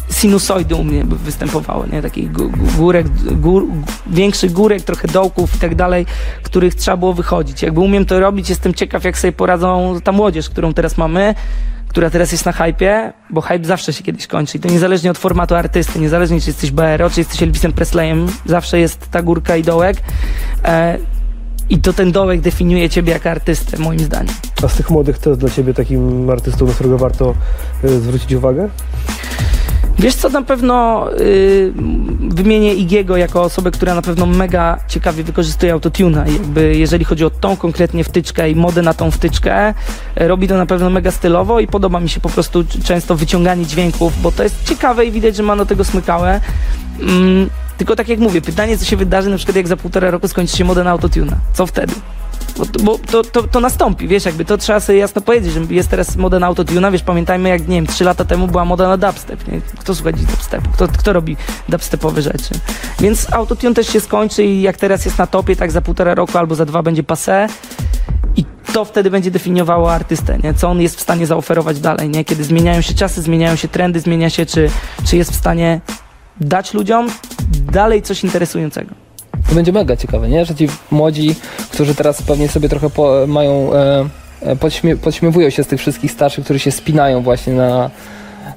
sinusoidy 0.10 0.76
u 0.76 0.84
mnie 0.84 1.04
by 1.06 1.16
występowało, 1.16 1.86
nie? 1.86 2.02
Takich 2.02 2.32
gó- 2.32 2.52
gó- 2.52 2.76
górek, 2.78 3.08
gór, 3.40 3.68
większych 4.08 4.52
górek, 4.52 4.82
trochę 4.82 5.08
dołków 5.08 5.56
i 5.56 5.60
tak 5.60 5.76
dalej, 5.76 6.06
których 6.44 6.76
trzeba 6.76 6.98
było 6.98 7.14
wychodzić. 7.14 7.62
Jakby 7.62 7.80
umiem 7.80 8.06
to 8.06 8.20
robić, 8.20 8.50
jestem 8.50 8.74
ciekaw, 8.74 9.04
jak 9.04 9.18
sobie 9.18 9.32
poradzą 9.32 10.00
ta 10.04 10.12
młodzież, 10.12 10.50
którą 10.50 10.74
teraz 10.74 10.98
mamy, 10.98 11.36
która 11.88 12.10
teraz 12.10 12.32
jest 12.32 12.46
na 12.46 12.52
hypie, 12.52 13.14
bo 13.30 13.42
hype 13.42 13.66
zawsze 13.66 13.94
się 13.94 14.04
kiedyś 14.04 14.28
kończy 14.28 14.58
i 14.58 14.62
to 14.62 14.70
niezależnie 14.70 15.12
od 15.12 15.18
formatu 15.18 15.56
artysty, 15.56 16.00
niezależnie 16.00 16.42
czy 16.42 16.50
jesteś 16.50 16.72
BRO, 16.72 17.10
czy 17.10 17.20
jesteś 17.20 17.44
Elvisem 17.44 17.74
Presleyem, 17.74 18.28
zawsze 18.46 18.80
jest 18.80 19.12
ta 19.12 19.22
górka 19.22 19.56
i 19.58 19.64
dołek. 19.64 19.98
E, 20.66 20.98
i 21.70 21.78
to 21.80 21.94
ten 21.94 22.12
dołek 22.12 22.42
definiuje 22.42 22.90
ciebie 22.90 23.14
jako 23.14 23.30
artystę, 23.30 23.78
moim 23.78 24.00
zdaniem. 24.00 24.34
A 24.64 24.68
z 24.68 24.76
tych 24.76 24.90
młodych 24.90 25.18
to 25.20 25.30
jest 25.30 25.40
dla 25.40 25.50
ciebie 25.50 25.74
takim 25.74 26.30
artystą, 26.30 26.66
na 26.68 26.74
którego 26.74 26.98
warto 26.98 27.34
y, 27.84 28.00
zwrócić 28.00 28.34
uwagę? 28.34 28.70
Wiesz 30.00 30.16
co, 30.16 30.30
na 30.30 30.42
pewno 30.42 31.08
y, 31.20 31.74
wymienię 32.20 32.74
Igiego 32.74 33.18
jako 33.18 33.42
osobę, 33.42 33.72
która 33.72 33.96
na 33.96 34.02
pewno 34.02 34.26
mega 34.26 34.80
ciekawie 34.88 35.24
wykorzystuje 35.24 35.74
autotuna. 35.74 36.28
Jakby 36.28 36.76
jeżeli 36.78 37.06
chodzi 37.06 37.26
o 37.26 37.30
tą 37.30 37.58
konkretnie 37.58 38.04
wtyczkę 38.04 38.50
i 38.50 38.56
modę 38.56 38.82
na 38.82 38.94
tą 38.94 39.12
wtyczkę, 39.12 39.74
e, 40.16 40.28
robi 40.28 40.48
to 40.48 40.58
na 40.58 40.66
pewno 40.66 40.90
mega 40.90 41.12
stylowo 41.12 41.60
i 41.60 41.68
podoba 41.68 42.00
mi 42.00 42.10
się 42.10 42.20
po 42.20 42.30
prostu 42.30 42.66
często 42.84 43.16
wyciąganie 43.16 43.66
dźwięków, 43.66 44.22
bo 44.22 44.32
to 44.32 44.44
jest 44.44 44.70
ciekawe 44.70 45.06
i 45.06 45.12
widać, 45.12 45.36
że 45.36 45.44
ma 45.44 45.56
do 45.56 45.66
tego 45.66 45.84
smykałe. 45.84 46.42
Mm, 47.02 47.50
tylko 47.78 47.96
tak 47.96 48.10
jak 48.10 48.20
mówię, 48.20 48.42
pytanie 48.42 48.78
co 48.78 48.86
się 48.86 48.98
wydarzy 48.98 49.30
na 49.30 49.38
przykład 49.38 49.56
jak 49.56 49.68
za 49.68 49.78
półtora 49.78 50.12
roku 50.12 50.28
skończy 50.28 50.58
się 50.58 50.66
moda 50.66 50.84
na 50.84 50.92
autotuna. 50.92 51.38
Co 51.54 51.66
wtedy? 51.66 51.94
Bo, 52.58 52.66
bo 52.84 52.98
to, 52.98 53.24
to, 53.24 53.44
to 53.44 53.60
nastąpi, 53.60 54.08
wiesz, 54.08 54.26
jakby 54.26 54.46
to 54.46 54.58
trzeba 54.58 54.80
sobie 54.80 54.98
jasno 54.98 55.22
powiedzieć, 55.22 55.54
że 55.54 55.62
jest 55.70 55.90
teraz 55.90 56.16
moda 56.16 56.40
na 56.40 56.48
autotuna, 56.48 56.92
wiesz, 56.92 57.04
pamiętajmy 57.04 57.50
jak, 57.50 57.68
nie 57.68 57.76
wiem, 57.76 57.88
trzy 57.88 58.04
lata 58.04 58.26
temu 58.26 58.48
była 58.48 58.66
moda 58.66 58.88
na 58.88 58.98
dubstep, 58.98 59.48
nie? 59.48 59.62
Kto 59.80 59.96
słucha 59.96 60.12
dubstepu? 60.12 60.70
Kto, 60.74 60.88
kto 60.88 61.14
robi 61.14 61.38
dubstepowe 61.70 62.22
rzeczy? 62.22 62.50
Więc 63.00 63.34
autotune 63.34 63.76
też 63.76 63.88
się 63.88 64.00
skończy 64.00 64.44
i 64.44 64.62
jak 64.62 64.78
teraz 64.78 65.06
jest 65.06 65.18
na 65.18 65.28
topie, 65.28 65.56
tak 65.56 65.72
za 65.72 65.82
półtora 65.82 66.16
roku 66.16 66.38
albo 66.38 66.56
za 66.56 66.66
dwa 66.66 66.84
będzie 66.84 67.04
passé 67.04 67.50
i 68.36 68.46
to 68.74 68.86
wtedy 68.86 69.12
będzie 69.12 69.32
definiowało 69.32 69.94
artystę, 69.94 70.38
nie? 70.44 70.54
Co 70.54 70.70
on 70.70 70.82
jest 70.82 70.98
w 70.98 71.02
stanie 71.02 71.28
zaoferować 71.28 71.80
dalej, 71.80 72.10
nie? 72.10 72.26
Kiedy 72.26 72.44
zmieniają 72.44 72.82
się 72.82 72.94
czasy, 72.94 73.22
zmieniają 73.22 73.56
się 73.56 73.68
trendy, 73.68 74.00
zmienia 74.00 74.30
się, 74.30 74.46
czy, 74.46 74.70
czy 75.06 75.18
jest 75.18 75.32
w 75.32 75.36
stanie 75.36 75.82
dać 76.42 76.74
ludziom 76.74 77.08
dalej 77.72 78.02
coś 78.02 78.24
interesującego. 78.24 79.05
To 79.50 79.56
będzie 79.56 79.72
mega 79.72 79.96
ciekawe, 79.96 80.30
nie? 80.30 80.46
Że 80.46 80.56
ci 80.56 80.68
młodzi, 80.92 81.36
którzy 81.72 81.96
teraz 81.96 82.22
pewnie 82.22 82.48
sobie 82.50 82.70
trochę 82.70 82.90
po, 82.90 83.14
mają, 83.28 83.74
e, 83.74 84.06
e, 84.42 84.56
podśmie, 84.56 84.98
podśmiewują 84.98 85.50
się 85.50 85.64
z 85.64 85.68
tych 85.68 85.80
wszystkich 85.80 86.12
starszych, 86.12 86.44
którzy 86.44 86.60
się 86.60 86.72
spinają 86.72 87.22
właśnie 87.24 87.54
na, 87.54 87.90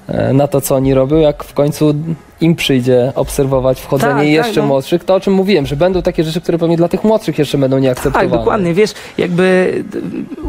e, 0.08 0.32
na 0.32 0.48
to, 0.48 0.60
co 0.60 0.74
oni 0.76 0.94
robią, 0.94 1.16
jak 1.16 1.44
w 1.44 1.52
końcu 1.54 1.94
im 2.40 2.54
przyjdzie 2.56 3.12
obserwować 3.14 3.80
wchodzenie 3.80 4.12
Tak, 4.12 4.18
tak, 4.22 4.28
jeszcze 4.28 4.60
no. 4.60 4.66
młodszych, 4.66 5.04
to 5.04 5.14
o 5.14 5.20
czym 5.20 5.32
mówiłem, 5.32 5.66
że 5.66 5.76
będą 5.76 6.02
takie 6.02 6.24
rzeczy, 6.24 6.40
które 6.40 6.58
pewnie 6.58 6.76
dla 6.76 6.88
tych 6.88 7.04
młodszych 7.04 7.38
jeszcze 7.38 7.58
będą 7.58 7.78
nieakceptowane. 7.78 8.30
Tak, 8.30 8.38
dokładnie, 8.38 8.74
wiesz, 8.74 8.90
jakby 9.18 9.72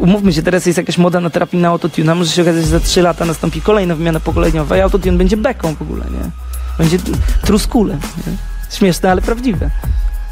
umówmy 0.00 0.32
się, 0.32 0.42
teraz 0.42 0.66
jest 0.66 0.78
jakaś 0.78 0.98
moda 0.98 1.20
na 1.20 1.30
terapii 1.30 1.58
na 1.60 1.68
autotune, 1.68 2.12
a 2.12 2.14
może 2.14 2.30
się 2.30 2.42
okazać, 2.42 2.62
że 2.62 2.68
za 2.68 2.80
3 2.80 3.02
lata 3.02 3.24
nastąpi 3.24 3.60
kolejna 3.60 3.94
wymiana 3.94 4.20
pokoleniowa 4.20 4.76
i 4.76 4.80
autotune 4.80 5.18
będzie 5.18 5.36
beką 5.36 5.74
w 5.74 5.82
ogóle, 5.82 6.04
nie? 6.04 6.30
Będzie 6.78 6.98
t- 6.98 7.12
truskulem, 7.42 7.98
nie? 8.26 8.32
Śmieszne, 8.76 9.10
ale 9.10 9.22
prawdziwe. 9.22 9.70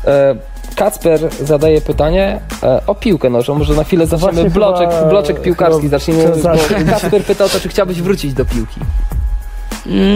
E, 0.06 0.34
Kacper 0.76 1.20
zadaje 1.44 1.80
pytanie 1.80 2.40
e, 2.62 2.80
o 2.86 2.94
piłkę 2.94 3.30
nożną. 3.30 3.54
Może 3.54 3.74
na 3.74 3.84
chwilę 3.84 4.06
zaczniemy 4.06 4.50
bloczek, 4.50 4.90
chyba- 4.90 5.08
bloczek 5.10 5.40
piłkarski. 5.42 5.88
Zaczniemy. 5.88 6.24
Bo 6.42 6.90
Kacper 6.92 7.24
pyta 7.24 7.44
o 7.44 7.48
to, 7.48 7.60
czy 7.60 7.68
chciałbyś 7.68 8.02
wrócić 8.02 8.34
do 8.34 8.44
piłki. 8.44 8.80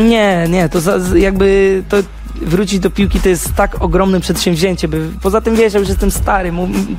Nie, 0.09 0.47
nie, 0.49 0.69
to 0.69 0.81
za, 0.81 0.99
jakby 1.17 1.83
to 1.89 1.97
wrócić 2.35 2.81
do 2.81 2.91
piłki 2.91 3.21
to 3.21 3.29
jest 3.29 3.55
tak 3.55 3.83
ogromne 3.83 4.21
przedsięwzięcie. 4.21 4.89
By, 4.89 5.09
poza 5.23 5.41
tym 5.41 5.57
wiesz, 5.57 5.73
ja 5.73 5.81
już 5.81 5.89
jestem 5.89 6.11
stary 6.11 6.53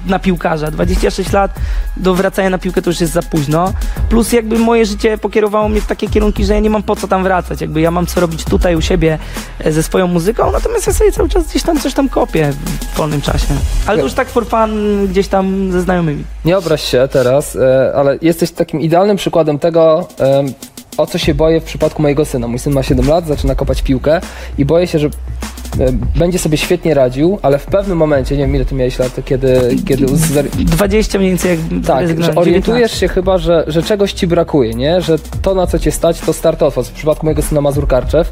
na 0.07 0.19
piłkarza. 0.19 0.71
26 0.71 1.31
lat 1.31 1.55
do 1.97 2.15
wracania 2.15 2.49
na 2.49 2.57
piłkę 2.57 2.81
to 2.81 2.89
już 2.89 3.01
jest 3.01 3.13
za 3.13 3.21
późno. 3.21 3.73
Plus 4.09 4.33
jakby 4.33 4.59
moje 4.59 4.85
życie 4.85 5.17
pokierowało 5.17 5.69
mnie 5.69 5.81
w 5.81 5.85
takie 5.87 6.09
kierunki, 6.09 6.45
że 6.45 6.53
ja 6.53 6.59
nie 6.59 6.69
mam 6.69 6.83
po 6.83 6.95
co 6.95 7.07
tam 7.07 7.23
wracać. 7.23 7.61
Jakby 7.61 7.81
ja 7.81 7.91
mam 7.91 8.05
co 8.05 8.21
robić 8.21 8.45
tutaj 8.45 8.75
u 8.75 8.81
siebie 8.81 9.19
e, 9.59 9.71
ze 9.71 9.83
swoją 9.83 10.07
muzyką, 10.07 10.51
natomiast 10.51 10.87
ja 10.87 10.93
sobie 10.93 11.11
cały 11.11 11.29
czas 11.29 11.47
gdzieś 11.47 11.63
tam 11.63 11.79
coś 11.79 11.93
tam 11.93 12.09
kopię 12.09 12.53
w 12.93 12.97
wolnym 12.97 13.21
czasie. 13.21 13.47
Ale 13.85 13.97
to 13.97 14.03
już 14.03 14.13
tak 14.13 14.29
for 14.29 14.47
fun 14.47 15.07
gdzieś 15.07 15.27
tam 15.27 15.71
ze 15.71 15.81
znajomymi. 15.81 16.23
Nie 16.45 16.57
obraź 16.57 16.83
się 16.83 17.07
teraz, 17.11 17.55
e, 17.55 17.93
ale 17.95 18.17
jesteś 18.21 18.51
takim 18.51 18.81
idealnym 18.81 19.17
przykładem 19.17 19.59
tego, 19.59 20.07
o 20.97 21.07
co 21.07 21.17
się 21.17 21.33
boję 21.33 21.61
w 21.61 21.63
przypadku 21.63 22.01
mojego 22.01 22.25
syna. 22.25 22.47
Mój 22.47 22.59
syn 22.59 22.73
ma 22.73 22.83
7 22.83 23.07
lat, 23.07 23.27
zaczyna 23.27 23.55
kopać 23.55 23.81
piłkę 23.81 24.21
i 24.57 24.65
boję 24.65 24.87
się, 24.87 24.99
że 24.99 25.09
będzie 26.15 26.39
sobie 26.39 26.57
świetnie 26.57 26.93
radził, 26.93 27.39
ale 27.41 27.59
w 27.59 27.65
pewnym 27.65 27.97
momencie, 27.97 28.37
nie 28.37 28.43
wiem 28.43 28.55
ile 28.55 28.65
ty 28.65 28.75
miałeś 28.75 28.99
lat, 28.99 29.11
kiedy, 29.25 29.75
kiedy 29.87 30.05
zer- 30.05 30.49
20 30.49 31.17
mniej 31.17 31.29
więcej 31.31 31.51
jak 31.51 31.85
tak, 31.87 32.23
że 32.23 32.35
orientujesz 32.35 32.91
19. 32.91 32.97
się 32.99 33.07
chyba, 33.07 33.37
że, 33.37 33.63
że 33.67 33.83
czegoś 33.83 34.13
ci 34.13 34.27
brakuje, 34.27 34.73
nie? 34.73 35.01
Że 35.01 35.15
to, 35.41 35.55
na 35.55 35.67
co 35.67 35.79
cię 35.79 35.91
stać, 35.91 36.19
to 36.19 36.33
start 36.33 36.63
off. 36.63 36.75
W 36.75 36.91
przypadku 36.91 37.25
mojego 37.25 37.41
syna 37.41 37.61
Mazur 37.61 37.87
Karczew. 37.87 38.31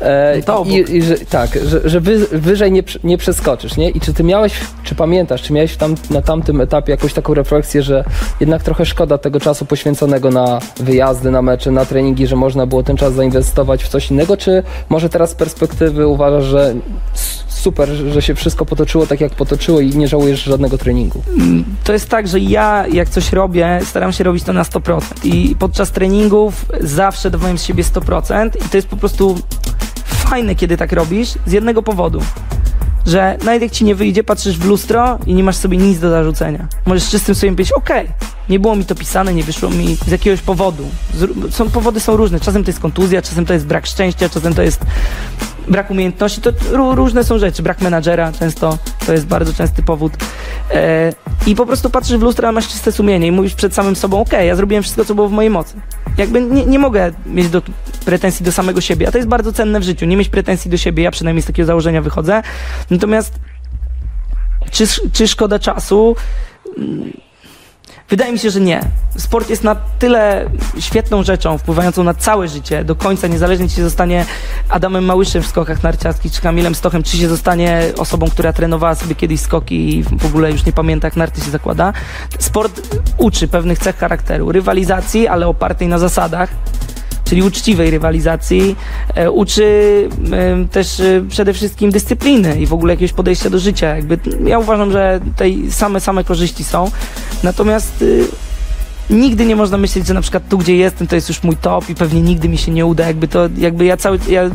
E, 0.00 0.34
No 0.36 0.42
to 0.42 0.64
i, 0.68 0.96
i, 0.96 1.02
że, 1.02 1.16
tak, 1.18 1.50
że, 1.66 1.80
że 1.88 2.00
wy, 2.00 2.18
wyżej 2.32 2.72
nie, 2.72 2.82
nie 3.04 3.18
przeskoczysz, 3.18 3.76
nie? 3.76 3.90
I 3.90 4.00
czy 4.00 4.14
ty 4.14 4.24
miałeś, 4.24 4.52
czy 4.84 4.94
pamiętasz, 4.94 5.42
czy 5.42 5.52
miałeś 5.52 5.76
tam, 5.76 5.94
na 6.10 6.22
tamtym 6.22 6.60
etapie 6.60 6.90
jakąś 6.90 7.12
taką 7.12 7.34
refleksję, 7.34 7.82
że 7.82 8.04
jednak 8.40 8.62
trochę 8.62 8.86
szkoda 8.86 9.18
tego 9.18 9.40
czasu 9.40 9.64
poświęconego 9.64 10.30
na 10.30 10.58
wyjazdy, 10.76 11.30
na 11.30 11.42
mecze, 11.42 11.70
na 11.70 11.84
treningi, 11.84 12.26
że 12.26 12.36
można 12.36 12.66
było 12.66 12.82
ten 12.82 12.96
czas 12.96 13.14
zainwestować 13.14 13.84
w 13.84 13.88
coś 13.88 14.10
innego, 14.10 14.36
czy 14.36 14.62
może 14.88 15.08
teraz 15.08 15.30
z 15.30 15.34
perspektywy 15.34 16.06
uważasz, 16.06 16.44
że 16.52 16.74
super, 17.48 17.88
że 17.88 18.22
się 18.22 18.34
wszystko 18.34 18.66
potoczyło 18.66 19.06
tak, 19.06 19.20
jak 19.20 19.32
potoczyło 19.32 19.80
i 19.80 19.90
nie 19.90 20.08
żałujesz 20.08 20.44
żadnego 20.44 20.78
treningu? 20.78 21.22
To 21.84 21.92
jest 21.92 22.08
tak, 22.08 22.28
że 22.28 22.40
ja 22.40 22.86
jak 22.92 23.08
coś 23.08 23.32
robię, 23.32 23.80
staram 23.84 24.12
się 24.12 24.24
robić 24.24 24.44
to 24.44 24.52
na 24.52 24.62
100%. 24.62 25.00
I 25.24 25.56
podczas 25.58 25.90
treningów 25.90 26.66
zawsze 26.80 27.30
dawałem 27.30 27.58
z 27.58 27.64
siebie 27.64 27.84
100%. 27.84 28.50
I 28.66 28.68
to 28.68 28.76
jest 28.76 28.88
po 28.88 28.96
prostu 28.96 29.38
fajne, 30.04 30.54
kiedy 30.54 30.76
tak 30.76 30.92
robisz, 30.92 31.34
z 31.46 31.52
jednego 31.52 31.82
powodu. 31.82 32.20
Że 33.06 33.38
nawet 33.44 33.62
jak 33.62 33.70
ci 33.70 33.84
nie 33.84 33.94
wyjdzie, 33.94 34.24
patrzysz 34.24 34.58
w 34.58 34.64
lustro 34.64 35.18
i 35.26 35.34
nie 35.34 35.44
masz 35.44 35.56
sobie 35.56 35.76
nic 35.76 35.98
do 35.98 36.10
zarzucenia. 36.10 36.68
Możesz 36.86 37.08
czystym 37.08 37.34
sobie 37.34 37.52
powiedzieć, 37.52 37.72
okej, 37.72 38.08
nie 38.48 38.60
było 38.60 38.76
mi 38.76 38.84
to 38.84 38.94
pisane, 38.94 39.34
nie 39.34 39.44
wyszło 39.44 39.70
mi 39.70 39.96
z 40.06 40.10
jakiegoś 40.10 40.40
powodu. 40.40 40.84
Z, 41.14 41.54
są, 41.54 41.70
powody 41.70 42.00
są 42.00 42.16
różne. 42.16 42.40
Czasem 42.40 42.64
to 42.64 42.70
jest 42.70 42.80
kontuzja, 42.80 43.22
czasem 43.22 43.46
to 43.46 43.52
jest 43.52 43.66
brak 43.66 43.86
szczęścia, 43.86 44.28
czasem 44.28 44.54
to 44.54 44.62
jest 44.62 44.80
brak 45.68 45.90
umiejętności. 45.90 46.40
To 46.40 46.52
ró- 46.52 46.94
różne 46.94 47.24
są 47.24 47.38
rzeczy. 47.38 47.62
Brak 47.62 47.80
menadżera 47.80 48.32
często, 48.32 48.78
to 49.06 49.12
jest 49.12 49.26
bardzo 49.26 49.52
częsty 49.52 49.82
powód. 49.82 50.12
E, 50.70 51.12
I 51.46 51.54
po 51.54 51.66
prostu 51.66 51.90
patrzysz 51.90 52.16
w 52.18 52.22
lustro, 52.22 52.48
a 52.48 52.52
masz 52.52 52.68
czyste 52.68 52.92
sumienie 52.92 53.26
i 53.26 53.32
mówisz 53.32 53.54
przed 53.54 53.74
samym 53.74 53.96
sobą, 53.96 54.20
okej, 54.20 54.48
ja 54.48 54.56
zrobiłem 54.56 54.82
wszystko, 54.82 55.04
co 55.04 55.14
było 55.14 55.28
w 55.28 55.32
mojej 55.32 55.50
mocy. 55.50 55.76
Jakby 56.18 56.40
nie, 56.40 56.66
nie 56.66 56.78
mogę 56.78 57.12
mieć 57.26 57.48
do, 57.48 57.62
pretensji 58.04 58.44
do 58.44 58.52
samego 58.52 58.80
siebie, 58.80 59.08
a 59.08 59.10
to 59.10 59.18
jest 59.18 59.28
bardzo 59.28 59.52
cenne 59.52 59.80
w 59.80 59.82
życiu, 59.82 60.06
nie 60.06 60.16
mieć 60.16 60.28
pretensji 60.28 60.70
do 60.70 60.76
siebie, 60.76 61.02
ja 61.02 61.10
przynajmniej 61.10 61.42
z 61.42 61.46
takiego 61.46 61.66
założenia 61.66 62.02
wychodzę. 62.02 62.42
Natomiast 62.90 63.34
czy, 64.70 64.86
czy 65.12 65.28
szkoda 65.28 65.58
czasu? 65.58 66.16
Wydaje 68.08 68.32
mi 68.32 68.38
się, 68.38 68.50
że 68.50 68.60
nie. 68.60 68.80
Sport 69.16 69.50
jest 69.50 69.64
na 69.64 69.74
tyle 69.74 70.50
świetną 70.78 71.22
rzeczą, 71.22 71.58
wpływającą 71.58 72.04
na 72.04 72.14
całe 72.14 72.48
życie, 72.48 72.84
do 72.84 72.94
końca, 72.94 73.26
niezależnie 73.26 73.68
czy 73.68 73.74
się 73.74 73.82
zostanie 73.82 74.26
Adamem 74.68 75.04
Małyszem 75.04 75.42
w 75.42 75.46
skokach 75.46 75.82
narciarskich, 75.82 76.32
czy 76.32 76.40
Kamilem 76.40 76.74
Stochem, 76.74 77.02
czy 77.02 77.16
się 77.16 77.28
zostanie 77.28 77.82
osobą, 77.98 78.30
która 78.30 78.52
trenowała 78.52 78.94
sobie 78.94 79.14
kiedyś 79.14 79.40
skoki 79.40 79.98
i 79.98 80.02
w 80.02 80.26
ogóle 80.26 80.52
już 80.52 80.66
nie 80.66 80.72
pamięta, 80.72 81.06
jak 81.06 81.16
narty 81.16 81.40
się 81.40 81.50
zakłada. 81.50 81.92
Sport 82.38 82.98
uczy 83.18 83.48
pewnych 83.48 83.78
cech 83.78 83.96
charakteru, 83.96 84.52
rywalizacji, 84.52 85.28
ale 85.28 85.48
opartej 85.48 85.88
na 85.88 85.98
zasadach, 85.98 86.50
czyli 87.24 87.42
uczciwej 87.42 87.90
rywalizacji, 87.90 88.76
e, 89.14 89.30
uczy 89.30 90.08
e, 90.32 90.68
też 90.68 91.00
e, 91.00 91.24
przede 91.28 91.52
wszystkim 91.52 91.90
dyscypliny 91.90 92.60
i 92.60 92.66
w 92.66 92.72
ogóle 92.72 92.92
jakiegoś 92.92 93.12
podejścia 93.12 93.50
do 93.50 93.58
życia. 93.58 93.96
Jakby, 93.96 94.18
ja 94.44 94.58
uważam, 94.58 94.92
że 94.92 95.20
tej 95.36 95.70
same, 95.70 96.00
same 96.00 96.24
korzyści 96.24 96.64
są. 96.64 96.90
Natomiast 97.42 98.02
y, 98.02 98.26
nigdy 99.10 99.46
nie 99.46 99.56
można 99.56 99.78
myśleć, 99.78 100.06
że 100.06 100.14
na 100.14 100.20
przykład 100.20 100.48
tu, 100.48 100.58
gdzie 100.58 100.76
jestem, 100.76 101.06
to 101.06 101.14
jest 101.14 101.28
już 101.28 101.42
mój 101.42 101.56
top 101.56 101.90
i 101.90 101.94
pewnie 101.94 102.22
nigdy 102.22 102.48
mi 102.48 102.58
się 102.58 102.72
nie 102.72 102.86
uda. 102.86 103.06
Jakby 103.06 103.28
to, 103.28 103.48
jakby 103.56 103.84
ja 103.84 103.96
cały, 103.96 104.18
ja 104.28 104.50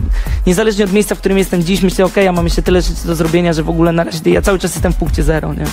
niezależnie 0.48 0.86
od 0.86 0.94
miejsca, 0.94 1.16
w 1.16 1.20
którym 1.20 1.38
jestem 1.38 1.64
dziś, 1.64 1.82
myślę, 1.82 2.06
okej, 2.06 2.26
ja 2.26 2.32
mam 2.32 2.46
jeszcze 2.46 2.62
tyle 2.62 2.82
rzeczy 2.82 3.08
do 3.08 3.16
zrobienia, 3.16 3.54
że 3.54 3.64
w 3.64 3.70
ogóle 3.70 3.92
na 3.92 4.04
razie 4.04 4.32
ja 4.32 4.42
cały 4.42 4.60
czas 4.60 4.76
jestem 4.76 4.94
w 4.94 4.96
punkcie 4.96 5.24
zero, 5.24 5.54
nie? 5.54 5.66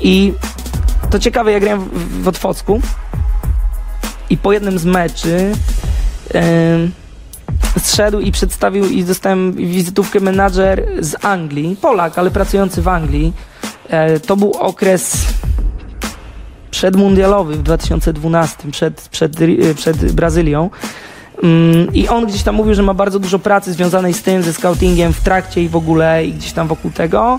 I 0.00 0.32
to 1.10 1.18
ciekawe, 1.18 1.52
ja 1.52 1.60
grałem 1.60 1.80
w, 1.80 2.22
w 2.22 2.28
Otwocku 2.28 2.80
i 4.30 4.36
po 4.36 4.52
jednym 4.52 4.78
z 4.78 4.84
meczy 4.84 5.52
em, 6.34 6.90
zszedł 7.82 8.20
i 8.20 8.32
przedstawił 8.32 8.86
i 8.86 9.04
dostałem 9.04 9.52
wizytówkę 9.52 10.20
menadżer 10.20 10.86
z 11.00 11.24
Anglii, 11.24 11.76
Polak, 11.80 12.18
ale 12.18 12.30
pracujący 12.30 12.82
w 12.82 12.88
Anglii. 12.88 13.32
E, 13.88 14.20
to 14.20 14.36
był 14.36 14.52
okres 14.52 15.26
przedmundialowy 16.74 17.56
w 17.56 17.62
2012, 17.62 18.70
przed, 18.70 19.08
przed, 19.08 19.32
Ri- 19.32 19.74
przed 19.74 20.12
Brazylią. 20.12 20.70
Mm, 21.42 21.94
I 21.94 22.08
on 22.08 22.26
gdzieś 22.26 22.42
tam 22.42 22.54
mówił, 22.54 22.74
że 22.74 22.82
ma 22.82 22.94
bardzo 22.94 23.18
dużo 23.18 23.38
pracy 23.38 23.72
związanej 23.72 24.14
z 24.14 24.22
tym, 24.22 24.42
ze 24.42 24.52
scoutingiem 24.52 25.12
w 25.12 25.20
trakcie 25.20 25.62
i 25.62 25.68
w 25.68 25.76
ogóle 25.76 26.26
i 26.26 26.32
gdzieś 26.32 26.52
tam 26.52 26.68
wokół 26.68 26.90
tego. 26.90 27.38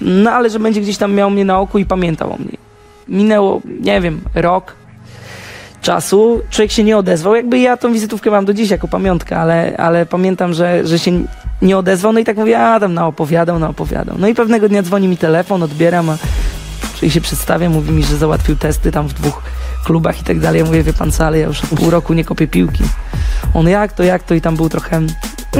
No 0.00 0.30
ale 0.30 0.50
że 0.50 0.58
będzie 0.58 0.80
gdzieś 0.80 0.96
tam 0.96 1.14
miał 1.14 1.30
mnie 1.30 1.44
na 1.44 1.60
oku 1.60 1.78
i 1.78 1.86
pamiętał 1.86 2.32
o 2.32 2.36
mnie. 2.36 2.56
Minęło, 3.08 3.60
nie 3.80 4.00
wiem, 4.00 4.20
rok 4.34 4.74
czasu. 5.82 6.40
Człowiek 6.50 6.72
się 6.72 6.84
nie 6.84 6.98
odezwał. 6.98 7.34
Jakby 7.34 7.58
ja 7.58 7.76
tą 7.76 7.92
wizytówkę 7.92 8.30
mam 8.30 8.44
do 8.44 8.54
dziś 8.54 8.70
jako 8.70 8.88
pamiątkę, 8.88 9.36
ale, 9.36 9.76
ale 9.76 10.06
pamiętam, 10.06 10.54
że, 10.54 10.86
że 10.86 10.98
się 10.98 11.24
nie 11.62 11.78
odezwał. 11.78 12.12
No 12.12 12.20
i 12.20 12.24
tak 12.24 12.36
mówię, 12.36 12.60
a 12.60 12.80
tam 12.80 12.94
naopowiadał, 12.94 13.58
naopowiadał. 13.58 14.16
No 14.18 14.28
i 14.28 14.34
pewnego 14.34 14.68
dnia 14.68 14.82
dzwoni 14.82 15.08
mi 15.08 15.16
telefon, 15.16 15.62
odbieram, 15.62 16.10
a 16.10 16.16
czyli 16.94 17.10
się 17.10 17.20
przedstawia, 17.20 17.70
mówi 17.70 17.92
mi, 17.92 18.04
że 18.04 18.16
załatwił 18.16 18.56
testy 18.56 18.92
tam 18.92 19.08
w 19.08 19.12
dwóch 19.12 19.42
klubach 19.84 20.20
i 20.20 20.24
tak 20.24 20.40
dalej. 20.40 20.58
Ja 20.58 20.66
mówię, 20.66 20.82
wie 20.82 20.92
pan 20.92 21.12
co, 21.12 21.26
ale 21.26 21.38
ja 21.38 21.46
już 21.46 21.64
od 21.64 21.70
pół 21.70 21.90
roku 21.90 22.14
nie 22.14 22.24
kopię 22.24 22.48
piłki. 22.48 22.84
On 23.54 23.68
jak 23.68 23.92
to, 23.92 24.02
jak 24.02 24.22
to 24.22 24.34
i 24.34 24.40
tam 24.40 24.56
był 24.56 24.68
trochę... 24.68 25.00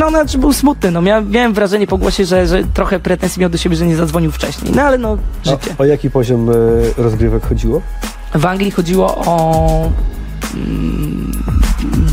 No, 0.01 0.11
znaczy 0.11 0.39
był 0.39 0.53
smutny, 0.53 0.91
no 0.91 1.03
miałem, 1.03 1.31
miałem 1.31 1.55
wrażenie 1.55 1.87
po 1.87 1.99
głosie, 1.99 2.25
że, 2.25 2.47
że 2.47 2.65
trochę 2.65 3.01
pretensji 3.01 3.41
miał 3.41 3.51
do 3.51 3.59
siebie, 3.59 3.77
że 3.77 3.87
nie 3.87 3.97
zadzwonił 3.97 4.33
wcześniej. 4.33 4.73
No 4.77 4.83
ale 4.83 4.99
no, 4.99 5.19
życie. 5.45 5.75
A, 5.79 5.83
o 5.83 5.85
jaki 5.85 6.11
poziom 6.11 6.51
e, 6.51 6.55
rozgrywek 6.97 7.47
chodziło? 7.47 7.81
W 8.35 8.47
Anglii 8.47 8.71
chodziło 8.71 9.17
o 9.17 9.91
mm, 10.55 11.43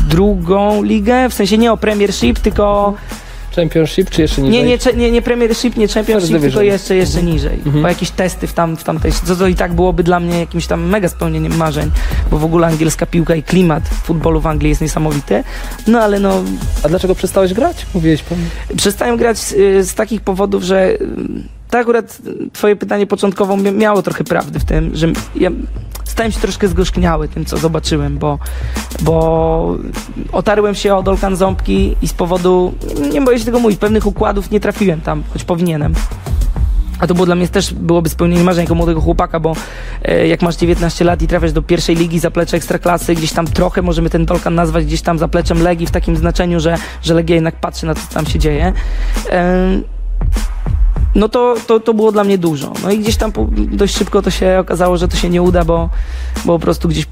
drugą 0.08 0.82
ligę, 0.82 1.28
w 1.28 1.34
sensie 1.34 1.58
nie 1.58 1.72
o 1.72 1.76
Premiership, 1.76 2.38
tylko 2.38 2.94
Championship 3.56 4.10
czy 4.10 4.22
jeszcze 4.22 4.42
niżej? 4.42 4.64
nie, 4.64 4.66
nie, 4.66 4.78
nie, 4.96 5.10
nie 5.10 5.22
Premiership, 5.22 5.76
nie 5.76 5.88
Championship, 5.88 6.40
tylko 6.40 6.62
jeszcze, 6.62 6.96
jeszcze 6.96 7.22
niżej. 7.22 7.58
Mhm. 7.66 7.84
O 7.84 7.88
jakieś 7.88 8.10
testy 8.10 8.46
w, 8.46 8.52
tam, 8.52 8.76
w 8.76 8.84
tamtej, 8.84 9.12
co 9.12 9.36
to 9.36 9.46
i 9.46 9.54
tak 9.54 9.74
byłoby 9.74 10.02
dla 10.02 10.20
mnie 10.20 10.40
jakimś 10.40 10.66
tam 10.66 10.82
mega 10.88 11.08
spełnieniem 11.08 11.56
marzeń, 11.56 11.90
bo 12.30 12.38
w 12.38 12.44
ogóle 12.44 12.66
angielska 12.66 13.06
piłka 13.06 13.34
i 13.34 13.42
klimat 13.42 13.82
futbolu 13.88 14.40
w 14.40 14.46
Anglii 14.46 14.68
jest 14.68 14.80
niesamowity. 14.80 15.44
No 15.86 16.00
ale 16.00 16.20
no, 16.20 16.42
A 16.82 16.88
dlaczego 16.88 17.14
przestałeś 17.14 17.54
grać? 17.54 17.86
Mówiłeś 17.94 18.22
pan. 18.22 18.38
Przestałem 18.76 19.16
grać 19.16 19.38
z, 19.38 19.52
y, 19.52 19.84
z 19.84 19.94
takich 19.94 20.20
powodów, 20.20 20.62
że 20.62 20.90
y, 20.92 20.98
to 21.70 21.78
akurat 21.78 22.18
twoje 22.52 22.76
pytanie 22.76 23.06
początkowo 23.06 23.56
mia- 23.56 23.74
miało 23.74 24.02
trochę 24.02 24.24
prawdy 24.24 24.58
w 24.60 24.64
tym, 24.64 24.90
że 24.94 25.12
ja 25.36 25.50
stałem 26.12 26.32
się 26.32 26.40
troszkę 26.40 26.68
zgorzkniały 26.68 27.28
tym, 27.28 27.44
co 27.44 27.56
zobaczyłem, 27.56 28.18
bo, 28.18 28.38
bo 29.00 29.76
otarłem 30.32 30.74
się 30.74 30.94
o 30.94 31.02
Dolkan 31.02 31.36
Ząbki 31.36 31.96
i 32.02 32.08
z 32.08 32.12
powodu, 32.12 32.74
nie 33.12 33.20
boję 33.20 33.38
się 33.38 33.44
tego 33.44 33.58
mówić, 33.58 33.78
pewnych 33.78 34.06
układów 34.06 34.50
nie 34.50 34.60
trafiłem 34.60 35.00
tam, 35.00 35.22
choć 35.32 35.44
powinienem. 35.44 35.94
A 36.98 37.06
to 37.06 37.14
było 37.14 37.26
dla 37.26 37.34
mnie 37.34 37.48
też 37.48 37.74
byłoby 37.74 38.08
spełnienie 38.08 38.44
marzeń 38.44 38.64
jako 38.64 38.74
młodego 38.74 39.00
chłopaka, 39.00 39.40
bo 39.40 39.56
e, 40.02 40.26
jak 40.28 40.42
masz 40.42 40.56
19 40.56 41.04
lat 41.04 41.22
i 41.22 41.26
trafiasz 41.26 41.52
do 41.52 41.62
pierwszej 41.62 41.96
ligi 41.96 42.18
zaplecze 42.18 42.56
ekstraklasy, 42.56 43.14
gdzieś 43.14 43.32
tam 43.32 43.46
trochę 43.46 43.82
możemy 43.82 44.10
ten 44.10 44.26
Dolkan 44.26 44.54
nazwać 44.54 44.84
gdzieś 44.84 45.02
tam 45.02 45.18
zapleczem 45.18 45.62
Legii 45.62 45.86
w 45.86 45.90
takim 45.90 46.16
znaczeniu, 46.16 46.60
że, 46.60 46.76
że 47.02 47.14
Legia 47.14 47.34
jednak 47.34 47.56
patrzy 47.56 47.86
na 47.86 47.94
to, 47.94 48.00
co 48.08 48.14
tam 48.14 48.26
się 48.26 48.38
dzieje. 48.38 48.72
Em, 49.28 49.82
no 51.14 51.28
to, 51.28 51.54
to, 51.66 51.80
to 51.80 51.94
było 51.94 52.12
dla 52.12 52.24
mnie 52.24 52.38
dużo. 52.38 52.72
No 52.82 52.90
i 52.90 52.98
gdzieś 52.98 53.16
tam 53.16 53.32
dość 53.72 53.96
szybko 53.96 54.22
to 54.22 54.30
się 54.30 54.58
okazało, 54.60 54.96
że 54.96 55.08
to 55.08 55.16
się 55.16 55.30
nie 55.30 55.42
uda, 55.42 55.64
bo, 55.64 55.88
bo 56.44 56.52
po 56.52 56.58
prostu 56.58 56.88
gdzieś 56.88 57.06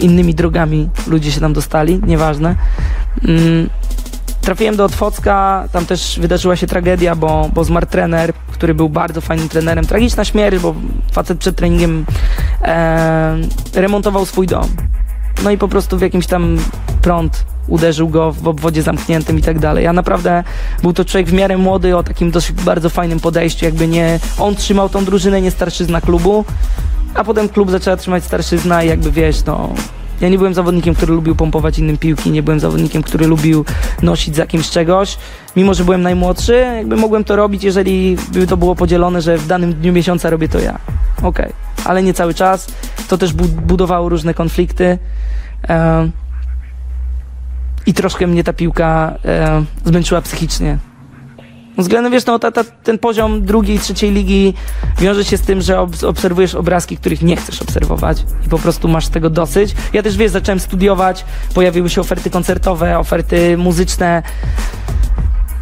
innymi 0.00 0.34
drogami 0.34 0.88
ludzie 1.06 1.32
się 1.32 1.40
tam 1.40 1.52
dostali, 1.52 2.00
nieważne. 2.06 2.56
Mm, 3.24 3.68
Trafiłem 4.44 4.76
do 4.76 4.84
Otwocka, 4.84 5.68
tam 5.72 5.86
też 5.86 6.18
wydarzyła 6.20 6.56
się 6.56 6.66
tragedia, 6.66 7.14
bo, 7.14 7.50
bo 7.54 7.64
zmarł 7.64 7.86
trener, 7.86 8.32
który 8.52 8.74
był 8.74 8.88
bardzo 8.88 9.20
fajnym 9.20 9.48
trenerem. 9.48 9.86
Tragiczna 9.86 10.24
śmierć, 10.24 10.58
bo 10.62 10.74
facet 11.12 11.38
przed 11.38 11.56
treningiem 11.56 12.06
e, 12.62 13.36
remontował 13.74 14.26
swój 14.26 14.46
dom. 14.46 14.68
No 15.42 15.50
i 15.50 15.58
po 15.58 15.68
prostu 15.68 15.98
w 15.98 16.00
jakimś 16.00 16.26
tam 16.26 16.58
prąd 17.02 17.44
uderzył 17.68 18.08
go 18.08 18.32
w 18.32 18.48
obwodzie 18.48 18.82
zamkniętym 18.82 19.38
i 19.38 19.42
tak 19.42 19.58
dalej. 19.58 19.86
A 19.86 19.92
naprawdę 19.92 20.44
był 20.82 20.92
to 20.92 21.04
człowiek 21.04 21.28
w 21.28 21.32
miarę 21.32 21.58
młody, 21.58 21.96
o 21.96 22.02
takim 22.02 22.30
dość 22.30 22.52
bardzo 22.52 22.90
fajnym 22.90 23.20
podejściu, 23.20 23.64
jakby 23.64 23.88
nie 23.88 24.20
on 24.38 24.54
trzymał 24.54 24.88
tą 24.88 25.04
drużynę, 25.04 25.40
nie 25.40 25.50
starszyzna 25.50 26.00
klubu, 26.00 26.44
a 27.14 27.24
potem 27.24 27.48
klub 27.48 27.70
zaczęła 27.70 27.96
trzymać 27.96 28.24
starszyzna 28.24 28.82
i 28.84 28.88
jakby 28.88 29.10
wiesz, 29.10 29.44
no 29.44 29.74
ja 30.20 30.28
nie 30.28 30.38
byłem 30.38 30.54
zawodnikiem, 30.54 30.94
który 30.94 31.12
lubił 31.12 31.34
pompować 31.34 31.78
innym 31.78 31.98
piłki, 31.98 32.30
nie 32.30 32.42
byłem 32.42 32.60
zawodnikiem, 32.60 33.02
który 33.02 33.26
lubił 33.26 33.64
nosić 34.02 34.36
za 34.36 34.46
kimś 34.46 34.70
czegoś. 34.70 35.18
Mimo, 35.56 35.74
że 35.74 35.84
byłem 35.84 36.02
najmłodszy, 36.02 36.52
jakby 36.52 36.96
mogłem 36.96 37.24
to 37.24 37.36
robić, 37.36 37.64
jeżeli 37.64 38.16
by 38.32 38.46
to 38.46 38.56
było 38.56 38.74
podzielone, 38.74 39.22
że 39.22 39.38
w 39.38 39.46
danym 39.46 39.74
dniu 39.74 39.92
miesiąca 39.92 40.30
robię 40.30 40.48
to 40.48 40.58
ja. 40.58 40.78
Okej, 41.22 41.52
ale 41.84 42.02
nie 42.02 42.14
cały 42.14 42.34
czas. 42.34 42.66
To 43.08 43.18
też 43.18 43.32
bu- 43.32 43.48
budowało 43.48 44.08
różne 44.08 44.34
konflikty. 44.34 44.98
E, 45.68 46.08
I 47.86 47.94
troszkę 47.94 48.26
mnie 48.26 48.44
ta 48.44 48.52
piłka 48.52 49.14
e, 49.24 49.64
zmęczyła 49.84 50.20
psychicznie. 50.22 50.78
Względem, 51.78 52.12
wiesz, 52.12 52.26
no 52.26 52.38
ta, 52.38 52.52
ta, 52.52 52.64
ten 52.64 52.98
poziom 52.98 53.44
drugiej, 53.44 53.78
trzeciej 53.78 54.12
ligi 54.12 54.54
wiąże 54.98 55.24
się 55.24 55.36
z 55.36 55.40
tym, 55.40 55.60
że 55.62 55.80
ob 55.80 55.90
obserwujesz 56.06 56.54
obrazki, 56.54 56.96
których 56.96 57.22
nie 57.22 57.36
chcesz 57.36 57.62
obserwować 57.62 58.24
i 58.46 58.48
po 58.48 58.58
prostu 58.58 58.88
masz 58.88 59.08
tego 59.08 59.30
dosyć. 59.30 59.74
Ja 59.92 60.02
też, 60.02 60.16
wiesz, 60.16 60.30
zacząłem 60.30 60.60
studiować, 60.60 61.24
pojawiły 61.54 61.90
się 61.90 62.00
oferty 62.00 62.30
koncertowe, 62.30 62.98
oferty 62.98 63.56
muzyczne, 63.56 64.22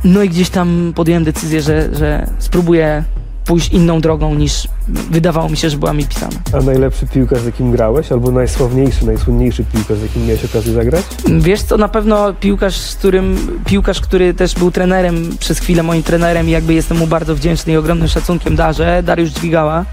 no 0.04 0.22
i 0.22 0.28
gdzieś 0.28 0.50
tam 0.50 0.92
podjąłem 0.94 1.24
decyzję, 1.24 1.62
że, 1.62 1.94
że 1.94 2.26
spróbuję 2.38 3.04
pójść 3.44 3.72
inną 3.72 4.00
drogą 4.00 4.34
niż 4.34 4.68
wydawało 4.88 5.48
mi 5.48 5.56
się, 5.56 5.70
że 5.70 5.76
była 5.76 5.92
mi 5.92 6.06
pisana. 6.06 6.32
A 6.52 6.62
najlepszy 6.62 7.06
piłkarz, 7.06 7.40
z 7.40 7.46
jakim 7.46 7.70
grałeś? 7.70 8.12
Albo 8.12 8.30
najsławniejszy, 8.30 9.06
najsłynniejszy 9.06 9.64
piłkarz, 9.64 9.98
z 9.98 10.02
jakim 10.02 10.26
miałeś 10.26 10.44
okazję 10.44 10.72
zagrać? 10.72 11.04
Wiesz 11.40 11.62
co, 11.62 11.76
na 11.76 11.88
pewno 11.88 12.32
piłkarz, 12.32 12.76
z 12.76 12.94
którym, 12.94 13.36
piłkarz, 13.64 14.00
który 14.00 14.34
też 14.34 14.54
był 14.54 14.70
trenerem, 14.70 15.36
przez 15.40 15.58
chwilę 15.58 15.82
moim 15.82 16.02
trenerem 16.02 16.48
i 16.48 16.50
jakby 16.50 16.74
jestem 16.74 16.98
mu 16.98 17.06
bardzo 17.06 17.34
wdzięczny 17.34 17.72
i 17.72 17.76
ogromnym 17.76 18.08
szacunkiem 18.08 18.56
darzę, 18.56 19.02
Dariusz 19.02 19.30
Dźwigała. 19.30 19.84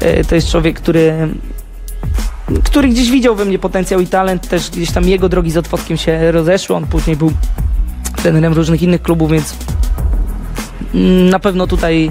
E, 0.00 0.24
To 0.24 0.34
jest 0.34 0.50
człowiek, 0.50 0.80
który 0.80 1.28
który 2.64 2.88
gdzieś 2.88 3.10
widział 3.10 3.34
we 3.34 3.44
mnie 3.44 3.58
potencjał 3.58 4.00
i 4.00 4.06
talent, 4.06 4.48
też 4.48 4.70
gdzieś 4.70 4.90
tam 4.90 5.04
jego 5.04 5.28
drogi 5.28 5.50
z 5.50 5.56
Otwockiem 5.56 5.96
się 5.96 6.32
rozeszły, 6.32 6.76
on 6.76 6.86
później 6.86 7.16
był 7.16 7.32
trenerem 8.22 8.52
różnych 8.52 8.82
innych 8.82 9.02
klubów, 9.02 9.30
więc 9.30 9.56
mm, 10.94 11.30
na 11.30 11.38
pewno 11.38 11.66
tutaj 11.66 12.10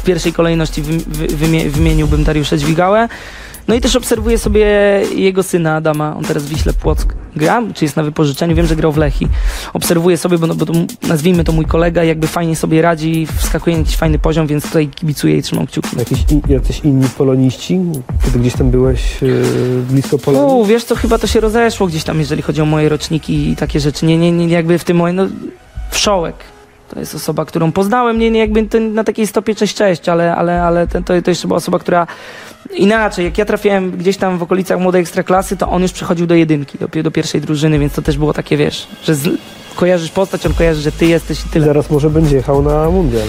w 0.00 0.02
pierwszej 0.02 0.32
kolejności 0.32 0.82
wy, 0.82 0.98
wy, 1.06 1.26
wymie- 1.28 1.70
wymieniłbym 1.70 2.24
Dariusza 2.24 2.56
Dźwigałę. 2.56 3.08
No 3.68 3.74
i 3.74 3.80
też 3.80 3.96
obserwuję 3.96 4.38
sobie 4.38 4.66
jego 5.14 5.42
syna 5.42 5.76
Adama, 5.76 6.16
on 6.16 6.24
teraz 6.24 6.42
w 6.42 6.48
Wiśle 6.48 6.72
Płock 6.72 7.14
gra, 7.36 7.62
czy 7.74 7.84
jest 7.84 7.96
na 7.96 8.02
wypożyczeniu, 8.02 8.54
wiem, 8.56 8.66
że 8.66 8.76
grał 8.76 8.92
w 8.92 8.96
Lechi. 8.96 9.28
Obserwuję 9.72 10.16
sobie, 10.16 10.38
bo, 10.38 10.46
no, 10.46 10.54
bo 10.54 10.66
to, 10.66 10.72
nazwijmy 11.08 11.44
to 11.44 11.52
mój 11.52 11.64
kolega, 11.64 12.04
jakby 12.04 12.26
fajnie 12.26 12.56
sobie 12.56 12.82
radzi, 12.82 13.26
wskakuje 13.36 13.76
na 13.76 13.80
jakiś 13.82 13.96
fajny 13.96 14.18
poziom, 14.18 14.46
więc 14.46 14.64
tutaj 14.64 14.88
kibicuję 14.88 15.36
i 15.36 15.42
trzymam 15.42 15.66
kciuki. 15.66 15.88
Jakiś 15.98 16.18
in, 16.30 16.40
jacyś 16.48 16.80
inni 16.80 17.08
poloniści? 17.18 17.80
Kiedy 18.24 18.38
gdzieś 18.38 18.52
tam 18.52 18.70
byłeś 18.70 19.22
yy, 19.22 19.42
blisko 19.90 20.18
Polonii? 20.18 20.54
U, 20.54 20.64
wiesz 20.64 20.84
co, 20.84 20.96
chyba 20.96 21.18
to 21.18 21.26
się 21.26 21.40
rozeszło 21.40 21.86
gdzieś 21.86 22.04
tam, 22.04 22.18
jeżeli 22.18 22.42
chodzi 22.42 22.60
o 22.60 22.64
moje 22.64 22.88
roczniki 22.88 23.50
i 23.50 23.56
takie 23.56 23.80
rzeczy. 23.80 24.06
Nie, 24.06 24.18
nie, 24.18 24.32
nie 24.32 24.48
jakby 24.48 24.78
w 24.78 24.84
tym 24.84 24.96
momencie, 24.96 25.22
no, 25.22 25.28
Wszołek. 25.90 26.36
To 26.94 27.00
jest 27.00 27.14
osoba, 27.14 27.44
którą 27.44 27.72
poznałem, 27.72 28.18
nie, 28.18 28.30
nie 28.30 28.40
jakby 28.40 28.80
na 28.80 29.04
takiej 29.04 29.26
stopie 29.26 29.54
cześć, 29.54 29.76
cześć, 29.76 30.08
ale, 30.08 30.36
ale, 30.36 30.62
ale 30.62 30.86
ten, 30.86 31.04
to, 31.04 31.22
to 31.22 31.30
jeszcze 31.30 31.48
była 31.48 31.56
osoba, 31.56 31.78
która 31.78 32.06
inaczej, 32.76 33.24
jak 33.24 33.38
ja 33.38 33.44
trafiałem 33.44 33.90
gdzieś 33.90 34.16
tam 34.16 34.38
w 34.38 34.42
okolicach 34.42 34.80
młodej 34.80 35.00
ekstraklasy, 35.00 35.56
to 35.56 35.68
on 35.68 35.82
już 35.82 35.92
przechodził 35.92 36.26
do 36.26 36.34
jedynki, 36.34 36.78
do, 36.78 37.02
do 37.02 37.10
pierwszej 37.10 37.40
drużyny, 37.40 37.78
więc 37.78 37.92
to 37.92 38.02
też 38.02 38.18
było 38.18 38.32
takie, 38.32 38.56
wiesz, 38.56 38.86
że 39.04 39.14
z, 39.14 39.28
kojarzysz 39.76 40.10
postać, 40.10 40.46
on 40.46 40.54
kojarzy, 40.54 40.80
że 40.82 40.92
ty 40.92 41.06
jesteś 41.06 41.46
i 41.46 41.48
tyle. 41.48 41.66
Zaraz 41.66 41.90
może 41.90 42.10
będzie 42.10 42.36
jechał 42.36 42.62
na 42.62 42.90
mundial. 42.90 43.26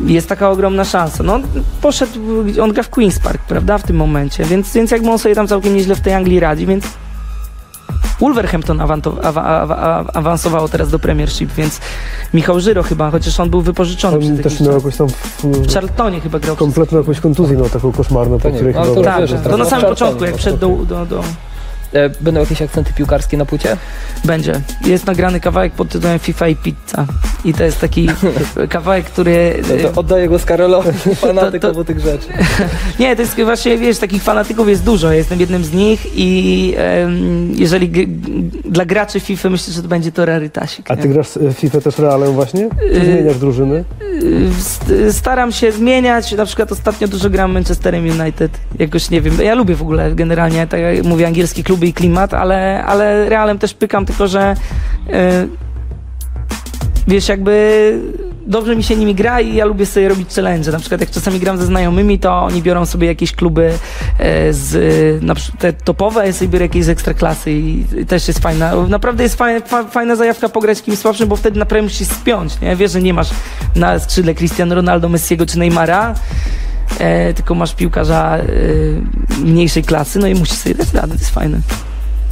Jest 0.00 0.28
taka 0.28 0.50
ogromna 0.50 0.84
szansa. 0.84 1.22
No, 1.22 1.40
poszedł, 1.80 2.20
on 2.62 2.72
gra 2.72 2.82
w 2.82 2.90
Queen's 2.90 3.20
Park, 3.20 3.42
prawda, 3.42 3.78
w 3.78 3.82
tym 3.82 3.96
momencie, 3.96 4.44
więc, 4.44 4.72
więc 4.72 4.90
jakby 4.90 5.10
on 5.10 5.18
sobie 5.18 5.34
tam 5.34 5.46
całkiem 5.46 5.74
nieźle 5.74 5.94
w 5.94 6.00
tej 6.00 6.14
Anglii 6.14 6.40
radzi, 6.40 6.66
więc 6.66 6.84
Wolverhampton 8.20 8.80
awansowało 10.14 10.68
teraz 10.68 10.90
do 10.90 10.98
Premiership, 10.98 11.52
więc 11.52 11.80
Michał 12.34 12.60
Żyro 12.60 12.82
chyba, 12.82 13.10
chociaż 13.10 13.40
on 13.40 13.50
był 13.50 13.60
wypożyczony 13.60 14.16
On 14.26 14.38
też 14.38 14.60
miał 14.60 14.74
jakąś 14.74 14.96
tam 14.96 15.08
w, 15.08 15.44
W 15.44 15.72
Charltonie 15.74 16.20
chyba 16.20 16.38
grał. 16.38 16.56
kompletną 16.56 16.98
jakąś 16.98 17.20
kontuzję, 17.20 17.56
no 17.56 17.68
taką 17.68 17.92
koszmarną, 17.92 18.38
po 18.38 18.50
której 18.50 18.72
chyba... 18.72 19.02
Tak, 19.04 19.30
tak. 19.30 19.42
to 19.42 19.56
na 19.56 19.64
samym 19.64 19.86
początku, 19.86 20.24
jak 20.24 20.32
po 20.32 20.38
wszedł 20.38 20.58
do, 20.58 20.68
prostu. 20.68 20.86
do, 20.86 21.06
do... 21.06 21.22
E, 21.92 22.10
Będą 22.20 22.40
jakieś 22.40 22.62
akcenty 22.62 22.92
piłkarskie 22.92 23.36
na 23.36 23.44
płycie? 23.44 23.76
Będzie. 24.24 24.60
Jest 24.86 25.06
nagrany 25.06 25.40
kawałek 25.40 25.72
pod 25.72 25.88
tytułem 25.88 26.18
FIFA 26.18 26.48
i 26.48 26.56
Pizza. 26.56 27.06
I 27.44 27.54
to 27.54 27.64
jest 27.64 27.80
taki 27.80 28.08
kawałek, 28.68 29.04
który... 29.04 29.62
oddaję 29.96 30.28
go 30.28 30.38
z 30.38 30.44
Karolowi, 30.44 30.90
fanatyk 31.14 31.64
obu 31.64 31.84
tych 31.84 32.00
rzeczy. 32.00 32.26
Nie, 33.00 33.16
to 33.16 33.22
jest 33.22 33.40
właśnie, 33.40 33.78
wiesz, 33.78 33.98
takich 33.98 34.22
fanatyków 34.22 34.68
jest 34.68 34.84
dużo. 34.84 35.08
Ja 35.08 35.14
jestem 35.14 35.40
jednym 35.40 35.64
z 35.64 35.72
nich 35.72 36.06
i 36.14 36.74
jeżeli 37.54 37.88
g- 37.88 38.06
dla 38.64 38.84
graczy 38.84 39.20
FIFA 39.20 39.50
myślę, 39.50 39.72
że 39.74 39.82
to 39.82 39.88
będzie 39.88 40.12
to 40.12 40.24
rarytasik. 40.24 40.90
A 40.90 40.94
nie? 40.94 41.02
ty 41.02 41.08
grasz 41.08 41.28
w 41.28 41.52
FIFA 41.52 41.80
też 41.80 41.98
realem 41.98 42.32
właśnie? 42.32 42.68
Czy 42.92 42.98
Yy, 42.98 43.04
zmieniasz 43.04 43.38
drużyny? 43.38 43.84
Y, 44.22 44.50
st- 44.60 44.92
Staram 45.18 45.52
się 45.52 45.72
zmieniać. 45.72 46.32
Na 46.32 46.46
przykład 46.46 46.72
ostatnio 46.72 47.08
dużo 47.08 47.30
gram 47.30 47.52
Manchesterem 47.52 48.04
United. 48.20 48.50
Jakoś 48.78 49.10
nie 49.10 49.20
wiem. 49.20 49.34
Ja 49.42 49.54
lubię 49.54 49.74
w 49.74 49.82
ogóle 49.82 50.12
generalnie, 50.14 50.66
tak 50.66 50.80
jak 50.80 51.04
mówię, 51.04 51.26
angielskie 51.26 51.62
kluby 51.80 51.86
i 51.86 51.92
klimat, 51.92 52.34
ale, 52.34 52.84
ale 52.84 53.28
realem 53.28 53.58
też 53.58 53.74
pykam, 53.74 54.06
tylko 54.06 54.28
że 54.28 54.54
y, 55.08 55.48
wiesz, 57.08 57.28
jakby 57.28 57.98
dobrze 58.46 58.76
mi 58.76 58.82
się 58.82 58.96
nimi 58.96 59.14
gra 59.14 59.40
i 59.40 59.54
ja 59.54 59.64
lubię 59.64 59.86
sobie 59.86 60.08
robić 60.08 60.34
challenge. 60.34 60.72
Na 60.72 60.78
przykład 60.78 61.00
jak 61.00 61.10
czasami 61.10 61.40
gram 61.40 61.58
ze 61.58 61.66
znajomymi, 61.66 62.18
to 62.18 62.42
oni 62.42 62.62
biorą 62.62 62.86
sobie 62.86 63.06
jakieś 63.06 63.32
kluby 63.32 63.72
e, 64.18 64.52
z 64.52 65.22
na 65.22 65.34
te 65.58 65.72
topowe, 65.72 66.26
ja 66.26 66.32
sobie 66.32 66.48
biorę 66.48 66.64
jakieś 66.64 66.84
z 66.84 66.88
ekstraklasy 66.88 67.52
i, 67.52 67.84
też 68.08 68.28
jest 68.28 68.40
fajna. 68.40 68.74
Naprawdę 68.88 69.22
jest 69.22 69.36
fajna, 69.36 69.66
fa, 69.66 69.84
fajna 69.84 70.16
zajawka 70.16 70.48
pograć 70.48 70.82
kimś 70.82 70.98
słabszym, 70.98 71.28
bo 71.28 71.36
wtedy 71.36 71.58
naprawdę 71.58 71.82
musisz 71.82 72.08
spiąć, 72.08 72.60
nie? 72.60 72.76
Wiesz, 72.76 72.92
że 72.92 73.02
nie 73.02 73.14
masz 73.14 73.30
na 73.76 73.98
skrzydle 73.98 74.34
Cristiano 74.34 74.74
Ronaldo, 74.74 75.08
Messiego 75.08 75.46
czy 75.46 75.58
Neymara, 75.58 76.14
e, 76.98 77.34
tylko 77.34 77.54
masz 77.54 77.74
piłkarza 77.74 78.38
e, 78.38 78.46
mniejszej 79.44 79.82
klasy, 79.82 80.18
no 80.18 80.26
i 80.26 80.34
musisz 80.34 80.58
sobie 80.58 80.74
dać 80.74 80.92
radę, 80.92 81.08
to 81.08 81.14
jest 81.14 81.30
fajne. 81.30 81.60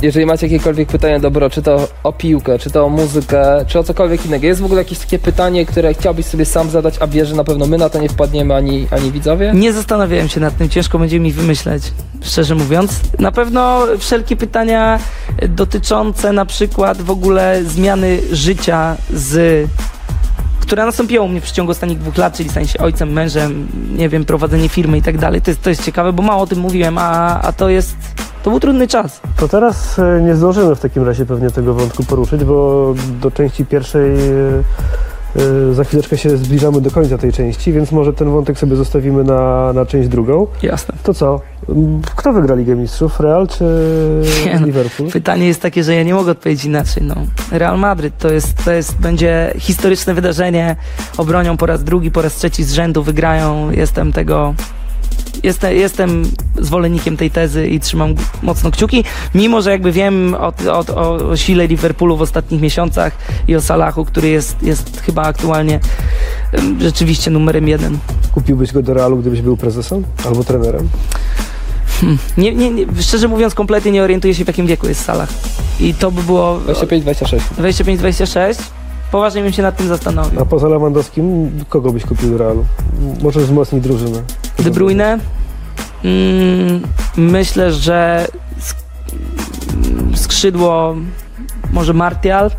Jeżeli 0.03 0.27
macie 0.27 0.47
jakiekolwiek 0.47 0.89
pytania, 0.89 1.21
dobro, 1.21 1.51
czy 1.51 1.63
to 1.63 1.89
o 2.03 2.13
piłkę, 2.13 2.59
czy 2.59 2.71
to 2.71 2.85
o 2.85 2.89
muzykę, 2.89 3.65
czy 3.67 3.79
o 3.79 3.85
cokolwiek 3.85 4.27
innego, 4.27 4.47
jest 4.47 4.61
w 4.61 4.65
ogóle 4.65 4.81
jakieś 4.81 4.99
takie 4.99 5.19
pytanie, 5.19 5.67
które 5.67 5.95
chciałbyś 5.95 6.27
sobie 6.27 6.45
sam 6.45 6.71
zadać, 6.71 6.95
a 7.01 7.07
wiesz, 7.07 7.29
że 7.29 7.35
na 7.35 7.45
pewno 7.45 7.67
my 7.67 7.79
na 7.79 7.89
to 7.89 8.01
nie 8.01 8.09
wpadniemy, 8.09 8.55
ani, 8.55 8.87
ani 8.91 9.13
widzowie? 9.13 9.53
Nie 9.55 9.73
zastanawiałem 9.73 10.29
się 10.29 10.41
nad 10.41 10.57
tym, 10.57 10.69
ciężko 10.69 10.99
będzie 10.99 11.21
mi 11.21 11.33
wymyśleć, 11.33 11.83
szczerze 12.23 12.55
mówiąc. 12.55 13.01
Na 13.19 13.33
pewno 13.33 13.87
wszelkie 13.99 14.37
pytania 14.37 14.99
dotyczące 15.49 16.33
na 16.33 16.47
przykład 16.47 17.03
w 17.03 17.11
ogóle 17.11 17.65
zmiany 17.65 18.19
życia 18.33 18.97
z 19.11 19.67
która 20.69 20.87
nastąpiła 20.87 21.25
u 21.25 21.29
mnie 21.29 21.41
w 21.41 21.45
przeciągu 21.45 21.73
ostatnich 21.73 21.99
dwóch 21.99 22.17
lat, 22.17 22.37
czyli 22.37 22.49
stanie 22.49 22.67
się 22.67 22.79
ojcem, 22.79 23.13
mężem, 23.13 23.69
nie 23.97 24.09
wiem, 24.09 24.25
prowadzenie 24.25 24.69
firmy 24.69 24.99
i 24.99 25.03
tak 25.03 25.19
dalej. 25.19 25.43
To 25.43 25.51
jest, 25.51 25.63
to 25.63 25.71
jest 25.71 25.85
ciekawe, 25.85 26.13
bo 26.13 26.23
mało 26.23 26.43
o 26.43 26.47
tym 26.47 26.59
mówiłem, 26.59 26.99
a, 26.99 27.41
a 27.41 27.53
to 27.53 27.69
jest, 27.69 27.97
to 28.43 28.51
był 28.51 28.61
trudny 28.61 28.89
czas. 28.89 29.21
To 29.37 29.49
teraz 29.49 29.99
e, 29.99 30.21
nie 30.23 30.37
zdążymy 30.37 30.77
w 30.77 30.81
takim 30.81 31.05
razie 31.05 31.27
pewnie 31.27 31.51
tego 31.51 31.75
wątku 31.75 32.05
poruszyć, 32.05 32.45
bo 32.45 32.95
do 33.21 33.31
części 33.31 33.67
pierwszej 33.67 34.11
e, 34.11 34.63
za 35.73 35.85
chwileczkę 35.85 36.19
się 36.19 36.37
zbliżamy 36.37 36.81
do 36.81 36.91
końca 36.91 37.19
tej 37.19 37.33
części, 37.33 37.73
więc 37.73 37.93
może 37.93 38.13
ten 38.13 38.31
wątek 38.31 38.59
sobie 38.59 38.77
zostawimy 38.77 39.25
na, 39.25 39.73
na 39.73 39.87
część 39.87 40.09
drugą. 40.09 40.47
Jasne. 40.63 40.95
To 41.03 41.15
co? 41.15 41.41
M, 41.69 42.03
Kto 42.17 42.33
wygra 42.33 42.55
Ligę 42.55 42.77
Mistrzów? 42.77 43.21
Real 43.21 43.49
czy 43.49 43.65
Nie 44.47 44.61
no. 44.61 44.67
Liverpool? 44.67 45.11
Pytanie 45.11 45.47
jest 45.47 45.63
takie, 45.63 45.85
że 45.85 45.95
ja 45.95 46.03
nie 46.03 46.15
mogę 46.15 46.31
odpowiedzieć 46.31 46.65
inaczej. 46.65 47.03
No. 47.03 47.15
Real 47.53 47.79
Madryt 47.79 48.19
to 48.19 48.33
jest, 48.33 48.65
to 48.65 48.73
jest, 48.73 48.97
będzie 49.01 49.53
historyczne 49.59 50.15
wydarzenie. 50.15 50.77
Obronią 51.17 51.57
po 51.57 51.67
raz 51.67 51.85
drugi, 51.85 52.11
po 52.11 52.23
raz 52.23 52.35
trzeci 52.35 52.65
z 52.65 52.73
rzędu, 52.73 53.03
wygrają. 53.03 53.71
Jestem 53.71 54.13
tego. 54.13 54.55
Jestem, 55.43 55.77
jestem 55.77 56.23
zwolennikiem 56.59 57.17
tej 57.17 57.31
tezy 57.31 57.69
i 57.69 57.81
trzymam 57.81 58.15
mocno 58.43 58.71
kciuki, 58.71 59.05
mimo 59.35 59.63
że 59.63 59.71
jakby 59.71 59.93
wiem 59.93 60.35
o, 60.35 60.53
o, 60.73 61.15
o 61.31 61.37
sile 61.37 61.67
Liverpoolu 61.67 62.17
w 62.17 62.23
ostatnich 62.23 62.61
miesiącach 62.61 63.13
i 63.49 63.57
o 63.57 63.61
Salachu, 63.61 64.05
który 64.05 64.29
jest, 64.29 64.63
jest 64.63 65.01
chyba 65.01 65.23
aktualnie 65.23 65.81
rzeczywiście 66.81 67.31
numerem 67.31 67.69
jeden. 67.69 67.99
Kupiłbyś 68.33 68.73
go 68.73 68.83
do 68.83 68.95
Realu, 68.95 69.17
gdybyś 69.17 69.43
był 69.43 69.57
prezesem 69.57 70.05
albo 70.27 70.45
trenerem? 70.45 70.89
Hmm. 72.01 72.19
Nie, 72.37 72.55
nie, 72.55 72.71
nie, 72.71 72.87
szczerze 73.01 73.29
mówiąc, 73.29 73.55
kompletnie 73.55 73.93
nie 73.93 74.03
orientuję 74.03 74.35
się 74.35 74.45
w 74.45 74.49
jakim 74.49 74.67
wieku 74.67 74.89
jest 74.89 75.05
Salah. 75.05 75.29
I 75.81 75.95
to 75.95 76.11
by 76.11 76.23
było 76.23 76.61
25-26. 76.61 77.41
25-26. 77.59 78.78
Poważnie 79.11 79.43
bym 79.43 79.53
się 79.53 79.63
nad 79.63 79.77
tym 79.77 79.89
zastanowił. 79.89 80.41
A 80.41 80.45
poza 80.45 80.69
Lewandowskim, 80.69 81.51
kogo 81.69 81.93
byś 81.93 82.05
kupił 82.05 82.31
do 82.31 82.39
Realu? 82.39 82.65
Może 83.23 83.41
wzmocnić 83.41 83.83
drużynę. 83.83 84.23
De 84.59 84.71
Bruyne? 84.71 85.19
Mm, 86.05 86.83
myślę, 87.17 87.73
że 87.73 88.27
sk- 88.61 90.17
skrzydło 90.17 90.97
może 91.73 91.93
Martial. 91.95 92.51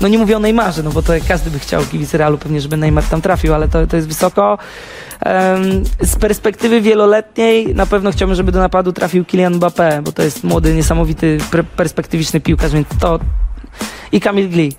No 0.00 0.08
nie 0.08 0.18
mówię 0.18 0.36
o 0.36 0.40
Neymarze, 0.40 0.82
no 0.82 0.90
bo 0.90 1.02
to 1.02 1.12
każdy 1.28 1.50
by 1.50 1.58
chciał 1.58 1.82
kibic 1.84 2.14
Realu 2.14 2.38
pewnie, 2.38 2.60
żeby 2.60 2.76
Neymar 2.76 3.04
tam 3.04 3.20
trafił, 3.22 3.54
ale 3.54 3.68
to, 3.68 3.86
to 3.86 3.96
jest 3.96 4.08
wysoko. 4.08 4.58
Em, 5.20 5.62
z 6.02 6.16
perspektywy 6.16 6.80
wieloletniej 6.80 7.74
na 7.74 7.86
pewno 7.86 8.12
chciałbym, 8.12 8.34
żeby 8.34 8.52
do 8.52 8.58
napadu 8.58 8.92
trafił 8.92 9.24
Kylian 9.24 9.54
Mbappé, 9.58 10.02
bo 10.02 10.12
to 10.12 10.22
jest 10.22 10.44
młody, 10.44 10.74
niesamowity, 10.74 11.38
perspektywiczny 11.76 12.40
piłkarz, 12.40 12.72
więc 12.72 12.88
to... 13.00 13.18
I 14.12 14.20
Kamil 14.20 14.48
Glik. 14.48 14.76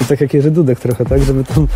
To 0.00 0.04
tak 0.08 0.20
jak 0.20 0.34
Jerzy 0.34 0.50
Dudek 0.50 0.80
trochę, 0.80 1.04
tak? 1.04 1.22
Żeby 1.22 1.44
tam 1.44 1.66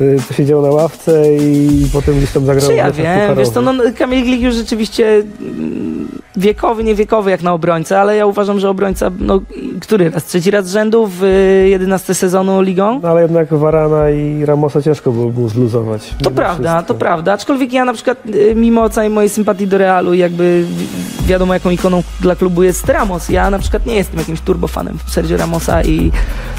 y, 0.00 0.16
to 0.28 0.34
siedział 0.34 0.62
na 0.62 0.68
ławce 0.70 1.36
i 1.36 1.86
potem 1.92 2.16
gdzieś 2.18 2.30
tam 2.32 2.46
zagrał 2.46 2.66
Czy 2.70 2.74
ja 2.74 2.90
wiem, 2.90 3.36
wiesz 3.36 3.48
to 3.48 3.54
pucharowych. 3.60 3.86
no, 3.92 3.98
Kamil 3.98 4.24
Glik 4.24 4.40
już 4.40 4.54
rzeczywiście 4.54 5.22
mm, 5.40 6.08
wiekowy, 6.36 6.84
nie 6.84 6.94
wiekowy 6.94 7.30
jak 7.30 7.42
na 7.42 7.52
obrońcę, 7.52 8.00
ale 8.00 8.16
ja 8.16 8.26
uważam, 8.26 8.60
że 8.60 8.70
obrońca, 8.70 9.10
no 9.18 9.40
który 9.80 10.10
raz, 10.10 10.24
trzeci 10.24 10.50
raz 10.50 10.66
z 10.66 10.72
rzędu 10.72 11.06
w 11.06 11.22
y, 11.24 11.68
11 11.68 12.14
sezonu 12.14 12.62
ligą? 12.62 13.00
No, 13.02 13.08
ale 13.08 13.22
jednak 13.22 13.48
Varana 13.54 14.10
i 14.10 14.44
Ramosa 14.44 14.82
ciężko 14.82 15.12
było 15.12 15.30
mu 15.30 15.48
zluzować. 15.48 16.14
To 16.22 16.30
prawda, 16.30 16.74
wszystko. 16.74 16.94
to 16.94 16.98
prawda. 17.00 17.32
Aczkolwiek 17.32 17.72
ja 17.72 17.84
na 17.84 17.92
przykład, 17.92 18.18
y, 18.26 18.54
mimo 18.54 18.90
całej 18.90 19.10
mojej 19.10 19.28
sympatii 19.30 19.66
do 19.66 19.78
Realu, 19.78 20.14
i 20.14 20.18
jakby 20.18 20.64
wi- 20.68 20.86
wiadomo, 21.26 21.54
jaką 21.54 21.70
ikoną 21.70 22.02
dla 22.20 22.36
klubu 22.36 22.62
jest 22.62 22.88
Ramos. 22.88 23.28
Ja 23.28 23.50
na 23.50 23.58
przykład 23.58 23.86
nie 23.86 23.94
jestem 23.94 24.18
jakimś 24.18 24.40
turbofanem 24.40 24.98
Sergio 25.06 25.36
Ramosa 25.36 25.82
i 25.82 26.06
y, 26.08 26.57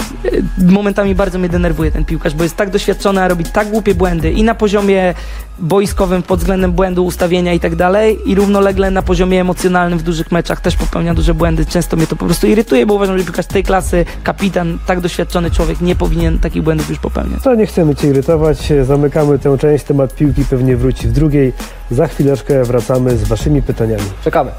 momentami 0.58 1.16
bardzo 1.16 1.40
mnie 1.40 1.50
denerwuje 1.50 1.92
ten 1.92 2.06
piłkarz, 2.06 2.36
bo 2.36 2.44
jest 2.44 2.56
tak 2.56 2.70
doświadczony, 2.70 3.22
a 3.22 3.28
robi 3.28 3.44
tak 3.44 3.70
głupie 3.70 3.96
błędy 3.96 4.32
i 4.32 4.44
na 4.44 4.56
poziomie 4.56 5.14
boiskowym 5.60 6.24
pod 6.24 6.40
względem 6.40 6.72
błędu, 6.72 7.06
ustawienia 7.06 7.54
i 7.54 7.60
tak 7.60 7.76
dalej 7.76 8.20
i 8.26 8.36
równolegle 8.36 8.92
na 8.92 9.02
poziomie 9.02 9.42
emocjonalnym 9.42 10.00
w 10.00 10.04
dużych 10.04 10.32
meczach 10.32 10.62
też 10.62 10.76
popełnia 10.76 11.14
duże 11.14 11.34
błędy. 11.34 11.66
Często 11.66 11.98
mnie 11.98 12.08
to 12.08 12.16
po 12.16 12.26
prostu 12.26 12.48
irytuje, 12.48 12.86
bo 12.86 12.94
uważam, 12.94 13.18
że 13.18 13.24
piłkarz 13.24 13.46
tej 13.46 13.64
klasy, 13.64 14.06
kapitan, 14.24 14.78
tak 14.86 15.02
doświadczony 15.02 15.52
człowiek 15.52 15.82
nie 15.82 15.96
powinien 15.96 16.40
takich 16.40 16.64
błędów 16.64 16.90
już 16.90 17.00
popełniać. 17.00 17.44
To 17.44 17.56
nie 17.56 17.66
chcemy 17.66 17.96
Cię 17.96 18.08
irytować, 18.08 18.74
zamykamy 18.84 19.40
tę 19.40 19.58
część, 19.58 19.84
temat 19.86 20.16
piłki 20.16 20.46
pewnie 20.50 20.78
wróci 20.78 21.08
w 21.08 21.12
drugiej. 21.12 21.54
Za 21.92 22.08
chwileczkę 22.08 22.64
wracamy 22.64 23.18
z 23.18 23.24
Waszymi 23.24 23.62
pytaniami. 23.62 24.04
Czekamy. 24.24 24.52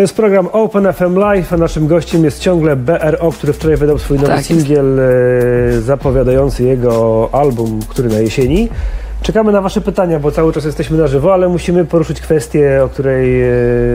To 0.00 0.02
jest 0.02 0.16
program 0.16 0.48
Open 0.52 0.92
FM 0.92 1.16
Live, 1.16 1.52
a 1.52 1.56
naszym 1.56 1.86
gościem 1.86 2.24
jest 2.24 2.40
ciągle 2.40 2.76
BRO, 2.76 3.32
który 3.32 3.52
wczoraj 3.52 3.76
wydał 3.76 3.98
swój 3.98 4.16
nowy 4.16 4.28
Tak 4.28 4.36
jest. 4.36 4.48
singiel 4.48 5.00
e, 5.00 5.80
zapowiadający 5.80 6.64
jego 6.64 7.28
album, 7.32 7.80
który 7.88 8.08
na 8.08 8.18
jesieni. 8.18 8.68
Czekamy 9.22 9.52
na 9.52 9.60
Wasze 9.60 9.80
pytania, 9.80 10.18
bo 10.20 10.30
cały 10.32 10.52
czas 10.52 10.64
jesteśmy 10.64 10.98
na 10.98 11.06
żywo, 11.06 11.34
ale 11.34 11.48
musimy 11.48 11.84
poruszyć 11.84 12.20
kwestię, 12.20 12.80
o 12.84 12.88
której 12.88 13.42
e, 13.42 13.48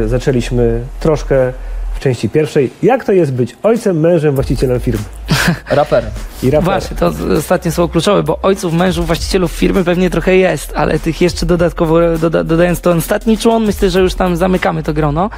zaczęliśmy 0.08 0.82
troszkę 1.00 1.54
w 1.96 2.00
części 2.00 2.30
pierwszej. 2.30 2.72
Jak 2.84 3.04
to 3.06 3.12
jest 3.12 3.34
być 3.34 3.58
ojcem, 3.63 4.00
mężem, 4.00 4.36
właścicielem 4.36 4.80
firmy? 4.80 5.04
Raper. 5.70 6.04
I 6.44 6.50
raperem. 6.52 6.64
Właśnie, 6.64 6.98
to 6.98 7.12
ostatnie 7.38 7.72
słowo 7.72 7.92
kluczowe, 7.92 8.24
bo 8.24 8.40
ojców, 8.42 8.74
mężów, 8.74 9.08
właścicielów 9.08 9.52
firmy 9.52 9.84
pewnie 9.84 10.10
trochę 10.10 10.36
jest, 10.36 10.74
ale 10.76 11.00
tych 11.00 11.22
jeszcze 11.22 11.46
dodatkowo, 11.46 12.18
doda, 12.18 12.44
dodając 12.44 12.82
to 12.82 12.92
ostatni 12.92 13.38
człon, 13.38 13.66
myślę, 13.66 13.90
że 13.90 14.02
już 14.02 14.14
tam 14.14 14.38
zamykamy 14.38 14.84
to 14.84 14.94
grono. 14.94 15.30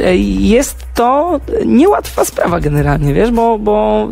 E, 0.00 0.16
Jest 0.16 0.86
to 0.94 1.40
niełatwa 1.66 2.24
sprawa 2.24 2.60
generalnie, 2.60 3.14
wiesz, 3.14 3.30
bo, 3.30 3.58
bo 3.58 4.08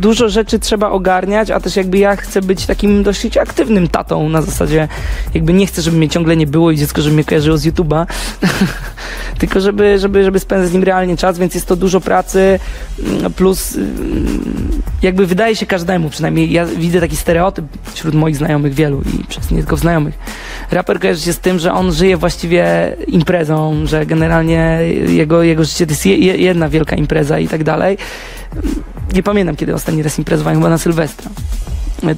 dużo 0.00 0.28
rzeczy 0.28 0.58
trzeba 0.58 0.90
ogarniać, 0.90 1.50
a 1.50 1.60
też 1.60 1.76
jakby 1.76 1.98
ja 1.98 2.16
chcę 2.16 2.42
być 2.42 2.66
takim 2.66 3.02
dosyć 3.02 3.36
aktywnym 3.36 3.88
tatą 3.88 4.28
na 4.28 4.42
zasadzie, 4.42 4.88
jakby 5.34 5.52
nie 5.52 5.66
chcę, 5.66 5.82
żeby 5.82 5.96
mnie 5.96 6.08
ciągle 6.08 6.36
nie 6.36 6.46
było 6.46 6.70
i 6.70 6.76
dziecko, 6.76 7.02
żeby 7.02 7.14
mnie 7.14 7.24
kojarzyło 7.24 7.58
z 7.58 7.66
YouTube'a, 7.66 8.06
tylko 9.38 9.60
żeby, 9.60 9.98
żeby, 9.98 10.24
żeby 10.24 10.40
spędzać 10.40 10.70
z 10.70 10.72
nim 10.72 10.84
realnie 10.84 11.16
czas, 11.16 11.38
więc 11.38 11.54
jest 11.54 11.66
to 11.66 11.76
dużo 11.76 12.00
pracy, 12.00 12.60
mm, 13.02 13.32
plus 13.32 13.76
mm, 13.76 14.65
jakby 15.02 15.26
wydaje 15.26 15.56
się 15.56 15.66
każdemu, 15.66 16.10
przynajmniej 16.10 16.52
ja 16.52 16.66
widzę 16.66 17.00
taki 17.00 17.16
stereotyp 17.16 17.64
wśród 17.94 18.14
moich 18.14 18.36
znajomych 18.36 18.74
wielu 18.74 19.02
i 19.20 19.24
przez 19.24 19.50
nie 19.50 19.58
tylko 19.58 19.76
znajomych. 19.76 20.18
Raper 20.70 21.00
kojarzy 21.00 21.20
się 21.20 21.32
z 21.32 21.38
tym, 21.38 21.58
że 21.58 21.72
on 21.72 21.92
żyje 21.92 22.16
właściwie 22.16 22.96
imprezą, 23.06 23.86
że 23.86 24.06
generalnie 24.06 24.80
jego, 25.08 25.42
jego 25.42 25.64
życie 25.64 25.86
to 25.86 25.92
jest 25.92 26.06
je, 26.06 26.16
je- 26.16 26.36
jedna 26.36 26.68
wielka 26.68 26.96
impreza 26.96 27.38
i 27.38 27.48
tak 27.48 27.64
dalej. 27.64 27.98
Nie 29.12 29.22
pamiętam, 29.22 29.56
kiedy 29.56 29.74
ostatni 29.74 30.02
raz 30.02 30.18
imprezowałem, 30.18 30.58
chyba 30.58 30.70
na 30.70 30.78
Sylwestra. 30.78 31.30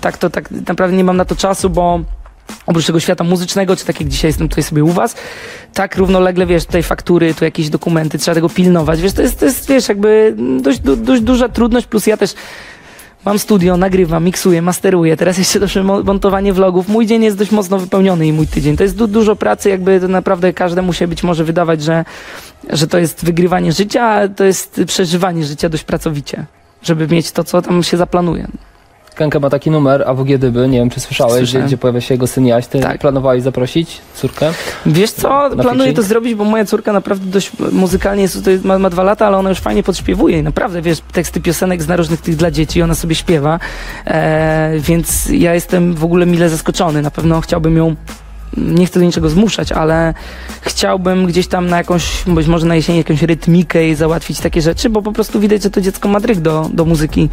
Tak 0.00 0.18
to 0.18 0.30
tak 0.30 0.50
naprawdę 0.50 0.96
nie 0.96 1.04
mam 1.04 1.16
na 1.16 1.24
to 1.24 1.36
czasu, 1.36 1.70
bo 1.70 2.00
oprócz 2.66 2.86
tego 2.86 3.00
świata 3.00 3.24
muzycznego, 3.24 3.76
czy 3.76 3.84
tak 3.84 4.00
jak 4.00 4.08
dzisiaj 4.08 4.28
jestem 4.28 4.48
tutaj 4.48 4.64
sobie 4.64 4.84
u 4.84 4.88
was, 4.88 5.14
tak 5.74 5.96
równolegle, 5.96 6.46
wiesz, 6.46 6.66
tutaj 6.66 6.82
faktury, 6.82 7.34
tu 7.34 7.44
jakieś 7.44 7.68
dokumenty, 7.68 8.18
trzeba 8.18 8.34
tego 8.34 8.48
pilnować, 8.48 9.00
wiesz, 9.00 9.12
to 9.12 9.22
jest, 9.22 9.38
to 9.38 9.44
jest 9.44 9.68
wiesz, 9.68 9.88
jakby 9.88 10.34
dość, 10.62 10.78
du, 10.78 10.96
dość 10.96 11.22
duża 11.22 11.48
trudność, 11.48 11.86
plus 11.86 12.06
ja 12.06 12.16
też 12.16 12.34
mam 13.24 13.38
studio, 13.38 13.76
nagrywam, 13.76 14.24
miksuję, 14.24 14.62
masteruję, 14.62 15.16
teraz 15.16 15.38
jeszcze 15.38 15.60
doszło 15.64 15.82
mo- 15.82 16.02
montowanie 16.02 16.52
vlogów, 16.52 16.88
mój 16.88 17.06
dzień 17.06 17.24
jest 17.24 17.38
dość 17.38 17.50
mocno 17.50 17.78
wypełniony 17.78 18.26
i 18.26 18.32
mój 18.32 18.46
tydzień, 18.46 18.76
to 18.76 18.82
jest 18.82 18.96
du, 18.96 19.06
dużo 19.06 19.36
pracy, 19.36 19.68
jakby 19.68 20.00
to 20.00 20.08
naprawdę 20.08 20.52
każdemu 20.52 20.92
się 20.92 21.08
być 21.08 21.22
może 21.22 21.44
wydawać, 21.44 21.82
że, 21.82 22.04
że 22.70 22.86
to 22.86 22.98
jest 22.98 23.24
wygrywanie 23.24 23.72
życia, 23.72 24.04
a 24.04 24.28
to 24.28 24.44
jest 24.44 24.80
przeżywanie 24.86 25.44
życia 25.44 25.68
dość 25.68 25.84
pracowicie, 25.84 26.44
żeby 26.82 27.08
mieć 27.08 27.32
to, 27.32 27.44
co 27.44 27.62
tam 27.62 27.82
się 27.82 27.96
zaplanuje. 27.96 28.48
Kenke 29.18 29.40
ma 29.40 29.50
taki 29.50 29.70
numer, 29.70 30.04
AWG 30.06 30.38
Dyby, 30.38 30.68
nie 30.68 30.78
wiem 30.78 30.90
czy 30.90 31.00
słyszałeś, 31.00 31.50
gdzie, 31.50 31.62
gdzie 31.62 31.78
pojawia 31.78 32.00
się 32.00 32.14
jego 32.14 32.26
syn 32.26 32.46
Jaś. 32.46 32.66
Ty 32.66 32.80
Tak. 32.80 32.98
planowałeś 33.00 33.42
zaprosić 33.42 34.00
córkę? 34.14 34.52
Wiesz 34.86 35.10
co, 35.10 35.50
planuję 35.60 35.92
to 35.92 36.02
zrobić, 36.02 36.34
bo 36.34 36.44
moja 36.44 36.64
córka 36.64 36.92
naprawdę 36.92 37.26
dość 37.30 37.50
muzykalnie 37.72 38.22
jest, 38.22 38.46
jest- 38.46 38.64
ma, 38.64 38.78
ma 38.78 38.90
dwa 38.90 39.02
lata, 39.02 39.26
ale 39.26 39.36
ona 39.36 39.48
już 39.48 39.58
fajnie 39.58 39.82
podśpiewuje 39.82 40.38
i 40.38 40.42
naprawdę, 40.42 40.82
wiesz, 40.82 40.98
teksty 41.12 41.40
piosenek 41.40 41.82
z 41.82 41.88
narożnych 41.88 42.20
tych 42.20 42.36
dla 42.36 42.50
dzieci, 42.50 42.82
ona 42.82 42.94
sobie 42.94 43.14
śpiewa, 43.14 43.60
e, 44.06 44.72
więc 44.78 45.28
ja 45.30 45.54
jestem 45.54 45.94
w 45.94 46.04
ogóle 46.04 46.26
mile 46.26 46.48
zaskoczony, 46.48 47.02
na 47.02 47.10
pewno 47.10 47.40
chciałbym 47.40 47.76
ją 47.76 47.96
nie 48.56 48.86
chcę 48.86 49.00
do 49.00 49.06
niczego 49.06 49.30
zmuszać, 49.30 49.72
ale 49.72 50.14
chciałbym 50.60 51.26
gdzieś 51.26 51.46
tam 51.46 51.68
na 51.68 51.76
jakąś, 51.76 52.24
być 52.26 52.46
może 52.46 52.66
na 52.66 52.74
jesieni 52.74 52.98
jakąś 52.98 53.22
rytmikę 53.22 53.88
i 53.88 53.94
załatwić 53.94 54.40
takie 54.40 54.62
rzeczy, 54.62 54.90
bo 54.90 55.02
po 55.02 55.12
prostu 55.12 55.40
widać, 55.40 55.62
że 55.62 55.70
to 55.70 55.80
dziecko 55.80 56.08
ma 56.08 56.20
dryg 56.20 56.40
do, 56.40 56.70
do 56.72 56.84
muzyki. 56.84 57.28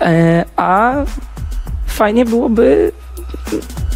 E, 0.00 0.44
a 0.56 0.94
fajnie 1.86 2.24
byłoby 2.24 2.92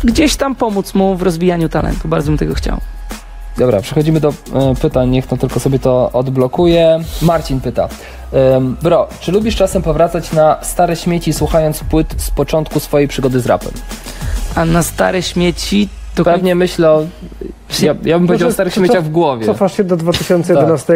gdzieś 0.04 0.36
tam 0.36 0.54
pomóc 0.54 0.94
mu 0.94 1.16
w 1.16 1.22
rozwijaniu 1.22 1.68
talentu. 1.68 2.08
Bardzo 2.08 2.30
bym 2.30 2.38
tego 2.38 2.54
chciał. 2.54 2.80
Dobra, 3.58 3.80
przechodzimy 3.80 4.20
do 4.20 4.28
e, 4.28 4.74
pytań, 4.80 5.10
niech 5.10 5.26
to 5.26 5.36
tylko 5.36 5.60
sobie 5.60 5.78
to 5.78 6.10
odblokuje. 6.12 6.98
Marcin 7.22 7.60
pyta. 7.60 7.88
Bro, 8.82 9.08
czy 9.20 9.32
lubisz 9.32 9.56
czasem 9.56 9.82
powracać 9.82 10.32
na 10.32 10.58
stare 10.62 10.96
śmieci, 10.96 11.32
słuchając 11.32 11.84
płyt 11.84 12.14
z 12.16 12.30
początku 12.30 12.80
swojej 12.80 13.08
przygody 13.08 13.40
z 13.40 13.46
rapem? 13.46 13.72
A 14.54 14.64
na 14.64 14.82
stare 14.82 15.22
śmieci 15.22 15.88
Pewnie 16.14 16.54
myślę 16.54 16.90
o... 16.90 17.06
Ja, 17.82 17.94
ja 18.04 18.18
bym 18.18 18.26
powiedział 18.26 18.48
o 18.48 18.52
starych 18.52 18.74
śmieciach 18.74 19.04
w 19.04 19.10
głowie. 19.10 19.46
Cofasz 19.46 19.76
się 19.76 19.84
do 19.84 19.96
2011 19.96 20.94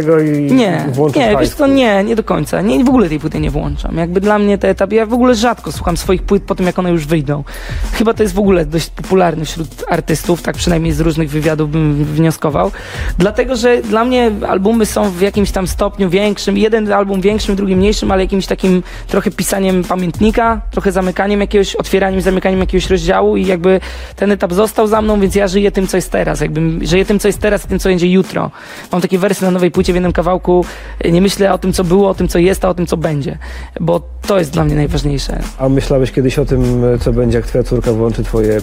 i 0.48 0.52
Nie, 0.52 0.86
włączasz 0.92 1.22
nie, 1.22 1.36
wiesz 1.40 1.50
co, 1.50 1.66
nie, 1.66 2.04
nie 2.04 2.16
do 2.16 2.24
końca. 2.24 2.60
Nie, 2.60 2.84
w 2.84 2.88
ogóle 2.88 3.08
tej 3.08 3.20
płyty 3.20 3.40
nie 3.40 3.50
włączam. 3.50 3.96
Jakby 3.96 4.20
dla 4.20 4.38
mnie 4.38 4.58
te 4.58 4.68
etapy, 4.68 4.94
ja 4.94 5.06
w 5.06 5.12
ogóle 5.12 5.34
rzadko 5.34 5.72
słucham 5.72 5.96
swoich 5.96 6.22
płyt 6.22 6.42
po 6.42 6.54
tym, 6.54 6.66
jak 6.66 6.78
one 6.78 6.90
już 6.90 7.06
wyjdą. 7.06 7.44
Chyba 7.92 8.14
to 8.14 8.22
jest 8.22 8.34
w 8.34 8.38
ogóle 8.38 8.66
dość 8.66 8.90
popularne 8.90 9.44
wśród 9.44 9.68
artystów, 9.88 10.42
tak 10.42 10.56
przynajmniej 10.56 10.92
z 10.92 11.00
różnych 11.00 11.30
wywiadów 11.30 11.70
bym 11.70 12.04
wnioskował. 12.04 12.70
Dlatego, 13.18 13.56
że 13.56 13.82
dla 13.82 14.04
mnie 14.04 14.30
albumy 14.48 14.86
są 14.86 15.10
w 15.10 15.20
jakimś 15.20 15.50
tam 15.50 15.66
stopniu 15.66 16.10
większym, 16.10 16.58
jeden 16.58 16.92
album 16.92 17.20
większym, 17.20 17.56
drugi 17.56 17.76
mniejszym, 17.76 18.12
ale 18.12 18.22
jakimś 18.22 18.46
takim 18.46 18.82
trochę 19.08 19.30
pisaniem 19.30 19.84
pamiętnika, 19.84 20.60
trochę 20.70 20.92
zamykaniem 20.92 21.40
jakiegoś, 21.40 21.76
otwieraniem, 21.76 22.20
zamykaniem 22.20 22.60
jakiegoś 22.60 22.90
rozdziału 22.90 23.36
i 23.36 23.46
jakby 23.46 23.80
ten 24.16 24.32
etap 24.32 24.52
został 24.52 24.86
za 24.86 25.02
mną, 25.02 25.20
więc 25.20 25.34
ja 25.34 25.48
żyję 25.48 25.72
tym, 25.72 25.86
co 25.86 25.96
jest 25.96 26.10
teraz. 26.10 26.40
Jakby 26.40 26.63
żyję 26.82 27.04
tym, 27.04 27.18
co 27.18 27.28
jest 27.28 27.38
teraz 27.38 27.64
i 27.64 27.68
tym, 27.68 27.78
co 27.78 27.88
będzie 27.88 28.08
jutro. 28.08 28.50
Mam 28.92 29.00
takie 29.00 29.18
wersy 29.18 29.44
na 29.44 29.50
nowej 29.50 29.70
płycie 29.70 29.92
w 29.92 29.96
jednym 29.96 30.12
kawałku. 30.12 30.64
Nie 31.12 31.20
myślę 31.20 31.52
o 31.52 31.58
tym, 31.58 31.72
co 31.72 31.84
było, 31.84 32.08
o 32.08 32.14
tym, 32.14 32.28
co 32.28 32.38
jest, 32.38 32.64
a 32.64 32.68
o 32.68 32.74
tym, 32.74 32.86
co 32.86 32.96
będzie. 32.96 33.38
Bo 33.80 34.00
to 34.26 34.38
jest 34.38 34.50
dla 34.50 34.64
mnie 34.64 34.74
najważniejsze. 34.74 35.40
A 35.58 35.68
myślałeś 35.68 36.12
kiedyś 36.12 36.38
o 36.38 36.44
tym, 36.44 36.82
co 37.00 37.12
będzie, 37.12 37.38
jak 37.38 37.46
twoja 37.46 37.64
córka 37.64 37.92
włączy 37.92 38.24
twoje 38.24 38.60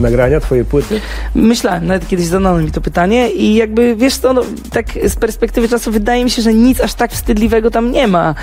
nagrania, 0.00 0.40
twoje 0.40 0.64
płyty? 0.64 1.00
Myślałem, 1.34 1.86
nawet 1.86 2.08
kiedyś 2.08 2.26
zadano 2.26 2.58
mi 2.58 2.70
to 2.70 2.80
pytanie 2.80 3.30
i 3.30 3.54
jakby, 3.54 3.96
wiesz 3.96 4.16
co, 4.16 4.32
no, 4.32 4.42
tak 4.72 4.86
z 5.08 5.16
perspektywy 5.16 5.68
czasu 5.68 5.90
wydaje 5.92 6.24
mi 6.24 6.30
się, 6.30 6.42
że 6.42 6.54
nic 6.54 6.80
aż 6.80 6.94
tak 6.94 7.12
wstydliwego 7.12 7.70
tam 7.70 7.92
nie 7.92 8.06
ma. 8.06 8.34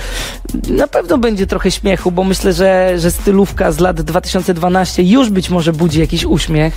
Na 0.70 0.88
pewno 0.88 1.18
będzie 1.18 1.48
trochę 1.48 1.72
śmiechu, 1.72 2.12
bo 2.12 2.24
myślę, 2.24 2.54
że, 2.54 2.94
że 2.98 3.12
stylówka 3.12 3.72
z 3.72 3.80
lat 3.80 4.02
2012 4.02 5.04
już 5.04 5.30
być 5.30 5.50
może 5.50 5.74
budzi 5.74 6.00
jakiś 6.00 6.26
uśmiech, 6.26 6.74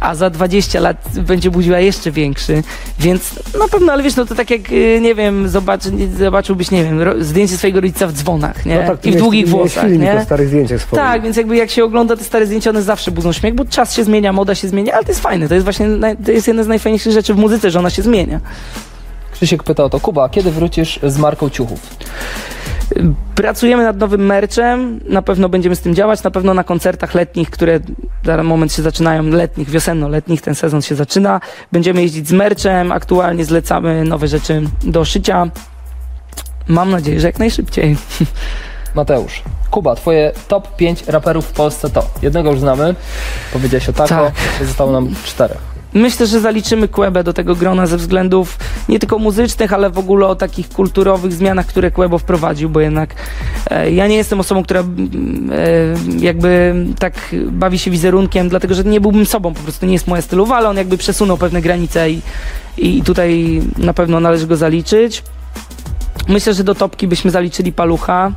a 0.00 0.14
za 0.14 0.30
20 0.30 0.80
lat 0.80 0.96
będzie 1.14 1.50
budziła 1.50 1.78
jeszcze 1.80 2.10
większy, 2.10 2.62
więc 3.00 3.34
na 3.58 3.68
pewno, 3.68 3.92
ale 3.92 4.02
wiesz, 4.02 4.16
no 4.16 4.26
to 4.26 4.34
tak 4.34 4.50
jak, 4.50 4.72
y, 4.72 4.98
nie 5.02 5.14
wiem, 5.14 5.48
zobacz, 5.48 5.82
zobaczyłbyś, 6.18 6.70
nie 6.70 6.84
wiem, 6.84 7.00
zdjęcie 7.24 7.56
swojego 7.56 7.80
rodzica 7.80 8.06
w 8.06 8.12
dzwonach, 8.12 8.66
nie? 8.66 8.74
No 8.80 8.86
tak, 8.86 8.96
I 8.98 9.00
w 9.02 9.04
miałeś- 9.06 9.18
długich 9.18 9.48
włosach, 9.48 9.90
nie? 9.90 10.20
starych 10.24 10.48
zdjęciach 10.48 10.80
swoich. 10.80 11.02
Tak, 11.02 11.22
więc 11.22 11.36
jakby 11.36 11.56
jak 11.56 11.70
się 11.70 11.84
ogląda 11.84 12.16
te 12.16 12.24
stare 12.24 12.46
zdjęcia, 12.46 12.70
one 12.70 12.82
zawsze 12.82 13.10
budzą 13.10 13.32
śmiech, 13.32 13.54
bo 13.54 13.64
czas 13.64 13.94
się 13.94 14.04
zmienia, 14.04 14.15
moda 14.32 14.54
się 14.54 14.68
zmienia, 14.68 14.92
ale 14.92 15.04
to 15.04 15.10
jest 15.10 15.20
fajne, 15.20 15.48
to 15.48 15.54
jest 15.54 15.64
właśnie, 15.64 15.86
to 16.24 16.32
jest 16.32 16.46
jedna 16.46 16.62
z 16.62 16.66
najfajniejszych 16.66 17.12
rzeczy 17.12 17.34
w 17.34 17.36
muzyce, 17.36 17.70
że 17.70 17.78
ona 17.78 17.90
się 17.90 18.02
zmienia. 18.02 18.40
Krzysiek 19.32 19.62
pyta 19.62 19.84
o 19.84 19.88
to. 19.88 20.00
Kuba, 20.00 20.28
kiedy 20.28 20.50
wrócisz 20.50 21.00
z 21.02 21.18
marką 21.18 21.50
ciuchów? 21.50 21.96
Pracujemy 23.34 23.84
nad 23.84 23.96
nowym 23.96 24.26
merchem, 24.26 25.00
na 25.08 25.22
pewno 25.22 25.48
będziemy 25.48 25.76
z 25.76 25.80
tym 25.80 25.94
działać, 25.94 26.22
na 26.22 26.30
pewno 26.30 26.54
na 26.54 26.64
koncertach 26.64 27.14
letnich, 27.14 27.50
które 27.50 27.80
za 28.24 28.42
moment 28.42 28.72
się 28.72 28.82
zaczynają, 28.82 29.22
letnich, 29.22 29.70
wiosenno-letnich, 29.70 30.40
ten 30.40 30.54
sezon 30.54 30.82
się 30.82 30.94
zaczyna. 30.94 31.40
Będziemy 31.72 32.02
jeździć 32.02 32.28
z 32.28 32.32
merchem, 32.32 32.92
aktualnie 32.92 33.44
zlecamy 33.44 34.04
nowe 34.04 34.28
rzeczy 34.28 34.62
do 34.84 35.04
szycia. 35.04 35.50
Mam 36.68 36.90
nadzieję, 36.90 37.20
że 37.20 37.26
jak 37.26 37.38
najszybciej. 37.38 37.96
Mateusz. 38.96 39.42
Kuba, 39.70 39.94
twoje 39.94 40.32
top 40.48 40.76
5 40.76 41.04
raperów 41.06 41.46
w 41.46 41.52
Polsce 41.52 41.90
to. 41.90 42.02
Jednego 42.22 42.50
już 42.50 42.60
znamy, 42.60 42.94
powiedziałeś 43.52 43.88
o 43.88 43.92
Tako, 43.92 44.08
Tak. 44.08 44.32
zostało 44.66 44.92
nam 44.92 45.14
czterech. 45.24 45.76
Myślę, 45.94 46.26
że 46.26 46.40
zaliczymy 46.40 46.88
Quebę 46.88 47.24
do 47.24 47.32
tego 47.32 47.54
grona 47.54 47.86
ze 47.86 47.96
względów 47.96 48.58
nie 48.88 48.98
tylko 48.98 49.18
muzycznych, 49.18 49.72
ale 49.72 49.90
w 49.90 49.98
ogóle 49.98 50.26
o 50.26 50.36
takich 50.36 50.68
kulturowych 50.68 51.32
zmianach, 51.32 51.66
które 51.66 51.90
Quebo 51.90 52.18
wprowadził, 52.18 52.70
bo 52.70 52.80
jednak 52.80 53.14
e, 53.70 53.90
ja 53.90 54.06
nie 54.06 54.16
jestem 54.16 54.40
osobą, 54.40 54.62
która 54.62 54.80
mm, 54.80 55.50
e, 55.52 56.24
jakby 56.24 56.74
tak 56.98 57.14
bawi 57.50 57.78
się 57.78 57.90
wizerunkiem, 57.90 58.48
dlatego 58.48 58.74
że 58.74 58.84
nie 58.84 59.00
byłbym 59.00 59.26
sobą, 59.26 59.54
po 59.54 59.60
prostu 59.60 59.86
nie 59.86 59.92
jest 59.92 60.06
moja 60.06 60.22
stylowa, 60.22 60.56
ale 60.56 60.68
on 60.68 60.76
jakby 60.76 60.98
przesunął 60.98 61.36
pewne 61.36 61.62
granice 61.62 62.10
i, 62.10 62.20
i 62.76 63.02
tutaj 63.02 63.62
na 63.78 63.94
pewno 63.94 64.20
należy 64.20 64.46
go 64.46 64.56
zaliczyć. 64.56 65.22
Myślę, 66.28 66.54
że 66.54 66.64
do 66.64 66.74
topki 66.74 67.08
byśmy 67.08 67.30
zaliczyli 67.30 67.72
Palucha, 67.72 68.32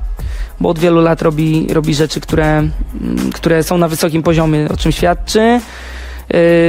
bo 0.61 0.69
od 0.69 0.79
wielu 0.79 1.01
lat 1.01 1.21
robi, 1.21 1.67
robi 1.73 1.95
rzeczy, 1.95 2.19
które, 2.19 2.47
mm, 2.47 2.71
które 3.33 3.63
są 3.63 3.77
na 3.77 3.87
wysokim 3.87 4.23
poziomie, 4.23 4.69
o 4.73 4.77
czym 4.77 4.91
świadczy. 4.91 5.59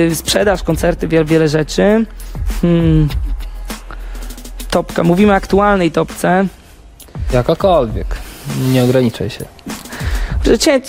Yy, 0.09 0.15
sprzedaż, 0.15 0.63
koncerty, 0.63 1.09
wiele, 1.09 1.25
wiele 1.25 1.49
rzeczy. 1.49 2.07
Hmm. 2.63 3.09
Topka. 4.71 5.05
Mówimy 5.05 5.33
o 5.33 5.35
aktualnej 5.35 5.91
topce. 5.91 6.47
Jakakolwiek. 7.33 8.07
Nie 8.73 8.85
ograniczaj 8.85 9.31
się. 9.31 9.45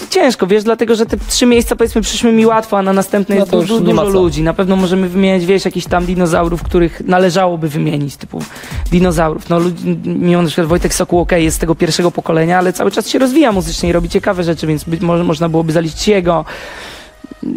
Ciężko, 0.09 0.47
wiesz, 0.47 0.63
dlatego 0.63 0.95
że 0.95 1.05
te 1.05 1.17
trzy 1.17 1.45
miejsca 1.45 1.75
powiedzmy 1.75 2.01
przyszły 2.01 2.31
mi 2.31 2.45
łatwo, 2.45 2.77
a 2.77 2.81
na 2.81 2.93
następne 2.93 3.35
No 3.35 3.39
jest 3.41 3.51
dużo 3.51 3.79
co. 3.95 4.09
ludzi. 4.09 4.43
Na 4.43 4.53
pewno 4.53 4.75
możemy 4.75 5.09
wymieniać, 5.09 5.45
wiesz, 5.45 5.65
jakichś 5.65 5.85
tam 5.87 6.05
dinozaurów, 6.05 6.63
których 6.63 7.01
należałoby 7.05 7.69
wymienić, 7.69 8.17
typu 8.17 8.43
dinozaurów. 8.91 9.49
No, 9.49 9.59
ludzi, 9.59 9.97
mimo 10.05 10.41
na 10.41 10.47
przykład 10.47 10.67
Wojtek 10.67 10.93
Sokół, 10.93 11.19
okej, 11.19 11.43
jest 11.43 11.57
z 11.57 11.59
tego 11.59 11.75
pierwszego 11.75 12.11
pokolenia, 12.11 12.57
ale 12.57 12.73
cały 12.73 12.91
czas 12.91 13.07
się 13.09 13.19
rozwija 13.19 13.51
muzycznie 13.51 13.89
i 13.89 13.91
robi 13.91 14.09
ciekawe 14.09 14.43
rzeczy, 14.43 14.67
więc 14.67 14.83
być 14.83 15.01
może 15.01 15.23
można 15.23 15.49
byłoby 15.49 15.71
zaliczyć 15.71 16.07
jego. 16.07 16.45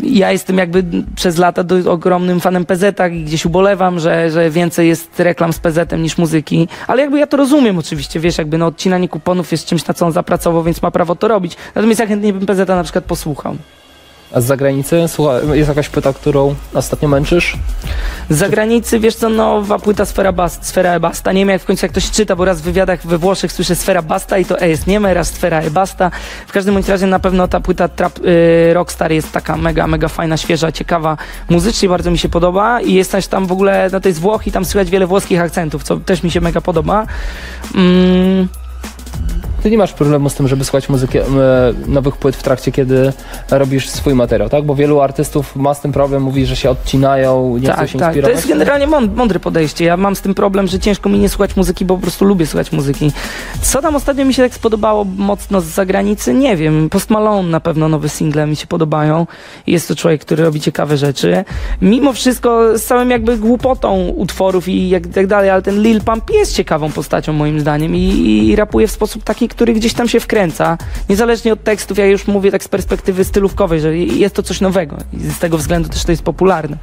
Ja 0.03 0.33
jestem 0.33 0.59
jakby 0.59 0.85
przez 1.17 1.39
lata 1.39 1.65
do, 1.65 1.93
ogromnym 1.93 2.41
fanem 2.41 2.65
PZ 2.65 2.85
i 3.13 3.25
gdzieś 3.25 3.45
ubolewam, 3.45 4.01
że, 4.01 4.31
że 4.31 4.51
więcej 4.51 4.89
jest 4.89 5.21
reklam 5.21 5.53
z 5.53 5.59
PZ 5.59 5.93
niż 5.99 6.19
muzyki, 6.19 6.69
ale 6.87 7.03
jakby 7.03 7.19
ja 7.19 7.27
to 7.27 7.37
rozumiem 7.37 7.79
oczywiście, 7.79 8.21
wiesz, 8.21 8.39
jakby 8.39 8.59
no 8.59 8.67
odcinanie 8.67 9.09
kuponów 9.09 9.53
jest 9.53 9.67
czymś, 9.67 9.87
na 9.87 9.95
co 9.95 10.07
on 10.07 10.13
zapracował, 10.13 10.63
więc 10.63 10.83
ma 10.83 10.91
prawo 10.91 11.17
to 11.17 11.29
robić. 11.29 11.57
Natomiast 11.75 12.01
ja 12.01 12.07
chętnie 12.07 12.33
bym 12.33 12.47
PZ 12.47 12.69
na 12.69 12.83
przykład 12.83 13.05
posłuchał. 13.05 13.57
A 14.35 14.41
z 14.41 14.45
zagranicy, 14.45 15.05
słuchaj, 15.09 15.41
jest 15.53 15.69
jakaś 15.69 15.89
płyta, 15.89 16.13
którą 16.13 16.55
ostatnio 16.75 17.09
męczysz? 17.09 17.57
Z 18.31 18.37
zagranicy, 18.37 19.01
wiesz 19.01 19.15
co, 19.15 19.29
nowa 19.29 19.79
płyta 19.79 20.05
Sfera, 20.05 20.33
Bast, 20.33 20.67
Sfera 20.67 20.93
Ebasta, 20.93 21.33
nie 21.33 21.41
wiem 21.41 21.49
jak 21.49 21.63
w 21.63 21.65
końcu 21.65 21.85
jak 21.87 21.93
ktoś 21.93 22.11
czyta, 22.11 22.37
bo 22.37 22.45
raz 22.45 22.61
w 22.61 22.65
wywiadach 22.65 23.07
we 23.07 23.19
Włoszech 23.19 23.53
słyszę 23.53 23.77
Sfera 23.77 24.03
Basta 24.03 24.39
i 24.39 24.45
to 24.45 24.61
E 24.61 24.69
jest 24.69 24.87
nieme, 24.87 25.15
raz 25.15 25.29
Sfera 25.29 25.61
Ebasta. 25.61 26.11
W 26.47 26.53
każdym 26.53 26.75
bądź 26.75 26.89
razie 26.89 27.07
na 27.07 27.19
pewno 27.19 27.49
ta 27.49 27.61
płyta 27.61 27.89
Trap 27.89 28.19
y, 28.19 28.75
Rockstar 28.75 29.13
jest 29.13 29.33
taka 29.33 29.57
mega, 29.57 29.87
mega 29.87 30.09
fajna, 30.09 30.37
świeża, 30.37 30.73
ciekawa, 30.73 31.17
muzycznie 31.49 31.89
bardzo 31.89 32.11
mi 32.11 32.19
się 32.19 32.29
podoba 32.29 32.81
i 32.81 32.95
jest 32.95 33.13
też 33.13 33.27
tam 33.27 33.47
w 33.47 33.53
ogóle, 33.53 33.89
no 33.93 34.01
to 34.01 34.09
jest 34.09 34.21
Włoch 34.21 34.47
i 34.47 34.53
tam 34.53 34.65
słychać 34.65 34.91
wiele 34.91 35.07
włoskich 35.07 35.41
akcentów, 35.41 35.83
co 35.83 35.97
też 35.97 36.23
mi 36.23 36.31
się 36.31 36.41
mega 36.41 36.61
podoba. 36.61 37.07
Mm, 37.75 38.49
Ty 39.65 39.71
nie 39.71 39.79
masz 39.79 39.93
problemu 39.93 40.29
z 40.29 40.35
tym, 40.35 40.49
żeby 40.49 40.65
słuchać 40.65 40.89
muzyki, 40.89 41.19
e, 41.19 41.25
nowych 41.87 42.17
płyt 42.17 42.37
w 42.37 42.43
trakcie, 42.43 42.73
kiedy 42.73 43.13
robisz 43.51 43.89
swój 43.89 44.15
materiał, 44.15 44.49
tak? 44.49 44.65
Bo 44.65 44.75
wielu 44.75 45.01
artystów 45.01 45.57
ma 45.57 45.75
z 45.75 45.81
tym 45.81 45.93
problem, 45.93 46.23
mówi, 46.23 46.47
że 46.47 46.57
się 46.57 46.71
odcinają, 46.71 47.57
nie 47.57 47.69
chcą 47.69 47.77
tak, 47.77 47.89
się 47.89 47.99
tak. 47.99 48.13
To 48.13 48.19
inspirować. 48.19 48.37
jest 48.37 48.49
generalnie 48.49 48.87
mąd- 48.87 49.17
mądre 49.17 49.41
podejście. 49.41 49.85
Ja 49.85 49.97
mam 49.97 50.17
z 50.17 50.21
tym 50.21 50.35
problem, 50.35 50.67
że 50.67 50.79
ciężko 50.79 51.09
mi 51.09 51.19
nie 51.19 51.29
słuchać 51.29 51.57
muzyki, 51.57 51.85
bo 51.85 51.97
po 51.97 52.03
prostu 52.03 52.25
lubię 52.25 52.47
słuchać 52.47 52.73
muzyki. 52.73 53.13
Co 53.63 53.83
tam 53.83 53.97
ostatnio 53.97 54.25
mi 54.25 54.35
się 54.35 54.43
tak 54.43 54.55
spodobało 54.55 55.05
mocno 55.05 55.61
z 55.61 55.65
zagranicy? 55.65 56.35
Nie 56.35 56.57
wiem. 56.57 56.91
Post 56.91 57.11
Malone 57.11 57.49
na 57.49 57.61
pewno 57.61 57.89
nowe 57.89 58.09
single 58.09 58.47
mi 58.47 58.57
się 58.57 58.67
podobają. 58.67 59.27
Jest 59.67 59.89
to 59.89 59.97
człowiek, 59.97 60.21
który 60.21 60.45
robi 60.45 60.61
ciekawe 60.61 60.97
rzeczy. 60.97 61.45
Mimo 61.83 62.13
wszystko 62.13 62.79
z 62.79 62.83
całym 62.83 63.11
jakby 63.11 63.37
głupotą 63.39 64.09
utworów 64.09 64.69
i 64.69 64.89
jak, 64.89 65.07
tak 65.07 65.27
dalej, 65.27 65.51
ale 65.51 65.63
ten 65.63 65.83
Lil 65.83 66.01
Pump 66.01 66.31
jest 66.31 66.55
ciekawą 66.57 66.93
postacią 66.93 67.33
moim 67.33 67.61
zdaniem 67.61 67.97
i, 67.97 68.01
i 68.49 68.57
rapuje 68.57 68.87
w 68.89 68.91
sposób 68.91 69.25
taki, 69.25 69.49
który 69.55 69.73
gdzieś 69.75 69.95
tam 69.95 70.09
się 70.09 70.21
wkręca. 70.21 70.79
Niezależnie 71.09 71.53
od 71.53 71.65
tekstów, 71.65 71.99
ja 71.99 72.07
już 72.07 72.27
mówię 72.27 72.51
tak 72.51 72.65
z 72.65 72.69
perspektywy 72.69 73.25
stylówkowej, 73.25 73.81
że 73.81 73.97
jest 73.97 74.35
to 74.35 74.43
coś 74.43 74.61
nowego 74.61 74.97
i 75.13 75.19
z 75.31 75.39
tego 75.39 75.59
względu 75.59 75.89
też 75.89 76.05
to 76.05 76.13
jest 76.13 76.23
popularne. 76.23 76.77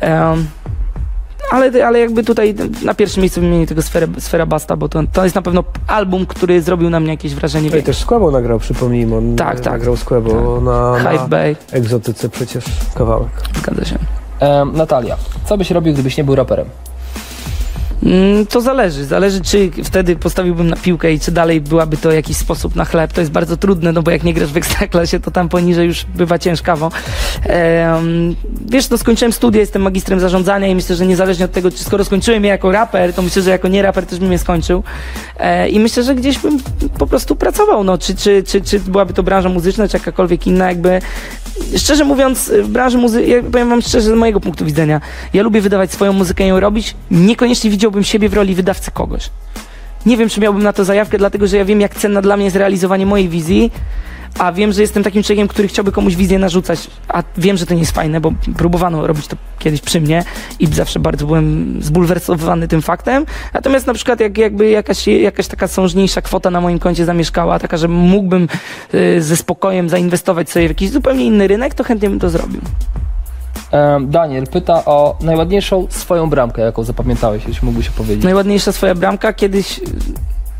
Em, 0.00 0.46
ale, 1.50 1.86
ale 1.86 1.98
jakby 1.98 2.24
tutaj 2.24 2.54
na 2.84 2.94
pierwszym 2.94 3.20
miejscu 3.20 3.40
wymienię 3.40 3.66
tego 3.66 3.82
Sfera, 3.82 4.06
Sfera 4.18 4.46
Basta, 4.46 4.76
bo 4.76 4.88
to, 4.88 5.00
to 5.12 5.24
jest 5.24 5.36
na 5.36 5.42
pewno 5.42 5.64
album, 5.86 6.26
który 6.26 6.62
zrobił 6.62 6.90
na 6.90 7.00
mnie 7.00 7.10
jakieś 7.10 7.34
wrażenie. 7.34 7.70
No 7.70 7.76
i 7.76 7.82
też 7.82 8.04
Quebo 8.04 8.30
nagrał, 8.30 8.58
przypomnijmy. 8.58 9.16
On 9.16 9.36
Tak, 9.36 9.60
tak. 9.60 9.72
nagrał 9.72 9.96
z 9.96 10.04
Quebo 10.04 10.60
na, 10.60 10.98
Hype 10.98 11.14
na 11.22 11.28
Bay, 11.28 11.56
egzotyce 11.72 12.28
przecież 12.28 12.64
kawałek. 12.94 13.28
zgadza 13.58 13.84
się. 13.84 13.98
E, 14.40 14.64
Natalia, 14.64 15.16
co 15.44 15.58
byś 15.58 15.70
robił, 15.70 15.92
gdybyś 15.92 16.16
nie 16.16 16.24
był 16.24 16.34
raperem? 16.34 16.66
Mm, 18.02 18.46
To 18.46 18.60
zależy. 18.60 19.04
Zależy, 19.04 19.40
czy 19.40 19.70
wtedy 19.84 20.16
postawiłbym 20.16 20.70
na 20.70 20.76
piłkę 20.76 21.12
i 21.12 21.20
czy 21.20 21.32
dalej 21.32 21.60
byłaby 21.60 21.96
to 21.96 22.12
jakiś 22.12 22.36
sposób 22.36 22.76
na 22.76 22.84
chleb. 22.84 23.12
To 23.12 23.20
jest 23.20 23.32
bardzo 23.32 23.56
trudne, 23.56 23.92
no 23.92 24.02
bo 24.02 24.10
jak 24.10 24.22
nie 24.22 24.34
grasz 24.34 24.52
w 24.52 24.56
ekstraklasie, 24.56 25.20
to 25.20 25.30
tam 25.30 25.48
poniżej 25.48 25.86
już 25.86 26.04
bywa 26.04 26.38
ciężkawo. 26.38 26.90
Ehm, 27.44 28.34
wiesz, 28.66 28.90
no 28.90 28.98
skończyłem 28.98 29.32
studia, 29.32 29.60
jestem 29.60 29.82
magistrem 29.82 30.20
zarządzania 30.20 30.66
i 30.68 30.74
myślę, 30.74 30.96
że 30.96 31.06
niezależnie 31.06 31.44
od 31.44 31.52
tego, 31.52 31.70
czy 31.70 31.84
skoro 31.84 32.04
skończyłem 32.04 32.44
je 32.44 32.50
jako 32.50 32.72
raper, 32.72 33.12
to 33.14 33.22
myślę, 33.22 33.42
że 33.42 33.50
jako 33.50 33.68
nie 33.68 33.82
raper 33.82 34.06
też 34.06 34.18
bym 34.18 34.32
je 34.32 34.38
skończył. 34.38 34.82
E, 35.38 35.68
I 35.68 35.80
myślę, 35.80 36.02
że 36.02 36.14
gdzieś 36.14 36.38
bym 36.38 36.58
po 36.98 37.06
prostu 37.06 37.36
pracował. 37.36 37.84
No, 37.84 37.98
czy, 37.98 38.14
czy, 38.14 38.42
czy, 38.42 38.60
czy 38.60 38.80
byłaby 38.80 39.12
to 39.12 39.22
branża 39.22 39.48
muzyczna, 39.48 39.88
czy 39.88 39.96
jakakolwiek 39.96 40.46
inna, 40.46 40.68
jakby 40.68 41.00
szczerze 41.76 42.04
mówiąc, 42.04 42.52
w 42.62 42.68
branży 42.68 42.98
muzyki, 42.98 43.30
ja 43.30 43.42
powiem 43.42 43.68
wam 43.68 43.82
szczerze, 43.82 44.10
z 44.10 44.14
mojego 44.14 44.40
punktu 44.40 44.64
widzenia, 44.64 45.00
ja 45.34 45.42
lubię 45.42 45.60
wydawać 45.60 45.92
swoją 45.92 46.12
muzykę 46.12 46.44
i 46.44 46.48
ją 46.48 46.60
robić. 46.60 46.94
Niekoniecznie 47.10 47.70
widziałbym 47.70 48.04
siebie 48.04 48.28
w 48.28 48.34
roli 48.34 48.54
wydawcy 48.54 48.90
kogoś. 48.90 49.30
Nie 50.06 50.16
wiem, 50.16 50.28
czy 50.28 50.40
miałbym 50.40 50.62
na 50.62 50.72
to 50.72 50.84
zajawkę, 50.84 51.18
dlatego 51.18 51.46
że 51.46 51.56
ja 51.56 51.64
wiem, 51.64 51.80
jak 51.80 51.94
cenne 51.94 52.22
dla 52.22 52.36
mnie 52.36 52.44
jest 52.44 52.56
realizowanie 52.56 53.06
mojej 53.06 53.28
wizji, 53.28 53.72
a 54.38 54.52
wiem, 54.52 54.72
że 54.72 54.80
jestem 54.80 55.02
takim 55.02 55.22
człowiekiem, 55.22 55.48
który 55.48 55.68
chciałby 55.68 55.92
komuś 55.92 56.16
wizję 56.16 56.38
narzucać, 56.38 56.90
a 57.08 57.22
wiem, 57.36 57.56
że 57.56 57.66
to 57.66 57.74
nie 57.74 57.80
jest 57.80 57.92
fajne, 57.92 58.20
bo 58.20 58.32
próbowano 58.56 59.06
robić 59.06 59.26
to 59.26 59.36
kiedyś 59.58 59.80
przy 59.80 60.00
mnie 60.00 60.24
i 60.58 60.66
zawsze 60.66 61.00
bardzo 61.00 61.26
byłem 61.26 61.76
zbulwersowany 61.82 62.68
tym 62.68 62.82
faktem. 62.82 63.26
Natomiast 63.54 63.86
na 63.86 63.94
przykład 63.94 64.20
jak, 64.20 64.38
jakby 64.38 64.68
jakaś, 64.68 65.06
jakaś 65.06 65.46
taka 65.46 65.68
sążniejsza 65.68 66.22
kwota 66.22 66.50
na 66.50 66.60
moim 66.60 66.78
koncie 66.78 67.04
zamieszkała, 67.04 67.58
taka, 67.58 67.76
że 67.76 67.88
mógłbym 67.88 68.48
y, 68.94 69.22
ze 69.22 69.36
spokojem 69.36 69.88
zainwestować 69.88 70.50
sobie 70.50 70.66
w 70.66 70.70
jakiś 70.70 70.90
zupełnie 70.90 71.24
inny 71.24 71.48
rynek, 71.48 71.74
to 71.74 71.84
chętnie 71.84 72.10
bym 72.10 72.20
to 72.20 72.30
zrobił. 72.30 72.60
Daniel 74.00 74.46
pyta 74.46 74.84
o 74.84 75.18
najładniejszą 75.20 75.86
swoją 75.90 76.30
bramkę, 76.30 76.62
jaką 76.62 76.84
zapamiętałeś, 76.84 77.42
jeśli 77.48 77.66
mógłbyś 77.66 77.86
się 77.86 77.92
powiedzieć. 77.92 78.24
Najładniejsza 78.24 78.72
swoja 78.72 78.94
bramka 78.94 79.32
kiedyś 79.32 79.80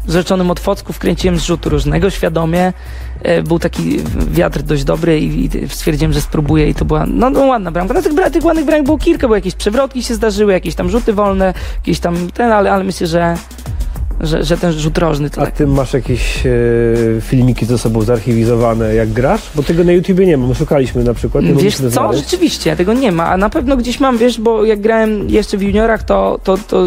rzeczonym 0.08 0.50
od 0.50 0.60
Focku 0.60 0.92
wkręciłem 0.92 1.38
z 1.38 1.42
rzutu 1.42 1.68
różnego 1.70 2.10
świadomie. 2.10 2.72
E, 3.22 3.42
Był 3.42 3.58
taki 3.58 3.98
wiatr 4.30 4.62
dość 4.62 4.84
dobry 4.84 5.20
i, 5.20 5.44
i 5.44 5.68
stwierdziłem, 5.68 6.12
że 6.12 6.20
spróbuję 6.20 6.68
i 6.68 6.74
to 6.74 6.84
była 6.84 7.06
no, 7.06 7.30
no 7.30 7.40
ładna 7.40 7.70
bramka. 7.70 7.94
No, 7.94 8.02
tych, 8.02 8.32
tych 8.32 8.44
ładnych 8.44 8.64
bramek 8.64 8.84
było 8.84 8.98
kilka, 8.98 9.28
bo 9.28 9.34
jakieś 9.34 9.54
przewrotki 9.54 10.02
się 10.02 10.14
zdarzyły, 10.14 10.52
jakieś 10.52 10.74
tam 10.74 10.90
rzuty 10.90 11.12
wolne, 11.12 11.54
jakieś 11.76 12.00
tam 12.00 12.30
ten, 12.34 12.52
ale, 12.52 12.72
ale 12.72 12.84
myślę, 12.84 13.06
że, 13.06 13.36
że, 14.20 14.44
że 14.44 14.56
ten 14.58 14.72
rzut 14.72 14.98
rożny 14.98 15.30
to 15.30 15.40
A 15.42 15.44
tak. 15.44 15.54
ty 15.54 15.66
masz 15.66 15.92
jakieś 15.92 16.46
e, 16.46 16.50
filmiki 17.20 17.66
ze 17.66 17.78
sobą 17.78 18.02
zarchiwizowane, 18.02 18.94
jak 18.94 19.08
grasz? 19.08 19.50
Bo 19.54 19.62
tego 19.62 19.84
na 19.84 19.92
YouTubie 19.92 20.26
nie 20.26 20.36
ma. 20.36 20.46
My 20.46 20.54
szukaliśmy 20.54 21.04
na 21.04 21.14
przykład. 21.14 21.44
Nie 21.44 21.54
Wiesz 21.54 21.76
co, 21.76 21.90
znaleźć. 21.90 22.22
rzeczywiście, 22.24 22.76
tego 22.76 22.92
nie 22.92 23.12
ma, 23.12 23.26
a 23.26 23.36
na 23.36 23.50
pewno 23.50 23.76
gdzieś 23.76 24.00
mam, 24.00 24.18
wiesz, 24.18 24.40
bo 24.40 24.64
jak 24.64 24.80
grałem 24.80 25.28
jeszcze 25.30 25.56
w 25.56 25.62
juniorach, 25.62 26.02
to, 26.02 26.40
to, 26.44 26.58
to 26.58 26.86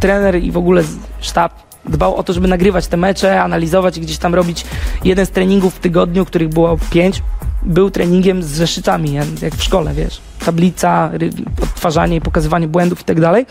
trener 0.00 0.42
i 0.42 0.50
w 0.52 0.56
ogóle 0.56 0.82
sztab 1.20 1.65
dbał 1.88 2.16
o 2.16 2.22
to, 2.22 2.32
żeby 2.32 2.48
nagrywać 2.48 2.86
te 2.86 2.96
mecze, 2.96 3.42
analizować 3.42 3.98
i 3.98 4.00
gdzieś 4.00 4.18
tam 4.18 4.34
robić 4.34 4.64
jeden 5.04 5.26
z 5.26 5.30
treningów 5.30 5.74
w 5.74 5.78
tygodniu, 5.78 6.24
których 6.24 6.48
było 6.48 6.78
pięć, 6.90 7.22
był 7.62 7.90
treningiem 7.90 8.42
z 8.42 8.46
zeszytami, 8.46 9.12
jak- 9.12 9.54
w 9.54 9.62
szkole, 9.62 9.94
wiesz. 9.94 10.20
Tablica, 10.44 11.10
odtwarzanie 11.62 12.16
i 12.16 12.20
pokazywanie 12.20 12.68
błędów 12.68 13.00
i 13.00 13.04
tak 13.04 13.20
dalej. 13.20 13.46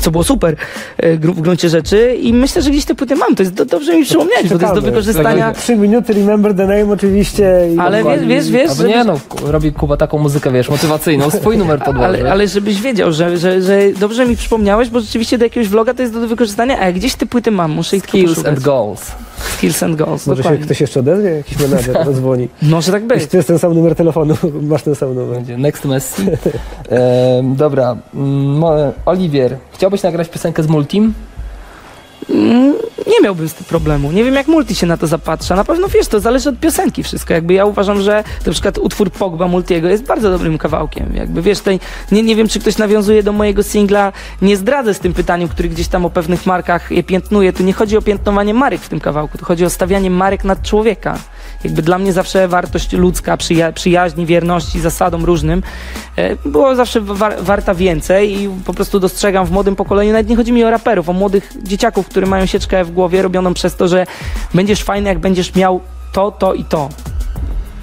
Co 0.00 0.10
było 0.10 0.24
super 0.24 0.56
e, 0.96 1.16
gru- 1.18 1.34
w 1.34 1.40
gruncie 1.40 1.68
rzeczy 1.68 2.14
i 2.14 2.32
myślę, 2.34 2.62
że 2.62 2.70
gdzieś 2.70 2.84
te 2.84 2.94
płyty 2.94 3.16
mam. 3.16 3.34
To 3.34 3.42
jest 3.42 3.54
do, 3.54 3.64
dobrze 3.64 3.96
mi 3.96 4.04
przypomnieć, 4.04 4.48
bo 4.48 4.58
to 4.58 4.62
jest 4.62 4.74
do 4.74 4.82
wykorzystania. 4.82 5.52
Trzy 5.52 5.76
minuty, 5.76 6.12
remember 6.12 6.54
the 6.54 6.66
name 6.66 6.92
oczywiście. 6.92 7.68
I 7.74 7.78
Ale 7.78 8.04
wiesz, 8.04 8.26
wiesz, 8.26 8.50
wiesz, 8.50 8.76
żeby- 8.76 8.88
nie 8.88 9.04
no, 9.04 9.20
robi 9.46 9.72
Kuba 9.72 9.96
taką 9.96 10.18
muzykę, 10.18 10.52
wiesz, 10.52 10.68
motywacyjną, 10.68 11.30
swój 11.30 11.58
numer 11.58 11.78
podłoży. 11.78 12.04
Ale, 12.08 12.32
ale 12.32 12.48
żebyś 12.48 12.80
wiedział, 12.80 13.12
że, 13.12 13.38
że, 13.38 13.62
że 13.62 13.78
dobrze 14.00 14.26
mi 14.26 14.36
przypomniałeś, 14.36 14.88
bo 14.88 15.00
rzeczywiście 15.00 15.38
do 15.38 15.44
jakiegoś 15.44 15.68
vloga 15.68 15.94
to 15.94 16.02
jest 16.02 16.14
do 16.14 16.28
wykorzystania, 16.28 16.78
a 16.80 16.86
jak 16.86 16.94
gdzieś 16.94 17.14
te 17.14 17.26
płyty 17.26 17.50
mam, 17.50 17.70
muszę 17.70 17.96
ich 17.96 18.02
Skills 18.04 18.46
and 18.46 18.60
goals. 18.60 19.12
Skills 19.40 19.82
and 19.82 19.96
goals, 19.96 20.26
Może 20.26 20.42
się 20.42 20.42
dokładnie. 20.42 20.64
ktoś 20.66 20.80
jeszcze 20.80 21.00
odezwie? 21.00 21.30
Jakiś 21.30 21.58
menadżer 21.58 22.04
zadzwoni. 22.06 22.48
Może 22.62 22.92
tak 22.92 23.06
być. 23.06 23.14
Jeśli 23.16 23.30
to 23.30 23.36
jest 23.36 23.48
ten 23.48 23.58
sam 23.58 23.74
numer 23.74 23.94
telefonu, 23.94 24.34
masz 24.62 24.82
ten 24.82 24.94
sam 24.94 25.14
numer. 25.14 25.34
Będzie 25.36 25.58
Next 25.58 25.84
Messi. 25.84 26.22
E, 26.90 27.42
dobra, 27.56 27.96
mm, 28.14 28.62
Oliwier, 29.06 29.56
chciałbyś 29.72 30.02
nagrać 30.02 30.28
piosenkę 30.28 30.62
z 30.62 30.66
Multim? 30.68 31.14
Nie 33.06 33.20
miałbym 33.22 33.48
z 33.48 33.54
tym 33.54 33.64
problemu. 33.66 34.12
Nie 34.12 34.24
wiem, 34.24 34.34
jak 34.34 34.48
Multi 34.48 34.74
się 34.74 34.86
na 34.86 34.96
to 34.96 35.06
zapatrza. 35.06 35.56
Na 35.56 35.64
pewno, 35.64 35.88
wiesz, 35.88 36.08
to 36.08 36.20
zależy 36.20 36.48
od 36.48 36.60
piosenki 36.60 37.02
wszystko. 37.02 37.34
Jakby 37.34 37.54
ja 37.54 37.64
uważam, 37.64 38.00
że 38.00 38.24
na 38.46 38.52
przykład 38.52 38.78
utwór 38.78 39.10
Pogba 39.10 39.48
Multiego 39.48 39.88
jest 39.88 40.04
bardzo 40.04 40.30
dobrym 40.30 40.58
kawałkiem. 40.58 41.16
Jakby, 41.16 41.42
wiesz, 41.42 41.58
tutaj 41.58 41.80
nie, 42.12 42.22
nie 42.22 42.36
wiem, 42.36 42.48
czy 42.48 42.60
ktoś 42.60 42.78
nawiązuje 42.78 43.22
do 43.22 43.32
mojego 43.32 43.62
singla. 43.62 44.12
Nie 44.42 44.56
zdradzę 44.56 44.94
z 44.94 45.00
tym 45.00 45.14
pytaniem, 45.14 45.48
który 45.48 45.68
gdzieś 45.68 45.88
tam 45.88 46.04
o 46.04 46.10
pewnych 46.10 46.46
markach 46.46 46.90
je 46.90 47.02
piętnuje. 47.02 47.52
Tu 47.52 47.62
nie 47.62 47.72
chodzi 47.72 47.96
o 47.96 48.02
piętnowanie 48.02 48.54
marek 48.54 48.80
w 48.80 48.88
tym 48.88 49.00
kawałku. 49.00 49.38
Tu 49.38 49.44
chodzi 49.44 49.64
o 49.64 49.70
stawianie 49.70 50.10
marek 50.10 50.44
nad 50.44 50.62
człowieka. 50.62 51.18
Jakby 51.64 51.82
dla 51.82 51.98
mnie 51.98 52.12
zawsze 52.12 52.48
wartość 52.48 52.92
ludzka, 52.92 53.36
przyja 53.36 53.72
przyjaźni, 53.72 54.26
wierności, 54.26 54.80
zasadom 54.80 55.24
różnym 55.24 55.62
e, 56.16 56.36
było 56.36 56.74
zawsze 56.74 57.00
wa 57.00 57.30
warta 57.40 57.74
więcej 57.74 58.42
i 58.42 58.48
po 58.64 58.74
prostu 58.74 59.00
dostrzegam 59.00 59.46
w 59.46 59.50
młodym 59.50 59.76
pokoleniu, 59.76 60.12
nawet 60.12 60.28
nie 60.28 60.36
chodzi 60.36 60.52
mi 60.52 60.64
o 60.64 60.70
raperów, 60.70 61.08
o 61.08 61.12
młodych 61.12 61.52
dzieciaków, 61.62 62.08
którzy 62.08 62.26
mają 62.26 62.46
sieczkę 62.46 62.84
w 62.84 62.90
głowie 62.90 63.22
robioną 63.22 63.54
przez 63.54 63.76
to, 63.76 63.88
że 63.88 64.06
będziesz 64.54 64.82
fajny, 64.82 65.08
jak 65.08 65.18
będziesz 65.18 65.54
miał 65.54 65.80
to, 66.12 66.30
to 66.30 66.54
i 66.54 66.64
to. 66.64 66.88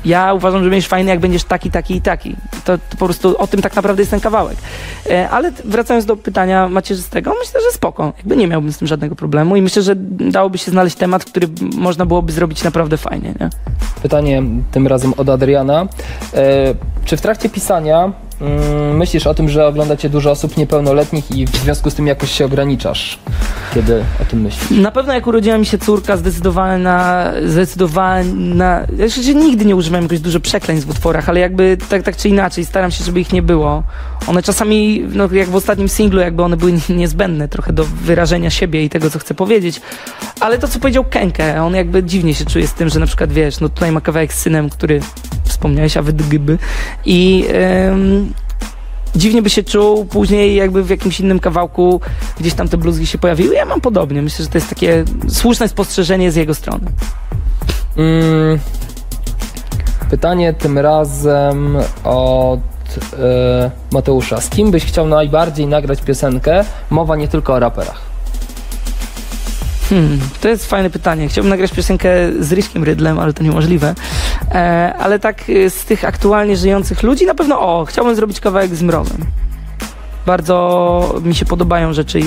Ja 0.07 0.33
uważam, 0.33 0.63
że 0.63 0.69
będziesz 0.69 0.89
fajny, 0.89 1.11
jak 1.11 1.19
będziesz 1.19 1.43
taki, 1.43 1.71
taki 1.71 1.95
i 1.95 2.01
taki. 2.01 2.35
To, 2.65 2.77
to 2.77 2.97
po 2.97 3.05
prostu 3.05 3.37
o 3.37 3.47
tym 3.47 3.61
tak 3.61 3.75
naprawdę 3.75 4.01
jest 4.01 4.11
ten 4.11 4.19
kawałek. 4.19 4.57
E, 5.09 5.29
ale 5.29 5.51
wracając 5.65 6.05
do 6.05 6.15
pytania 6.15 6.69
macierzystego, 6.69 7.33
myślę, 7.39 7.61
że 7.61 7.71
spoko. 7.71 8.13
Jakby 8.17 8.37
nie 8.37 8.47
miałbym 8.47 8.71
z 8.71 8.77
tym 8.77 8.87
żadnego 8.87 9.15
problemu 9.15 9.55
i 9.55 9.61
myślę, 9.61 9.81
że 9.81 9.95
dałoby 9.95 10.57
się 10.57 10.71
znaleźć 10.71 10.95
temat, 10.95 11.25
który 11.25 11.47
można 11.75 12.05
byłoby 12.05 12.31
zrobić 12.31 12.63
naprawdę 12.63 12.97
fajnie. 12.97 13.33
Nie? 13.39 13.49
Pytanie 14.01 14.43
tym 14.71 14.87
razem 14.87 15.13
od 15.17 15.29
Adriana. 15.29 15.87
E, 16.33 16.73
czy 17.05 17.17
w 17.17 17.21
trakcie 17.21 17.49
pisania 17.49 18.11
myślisz 18.93 19.27
o 19.27 19.33
tym, 19.33 19.49
że 19.49 19.67
ogląda 19.67 19.97
cię 19.97 20.09
dużo 20.09 20.31
osób 20.31 20.57
niepełnoletnich 20.57 21.31
i 21.31 21.45
w 21.45 21.55
związku 21.55 21.89
z 21.89 21.95
tym 21.95 22.07
jakoś 22.07 22.31
się 22.31 22.45
ograniczasz, 22.45 23.19
kiedy 23.73 24.03
o 24.21 24.25
tym 24.25 24.41
myślisz? 24.41 24.79
Na 24.79 24.91
pewno 24.91 25.13
jak 25.13 25.27
urodziła 25.27 25.57
mi 25.57 25.65
się 25.65 25.77
córka, 25.77 26.17
zdecydowałem 26.17 26.83
na... 26.83 27.31
Zdecydowałem 27.45 28.57
na... 28.57 28.87
Ja 28.97 29.09
się 29.09 29.35
nigdy 29.35 29.65
nie 29.65 29.75
używałem 29.75 30.05
jakoś 30.05 30.19
dużo 30.19 30.39
przekleństw 30.39 30.87
w 30.87 30.89
utworach, 30.89 31.29
ale 31.29 31.39
jakby 31.39 31.77
tak, 31.89 32.03
tak 32.03 32.17
czy 32.17 32.29
inaczej 32.29 32.65
staram 32.65 32.91
się, 32.91 33.03
żeby 33.03 33.19
ich 33.19 33.33
nie 33.33 33.41
było. 33.41 33.83
One 34.27 34.43
czasami, 34.43 35.03
no 35.13 35.29
jak 35.31 35.49
w 35.49 35.55
ostatnim 35.55 35.89
singlu, 35.89 36.19
jakby 36.19 36.43
one 36.43 36.57
były 36.57 36.73
niezbędne 36.89 37.47
trochę 37.47 37.73
do 37.73 37.83
wyrażenia 37.83 38.49
siebie 38.49 38.83
i 38.83 38.89
tego, 38.89 39.09
co 39.09 39.19
chcę 39.19 39.33
powiedzieć. 39.33 39.81
Ale 40.39 40.57
to, 40.57 40.67
co 40.67 40.79
powiedział 40.79 41.03
Kenke, 41.03 41.63
on 41.63 41.75
jakby 41.75 42.03
dziwnie 42.03 42.35
się 42.35 42.45
czuje 42.45 42.67
z 42.67 42.73
tym, 42.73 42.89
że 42.89 42.99
na 42.99 43.05
przykład, 43.05 43.33
wiesz, 43.33 43.59
no 43.59 43.69
tutaj 43.69 43.91
ma 43.91 44.01
kawałek 44.01 44.33
z 44.33 44.39
synem, 44.39 44.69
który 44.69 44.99
wspomniałeś, 45.43 45.97
a 45.97 46.01
wydgyby 46.01 46.57
i... 47.05 47.45
Ym, 47.89 48.26
dziwnie 49.17 49.41
by 49.41 49.49
się 49.49 49.63
czuł 49.63 50.05
później 50.05 50.55
jakby 50.55 50.83
w 50.83 50.89
jakimś 50.89 51.19
innym 51.19 51.39
kawałku 51.39 52.01
gdzieś 52.39 52.53
tam 52.53 52.69
te 52.69 52.77
bluzgi 52.77 53.07
się 53.07 53.17
pojawiły. 53.17 53.55
Ja 53.55 53.65
mam 53.65 53.81
podobnie. 53.81 54.21
Myślę, 54.21 54.45
że 54.45 54.51
to 54.51 54.57
jest 54.57 54.69
takie 54.69 55.03
słuszne 55.29 55.67
spostrzeżenie 55.67 56.31
z 56.31 56.35
jego 56.35 56.53
strony. 56.53 56.85
Mm, 57.97 58.59
pytanie 60.09 60.53
tym 60.53 60.77
razem 60.77 61.77
od 62.03 62.59
e, 63.19 63.71
Mateusza. 63.91 64.41
Z 64.41 64.49
kim 64.49 64.71
byś 64.71 64.85
chciał 64.85 65.07
najbardziej 65.07 65.67
nagrać 65.67 66.01
piosenkę? 66.01 66.65
Mowa 66.89 67.15
nie 67.15 67.27
tylko 67.27 67.53
o 67.53 67.59
raperach. 67.59 68.06
Hmm, 69.89 70.19
to 70.41 70.47
jest 70.47 70.69
fajne 70.69 70.89
pytanie. 70.89 71.27
Chciałbym 71.27 71.49
nagrać 71.49 71.71
piosenkę 71.71 72.09
z 72.39 72.51
Ryśkiem 72.51 72.83
Rydlem, 72.83 73.19
ale 73.19 73.33
to 73.33 73.43
niemożliwe. 73.43 73.95
E, 74.51 74.93
ale 74.99 75.19
tak 75.19 75.49
e, 75.49 75.69
z 75.69 75.85
tych 75.85 76.05
aktualnie 76.05 76.57
żyjących 76.57 77.03
ludzi 77.03 77.25
na 77.25 77.35
pewno 77.35 77.59
o, 77.59 77.85
chciałbym 77.85 78.15
zrobić 78.15 78.39
kawałek 78.39 78.75
z 78.75 78.81
Mrozem. 78.81 79.17
Bardzo 80.25 81.15
mi 81.23 81.35
się 81.35 81.45
podobają 81.45 81.93
rzeczy 81.93 82.19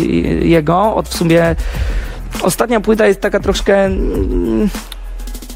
jego. 0.43 0.95
Od 0.95 1.09
w 1.09 1.17
sumie 1.17 1.57
ostatnia 2.43 2.81
płyta 2.81 3.07
jest 3.07 3.21
taka 3.21 3.41
troszkę 3.41 3.85
mm, 3.85 4.69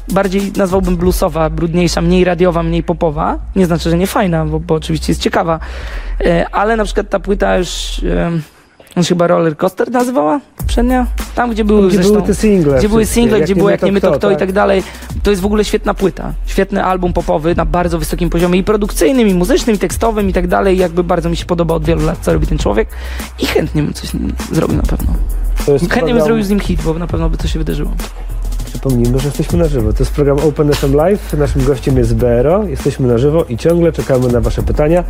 bardziej 0.07 0.51
nazwałbym 0.55 0.97
bluesowa, 0.97 1.49
brudniejsza, 1.49 2.01
mniej 2.01 2.23
radiowa, 2.23 2.63
mniej 2.63 2.83
popowa. 2.83 3.39
Nie 3.55 3.65
znaczy, 3.65 3.89
że 3.89 3.97
nie 3.97 4.07
fajna, 4.07 4.45
bo, 4.45 4.59
bo 4.59 4.75
oczywiście 4.75 5.11
jest 5.11 5.21
ciekawa. 5.21 5.59
E, 6.21 6.49
ale 6.49 6.75
na 6.75 6.85
przykład 6.85 7.09
ta 7.09 7.19
płyta 7.19 7.57
już... 7.57 8.01
E, 8.03 8.54
on 8.95 9.03
się 9.03 9.09
chyba 9.09 9.27
Roller 9.27 9.57
Coaster 9.57 9.91
nazywała 9.91 10.39
poprzednia? 10.57 11.07
Tam, 11.35 11.51
gdzie 11.51 11.65
były, 11.65 11.87
Gdzie 11.87 11.95
zresztą, 11.97 12.13
były 12.13 12.27
te 12.27 12.35
single 12.35 12.79
Gdzie 12.79 12.89
były 12.89 13.05
single, 13.05 13.37
jak 13.37 13.45
gdzie 13.45 13.55
było 13.55 13.69
jak 13.69 13.81
nie 13.81 13.91
my, 13.91 14.01
to 14.01 14.07
kto, 14.07 14.17
kto 14.17 14.29
i 14.29 14.33
tak. 14.33 14.39
tak 14.39 14.51
dalej. 14.51 14.83
To 15.23 15.29
jest 15.29 15.41
w 15.41 15.45
ogóle 15.45 15.65
świetna 15.65 15.93
płyta. 15.93 16.33
Świetny 16.45 16.83
album 16.83 17.13
popowy 17.13 17.55
na 17.55 17.65
bardzo 17.65 17.99
wysokim 17.99 18.29
poziomie 18.29 18.59
i 18.59 18.63
produkcyjnym, 18.63 19.27
i 19.27 19.33
muzycznym, 19.33 19.75
i 19.75 19.79
tekstowym 19.79 20.29
i 20.29 20.33
tak 20.33 20.47
dalej. 20.47 20.77
Jakby 20.77 21.03
bardzo 21.03 21.29
mi 21.29 21.37
się 21.37 21.45
podoba 21.45 21.75
od 21.75 21.85
wielu 21.85 22.05
lat, 22.05 22.17
co 22.21 22.33
robi 22.33 22.47
ten 22.47 22.57
człowiek 22.57 22.89
i 23.39 23.45
chętnie 23.45 23.83
bym 23.83 23.93
coś 23.93 24.09
z 24.09 24.13
nim 24.13 24.33
zrobił 24.51 24.77
na 24.77 24.83
pewno. 24.83 25.13
Chętnie 25.65 25.87
bym 25.89 25.89
program- 25.89 26.23
zrobił 26.23 26.43
z 26.43 26.49
nim 26.49 26.59
hit, 26.59 26.81
bo 26.81 26.93
na 26.93 27.07
pewno 27.07 27.29
by 27.29 27.37
to 27.37 27.47
się 27.47 27.59
wydarzyło. 27.59 27.91
Przypomnijmy, 28.75 29.19
że 29.19 29.25
jesteśmy 29.27 29.59
na 29.59 29.67
żywo. 29.67 29.93
To 29.93 29.99
jest 29.99 30.11
program 30.11 30.39
Open 30.39 30.73
FM 30.73 30.93
Live. 30.93 31.33
Naszym 31.33 31.63
gościem 31.63 31.97
jest 31.97 32.15
BRO. 32.15 32.63
Jesteśmy 32.63 33.07
na 33.07 33.17
żywo 33.17 33.43
i 33.43 33.57
ciągle 33.57 33.91
czekamy 33.91 34.27
na 34.27 34.41
Wasze 34.41 34.63
pytania. 34.63 35.03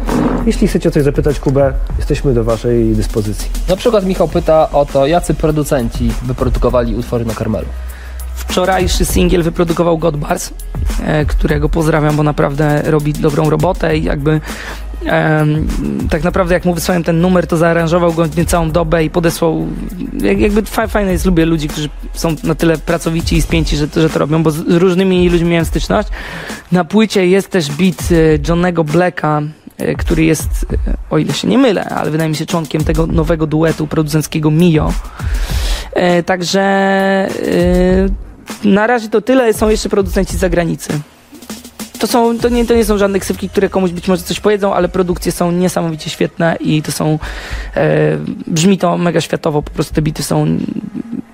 Jeśli 0.46 0.68
chcecie 0.68 0.90
o 0.90 0.92
coś 0.92 1.04
zapytać 1.04 1.40
Kubę, 1.40 1.74
jesteśmy 1.98 2.34
do 2.34 2.44
Waszej 2.44 2.96
dyspozycji. 2.96 3.50
Na 3.70 3.76
przykład 3.76 4.06
Michał 4.06 4.28
pyta 4.28 4.70
o 4.72 4.86
to, 4.86 5.08
jacy 5.08 5.34
producenci 5.34 6.12
wyprodukowali 6.24 6.96
utwory 6.96 7.26
na 7.26 7.34
Karmelu. 7.34 7.66
Wczorajszy 8.36 9.06
singiel 9.06 9.44
wyprodukował 9.44 9.98
Godbars, 9.98 10.50
e, 11.04 11.26
którego 11.26 11.70
pozdrawiam, 11.70 12.16
bo 12.16 12.24
naprawdę 12.24 12.82
robi 12.86 13.14
dobrą 13.14 13.50
robotę 13.50 13.98
i 13.98 14.04
jakby 14.04 14.42
tak 16.10 16.24
naprawdę 16.24 16.54
jak 16.54 16.66
mu 16.66 16.74
wysłałem 16.74 17.04
ten 17.04 17.22
numer, 17.22 17.48
to 17.48 17.58
zaaranżował 17.58 18.14
go 18.14 18.26
niecałą 18.38 18.72
dobę 18.72 19.04
i 19.04 19.10
podesłał, 19.10 19.68
jak, 20.22 20.40
jakby 20.40 20.62
fa- 20.62 20.88
fajne 20.88 21.12
jest, 21.12 21.26
lubię 21.26 21.46
ludzi, 21.46 21.68
którzy 21.68 21.90
są 22.14 22.36
na 22.44 22.56
tyle 22.56 22.78
pracowici 22.78 23.36
i 23.36 23.42
spięci, 23.42 23.78
że, 23.78 23.88
że 23.96 24.10
to 24.10 24.20
robią, 24.20 24.44
bo 24.44 24.52
z, 24.52 24.60
różnymi 24.68 25.30
ludźmi 25.30 25.50
miałem 25.50 25.66
styczność. 25.66 26.10
Na 26.72 26.86
płycie 26.86 27.28
jest 27.28 27.50
też 27.50 27.72
beat 27.72 28.10
e, 28.12 28.16
Johnego 28.50 28.84
Blacka, 28.84 29.42
e, 29.78 29.96
który 29.96 30.24
jest, 30.24 30.66
e, 30.88 30.94
o 31.10 31.18
ile 31.18 31.34
się 31.34 31.48
nie 31.48 31.58
mylę, 31.58 31.86
ale 31.86 32.12
wydaje 32.12 32.30
mi 32.30 32.36
się 32.36 32.46
członkiem 32.46 32.84
tego 32.84 33.08
nowego 33.08 33.48
duetu 33.48 33.88
producenckiego 33.88 34.52
Mio. 34.52 34.94
Także 36.26 36.66
na 38.64 38.88
razie 38.88 39.10
to 39.10 39.22
tyle, 39.22 39.54
są 39.54 39.70
jeszcze 39.70 39.90
producenci 39.90 40.36
z 40.38 40.40
zagranicy. 40.40 40.90
To, 42.00 42.08
są, 42.08 42.40
to, 42.40 42.50
nie, 42.50 42.66
to 42.66 42.74
nie 42.74 42.86
są 42.86 42.98
żadne 42.98 43.20
ksywki, 43.20 43.50
które 43.50 43.70
komuś 43.70 43.92
być 43.92 44.08
może 44.08 44.24
coś 44.24 44.40
powiedzą, 44.40 44.74
ale 44.74 44.90
produkcje 44.90 45.32
są 45.32 45.52
niesamowicie 45.52 46.10
świetne 46.10 46.58
i 46.60 46.82
to 46.82 46.92
są. 46.92 47.20
E, 47.76 48.18
brzmi 48.48 48.78
to 48.78 48.98
mega 48.98 49.22
światowo, 49.22 49.62
po 49.62 49.72
prostu 49.72 49.94
te 49.94 50.02
bity 50.02 50.24
są 50.24 50.48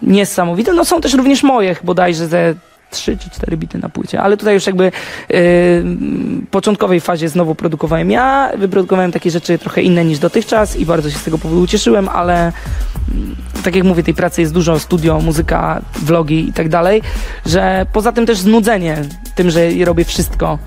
niesamowite. 0.02 0.74
No 0.74 0.86
są 0.86 1.02
też 1.02 1.14
również 1.14 1.44
moje, 1.44 1.76
bodajże 1.84 2.28
ze 2.28 2.56
trzy 2.92 3.18
czy 3.18 3.30
cztery 3.30 3.58
bity 3.58 3.78
na 3.78 3.90
płycie, 3.90 4.22
ale 4.22 4.38
tutaj 4.38 4.54
już 4.54 4.68
jakby 4.68 4.92
w 5.30 6.48
początkowej 6.52 7.02
fazie 7.02 7.30
znowu 7.30 7.56
produkowałem 7.56 8.12
ja, 8.12 8.52
wyprodukowałem 8.58 9.12
takie 9.12 9.32
rzeczy 9.32 9.58
trochę 9.58 9.82
inne 9.82 10.06
niż 10.06 10.20
dotychczas 10.20 10.76
i 10.76 10.86
bardzo 10.86 11.10
się 11.10 11.18
z 11.18 11.24
tego 11.24 11.38
powodu 11.38 11.62
ucieszyłem, 11.62 12.10
ale 12.10 12.52
tak 13.64 13.76
jak 13.76 13.86
mówię, 13.86 14.04
tej 14.04 14.14
pracy 14.14 14.42
jest 14.42 14.54
dużo, 14.54 14.80
studio, 14.80 15.20
muzyka, 15.20 15.82
vlogi 15.96 16.50
i 16.50 16.54
tak 16.54 16.70
dalej, 16.70 17.02
że 17.46 17.86
poza 17.94 18.12
tym 18.12 18.26
też 18.26 18.38
znudzenie 18.38 18.98
tym, 19.36 19.50
że 19.50 19.70
robię 19.86 20.06
wszystko. 20.06 20.60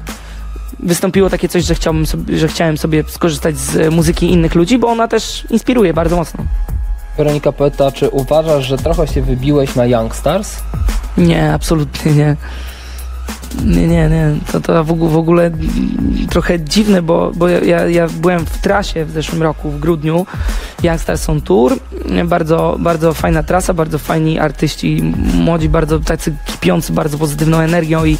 Wystąpiło 0.80 1.30
takie 1.30 1.48
coś, 1.48 1.64
że, 1.64 1.74
chciałbym 1.74 2.06
sobie, 2.06 2.38
że 2.38 2.48
chciałem 2.48 2.78
sobie 2.78 3.04
skorzystać 3.08 3.56
z 3.56 3.94
muzyki 3.94 4.30
innych 4.30 4.54
ludzi, 4.54 4.78
bo 4.78 4.88
ona 4.88 5.08
też 5.08 5.44
inspiruje 5.50 5.94
bardzo 5.94 6.16
mocno. 6.16 6.44
Weronika 7.16 7.52
pyta, 7.52 7.92
czy 7.92 8.10
uważasz, 8.10 8.66
że 8.66 8.76
trochę 8.76 9.06
się 9.06 9.22
wybiłeś 9.22 9.74
na 9.74 9.86
Youngstars? 9.86 10.56
Nie, 11.16 11.52
absolutnie 11.52 12.12
nie. 12.12 12.36
Nie, 13.64 13.86
nie, 13.88 14.08
nie. 14.08 14.30
To, 14.52 14.60
to 14.60 14.84
w 14.84 14.90
ogóle, 14.92 15.10
w 15.10 15.16
ogóle 15.16 15.50
trochę 16.30 16.60
dziwne, 16.60 17.02
bo, 17.02 17.32
bo 17.34 17.48
ja- 17.48 17.88
ja, 17.88 18.06
byłem 18.08 18.46
w 18.46 18.58
trasie 18.58 19.04
w 19.04 19.10
zeszłym 19.10 19.42
roku, 19.42 19.70
w 19.70 19.80
grudniu. 19.80 20.26
Youngstars 20.82 21.28
on 21.30 21.40
Tour. 21.40 21.78
Bardzo, 22.24 22.76
bardzo 22.78 23.14
fajna 23.14 23.42
trasa, 23.42 23.74
bardzo 23.74 23.98
fajni 23.98 24.38
artyści, 24.38 25.02
młodzi, 25.34 25.68
bardzo 25.68 25.98
tacy 25.98 26.34
kipiący 26.46 26.92
bardzo 26.92 27.18
pozytywną 27.18 27.58
energią 27.58 28.04
i 28.04 28.16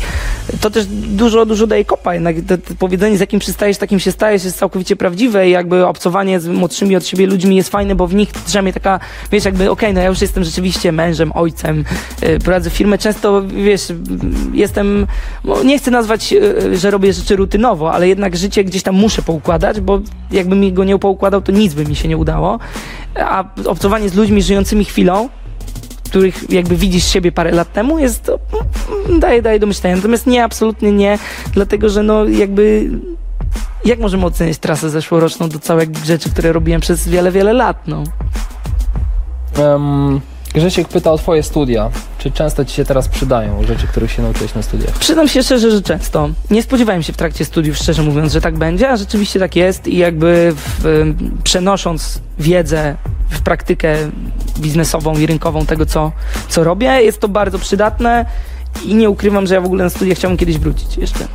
to 0.61 0.71
też 0.71 0.87
dużo, 0.87 1.47
dużo 1.47 1.67
daje 1.67 1.85
kopa. 1.85 2.15
Jednak 2.15 2.37
to, 2.49 2.59
to 2.59 2.75
powiedzenie, 2.79 3.17
z 3.17 3.21
jakim 3.21 3.41
przystajesz, 3.41 3.79
takim 3.79 4.01
się 4.01 4.13
stajesz, 4.13 4.45
jest 4.45 4.59
całkowicie 4.59 4.97
prawdziwe 4.97 5.49
i 5.49 5.51
jakby 5.51 5.87
obcowanie 5.87 6.41
z 6.41 6.49
młodszymi 6.49 6.97
od 6.97 7.07
siebie 7.07 7.27
ludźmi 7.27 7.57
jest 7.57 7.69
fajne, 7.71 7.95
bo 7.95 8.07
w 8.07 8.15
nich 8.15 8.29
drzemie 8.47 8.73
taka, 8.73 9.01
wiesz, 9.33 9.45
jakby 9.45 9.71
okej, 9.71 9.95
no 9.95 10.01
ja 10.01 10.07
już 10.09 10.21
jestem 10.23 10.45
rzeczywiście 10.45 10.93
mężem, 10.93 11.33
ojcem, 11.35 11.85
y, 12.23 12.39
prowadzę 12.39 12.71
firmę, 12.71 12.99
często, 12.99 13.43
wiesz, 13.43 13.93
jestem, 14.53 15.07
nie 15.65 15.79
chcę 15.79 15.91
nazwać, 15.91 16.33
y, 16.33 16.77
że 16.77 16.91
robię 16.91 17.13
rzeczy 17.13 17.37
rutynowo, 17.37 17.93
ale 17.93 18.09
jednak 18.09 18.37
życie 18.37 18.65
gdzieś 18.65 18.83
tam 18.83 18.95
muszę 18.95 19.23
poukładać, 19.23 19.81
bo 19.81 20.01
jakbym 20.31 20.61
mi 20.61 20.73
go 20.73 20.85
nie 20.85 20.99
poukładał, 20.99 21.43
to 21.43 21.53
nic 21.53 21.75
by 21.75 21.85
mi 21.85 21.97
się 21.97 22.09
nie 22.09 22.17
udało. 22.17 22.59
A 23.17 23.45
obcowanie 23.67 24.09
z 24.09 24.15
ludźmi 24.15 24.43
żyjącymi 24.43 24.85
chwilą, 24.85 25.29
których 26.05 26.51
jakby 26.51 26.77
widzisz 26.77 27.05
siebie 27.05 27.33
parę 27.33 27.51
lat 27.51 27.73
temu, 27.73 27.99
jest 27.99 28.23
to, 28.23 28.39
mm, 29.07 29.21
daje, 29.21 29.43
daje 29.43 29.59
do 29.59 29.67
myślenia. 29.67 29.97
Natomiast 29.97 30.27
nie, 30.27 30.45
absolutnie 30.45 30.93
nie, 30.93 31.19
dlatego 31.53 31.89
że 31.89 32.03
no 32.03 32.25
jakby 32.25 32.91
jak 33.85 34.01
możemy 34.01 34.27
oceniać 34.27 34.59
trasę 34.59 34.91
zeszłoroczną 34.91 35.49
do 35.49 35.59
całych 35.59 36.05
rzeczy, 36.05 36.31
które 36.31 36.53
robiłem 36.53 36.81
przez 36.81 37.09
wiele, 37.09 37.33
wiele 37.33 37.53
lat, 37.53 37.89
no. 37.89 38.05
Um, 39.59 40.21
Grzesiek 40.55 40.89
pyta 40.89 41.13
o 41.13 41.19
twoje 41.19 41.43
studia. 41.43 41.91
Czy 42.19 42.31
często 42.31 42.65
ci 42.65 42.75
się 42.75 42.85
teraz 42.85 43.09
przydają 43.09 43.63
rzeczy, 43.67 43.87
których 43.87 44.11
się 44.11 44.23
nauczyłeś 44.23 44.55
na 44.55 44.63
studiach? 44.63 44.99
Przyznam 44.99 45.29
się 45.29 45.43
szczerze, 45.43 45.71
że 45.71 45.83
często. 45.83 46.29
Nie 46.51 46.63
spodziewałem 46.63 47.03
się 47.03 47.13
w 47.13 47.17
trakcie 47.17 47.45
studiów, 47.45 47.77
szczerze 47.77 48.03
mówiąc, 48.03 48.33
że 48.33 48.41
tak 48.41 48.59
będzie, 48.59 48.91
a 48.91 48.97
rzeczywiście 48.97 49.41
tak 49.41 49.57
jest 49.57 49.87
i 49.87 49.97
jakby 49.97 50.55
w, 50.57 51.13
przenosząc 51.45 52.21
wiedzę 52.39 52.97
w 53.31 53.41
praktykę 53.41 53.97
biznesową 54.59 55.19
i 55.19 55.27
rynkową 55.27 55.67
tego, 55.67 55.87
co, 55.87 56.13
co 56.49 56.65
robię, 56.65 56.87
jest 56.87 57.21
to 57.21 57.29
bardzo 57.29 57.59
przydatne 57.59 58.27
i 58.85 58.95
nie 58.95 59.11
ukrywam, 59.11 59.47
że 59.47 59.55
ja 59.55 59.61
w 59.61 59.65
ogóle 59.65 59.85
na 59.85 59.91
studia 59.91 60.15
chciałbym 60.15 60.39
kiedyś 60.39 60.59
wrócić 60.59 60.97
jeszcze. 60.97 61.29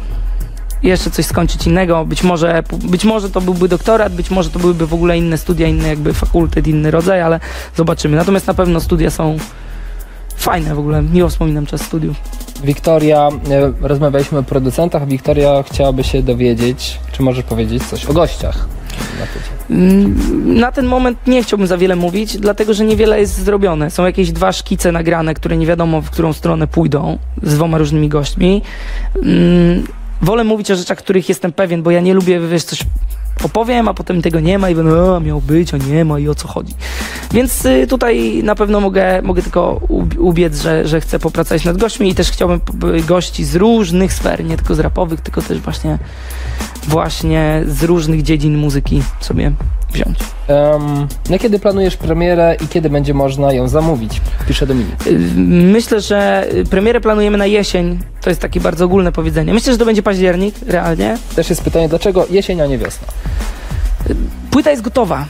Jeszcze 0.83 1.11
coś 1.11 1.25
skończyć 1.25 1.67
innego, 1.67 2.05
być 2.05 2.23
może, 2.23 2.63
być 2.83 3.05
może 3.05 3.29
to 3.29 3.41
byłby 3.41 3.67
doktorat, 3.67 4.13
być 4.15 4.31
może 4.31 4.49
to 4.49 4.59
byłyby 4.59 4.87
w 4.87 4.93
ogóle 4.93 5.17
inne 5.17 5.37
studia, 5.37 5.67
inny 5.67 5.87
jakby 5.87 6.13
fakultet, 6.13 6.67
inny 6.67 6.91
rodzaj, 6.91 7.21
ale 7.21 7.39
zobaczymy. 7.75 8.17
Natomiast 8.17 8.47
na 8.47 8.53
pewno 8.53 8.79
studia 8.79 9.09
są 9.09 9.37
fajne 10.37 10.75
w 10.75 10.79
ogóle, 10.79 11.01
miło 11.01 11.29
wspominam 11.29 11.65
czas 11.65 11.81
studiów. 11.81 12.17
Wiktoria, 12.63 13.27
e, 13.49 13.87
rozmawialiśmy 13.87 14.37
o 14.37 14.43
producentach, 14.43 15.07
Wiktoria 15.07 15.63
chciałaby 15.63 16.03
się 16.03 16.23
dowiedzieć, 16.23 16.99
czy 17.11 17.21
możesz 17.23 17.43
powiedzieć 17.43 17.83
coś 17.83 18.05
o 18.05 18.13
gościach. 18.13 18.67
Mm, 19.69 20.59
Na 20.59 20.71
ten 20.71 20.85
moment 20.85 21.27
nie 21.27 21.43
chciałbym 21.43 21.67
za 21.67 21.77
wiele 21.77 21.95
mówić, 21.95 22.37
dlatego 22.37 22.73
że 22.73 22.85
niewiele 22.85 23.19
jest 23.19 23.43
zrobione. 23.43 23.91
Są 23.91 24.05
jakieś 24.05 24.31
dwa 24.31 24.51
szkice 24.51 24.91
nagrane, 24.91 25.33
które 25.33 25.57
nie 25.57 25.65
wiadomo 25.65 26.01
w 26.01 26.09
którą 26.09 26.33
stronę 26.33 26.67
pójdą 26.67 27.17
z 27.43 27.55
dwoma 27.55 27.77
różnymi 27.77 28.09
gośćmi. 28.09 28.61
Wolę 30.21 30.43
mówić 30.43 30.71
o 30.71 30.75
rzeczach, 30.75 30.97
których 30.97 31.29
jestem 31.29 31.51
pewien, 31.51 31.83
bo 31.83 31.91
ja 31.91 31.99
nie 32.01 32.13
lubię, 32.13 32.39
wiesz, 32.39 32.63
coś 32.63 32.79
opowiem, 33.43 33.87
a 33.87 33.93
potem 33.93 34.21
tego 34.21 34.39
nie 34.39 34.59
ma 34.59 34.69
i 34.69 34.75
będę, 34.75 35.15
a 35.15 35.19
miał 35.19 35.41
być, 35.41 35.73
a 35.73 35.77
nie 35.77 36.05
ma 36.05 36.19
i 36.19 36.27
o 36.27 36.35
co 36.35 36.47
chodzi. 36.47 36.73
Więc 37.31 37.65
y, 37.65 37.87
tutaj 37.89 38.41
na 38.43 38.55
pewno 38.55 38.79
mogę, 38.79 39.21
mogę 39.21 39.41
tylko 39.41 39.81
ub- 39.87 40.17
ubiec, 40.19 40.61
że, 40.61 40.87
że 40.87 41.01
chcę 41.01 41.19
popracować 41.19 41.65
nad 41.65 41.77
gośćmi 41.77 42.09
i 42.09 42.15
też 42.15 42.31
chciałbym 42.31 42.59
p- 42.59 43.01
gości 43.07 43.45
z 43.45 43.55
różnych 43.55 44.13
sfer, 44.13 44.45
nie 44.45 44.57
tylko 44.57 44.75
z 44.75 44.79
rapowych, 44.79 45.21
tylko 45.21 45.41
też 45.41 45.59
właśnie, 45.59 45.97
właśnie 46.87 47.63
z 47.67 47.83
różnych 47.83 48.21
dziedzin 48.23 48.57
muzyki 48.57 49.01
sobie 49.19 49.51
wziąć. 49.91 50.17
Um, 50.47 51.07
na 51.29 51.39
kiedy 51.39 51.59
planujesz 51.59 51.97
premierę 51.97 52.55
i 52.65 52.67
kiedy 52.67 52.89
będzie 52.89 53.13
można 53.13 53.53
ją 53.53 53.67
zamówić? 53.67 54.21
Pisze 54.47 54.67
Dominik. 54.67 55.07
Y, 55.07 55.19
Myślę, 55.73 56.01
że 56.01 56.47
y, 56.53 56.65
premierę 56.65 57.01
planujemy 57.01 57.37
na 57.37 57.45
jesień. 57.45 57.99
To 58.21 58.29
jest 58.29 58.41
takie 58.41 58.59
bardzo 58.59 58.85
ogólne 58.85 59.11
powiedzenie. 59.11 59.53
Myślę, 59.53 59.73
że 59.73 59.79
to 59.79 59.85
będzie 59.85 60.03
październik, 60.03 60.55
realnie. 60.67 61.17
Też 61.35 61.49
jest 61.49 61.63
pytanie, 61.63 61.89
dlaczego 61.89 62.27
jesień, 62.29 62.61
a 62.61 62.65
nie 62.65 62.77
wiosna? 62.77 63.07
Płyta 64.51 64.71
jest 64.71 64.81
gotowa. 64.81 65.25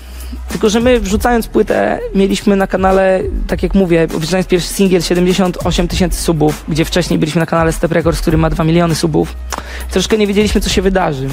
Tylko, 0.50 0.70
że 0.70 0.80
my 0.80 1.00
wrzucając 1.00 1.48
płytę 1.48 2.00
mieliśmy 2.16 2.56
na 2.56 2.68
kanale, 2.68 3.22
tak 3.48 3.64
jak 3.64 3.74
mówię, 3.74 4.08
wrzucając 4.08 4.48
pierwszy 4.48 4.68
singiel 4.68 5.02
78 5.02 5.88
tysięcy 5.88 6.22
subów, 6.22 6.66
gdzie 6.68 6.86
wcześniej 6.86 7.20
byliśmy 7.20 7.40
na 7.40 7.46
kanale 7.46 7.72
Step 7.72 7.92
Records, 7.92 8.22
który 8.22 8.38
ma 8.38 8.50
2 8.50 8.64
miliony 8.64 8.96
subów. 8.96 9.36
Troszkę 9.92 10.18
nie 10.18 10.28
wiedzieliśmy, 10.28 10.62
co 10.62 10.70
się 10.70 10.82
wydarzy. 10.82 11.30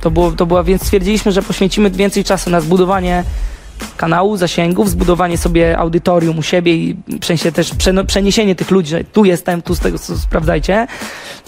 To 0.00 0.10
było, 0.10 0.32
to 0.32 0.46
była, 0.46 0.62
więc 0.62 0.82
stwierdziliśmy, 0.82 1.32
że 1.32 1.42
poświęcimy 1.42 1.90
więcej 1.90 2.24
czasu 2.24 2.50
na 2.50 2.60
zbudowanie 2.60 3.24
kanału, 3.96 4.36
zasięgów, 4.36 4.90
zbudowanie 4.90 5.38
sobie 5.38 5.78
audytorium 5.78 6.38
u 6.38 6.42
siebie 6.42 6.74
i 6.74 6.96
w 7.22 7.52
też 7.52 7.70
przeniesienie 8.06 8.54
tych 8.54 8.70
ludzi, 8.70 8.90
że 8.90 9.04
tu 9.04 9.24
jestem, 9.24 9.62
tu 9.62 9.74
z 9.74 9.80
tego 9.80 9.98
co 9.98 10.18
sprawdzajcie. 10.18 10.86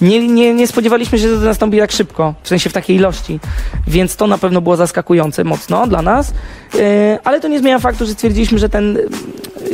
Nie, 0.01 0.29
nie, 0.29 0.55
nie 0.55 0.67
spodziewaliśmy 0.67 1.19
się, 1.19 1.29
że 1.29 1.37
to 1.37 1.45
nastąpi 1.45 1.79
tak 1.79 1.93
szybko, 1.93 2.35
w 2.43 2.49
sensie 2.49 2.71
w 2.71 2.73
takiej 2.73 2.97
ilości, 2.97 3.41
więc 3.87 4.17
to 4.17 4.27
na 4.27 4.39
pewno 4.39 4.61
było 4.61 4.77
zaskakujące 4.77 5.45
mocno 5.45 5.87
dla 5.87 6.03
nas, 6.03 6.35
yy, 6.75 6.81
ale 7.25 7.41
to 7.41 7.49
nie 7.49 7.59
zmienia 7.59 7.79
faktu, 7.79 8.07
że 8.07 8.13
stwierdziliśmy, 8.13 8.59
że 8.59 8.69
ten 8.69 8.99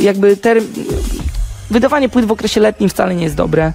jakby 0.01 0.37
term... 0.37 0.65
wydawanie 1.71 2.09
płyt 2.09 2.25
w 2.25 2.33
okresie 2.33 2.61
letnim 2.61 2.91
wcale 2.91 3.15
nie 3.15 3.25
jest 3.25 3.37
dobre. 3.37 3.73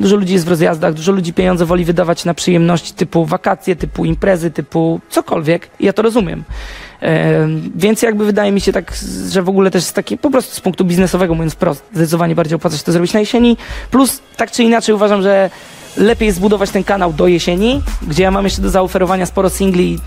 Dużo 0.00 0.16
ludzi 0.16 0.32
jest 0.32 0.44
w 0.46 0.48
rozjazdach, 0.48 0.94
dużo 0.94 1.12
ludzi 1.12 1.32
pieniądze 1.32 1.66
woli 1.66 1.84
wydawać 1.84 2.24
na 2.24 2.34
przyjemności 2.34 2.94
typu 2.94 3.24
wakacje, 3.24 3.76
typu 3.76 4.04
imprezy, 4.04 4.50
typu 4.50 5.00
cokolwiek. 5.10 5.68
I 5.80 5.86
ja 5.86 5.92
to 5.92 6.02
rozumiem. 6.02 6.44
E, 7.02 7.48
więc 7.76 8.02
jakby 8.02 8.24
wydaje 8.24 8.52
mi 8.52 8.60
się 8.60 8.72
tak, 8.72 8.94
że 9.28 9.42
w 9.42 9.48
ogóle 9.48 9.70
też 9.70 9.82
jest 9.82 9.94
takie, 9.94 10.16
po 10.16 10.30
prostu 10.30 10.54
z 10.54 10.60
punktu 10.60 10.84
biznesowego 10.84 11.34
mówiąc 11.34 11.52
wprost, 11.52 11.84
zdecydowanie 11.94 12.34
bardziej 12.34 12.56
opłaca 12.56 12.76
się 12.76 12.84
to 12.84 12.92
zrobić 12.92 13.12
na 13.12 13.20
jesieni. 13.20 13.56
Plus 13.90 14.20
tak 14.36 14.50
czy 14.50 14.62
inaczej 14.62 14.94
uważam, 14.94 15.22
że 15.22 15.50
lepiej 15.96 16.32
zbudować 16.32 16.70
ten 16.70 16.84
kanał 16.84 17.12
do 17.12 17.26
jesieni, 17.26 17.82
gdzie 18.02 18.22
ja 18.22 18.30
mam 18.30 18.44
jeszcze 18.44 18.62
do 18.62 18.70
zaoferowania 18.70 19.26
sporo 19.26 19.50
singli. 19.50 19.98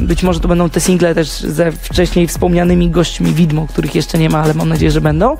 Być 0.00 0.22
może 0.22 0.40
to 0.40 0.48
będą 0.48 0.70
te 0.70 0.80
single 0.80 1.14
też 1.14 1.28
ze 1.30 1.72
wcześniej 1.72 2.26
wspomnianymi 2.26 2.90
gośćmi 2.90 3.32
widmo, 3.32 3.66
których 3.66 3.94
jeszcze 3.94 4.18
nie 4.18 4.30
ma, 4.30 4.42
ale 4.42 4.54
mam 4.54 4.68
nadzieję, 4.68 4.90
że 4.90 5.00
będą. 5.00 5.36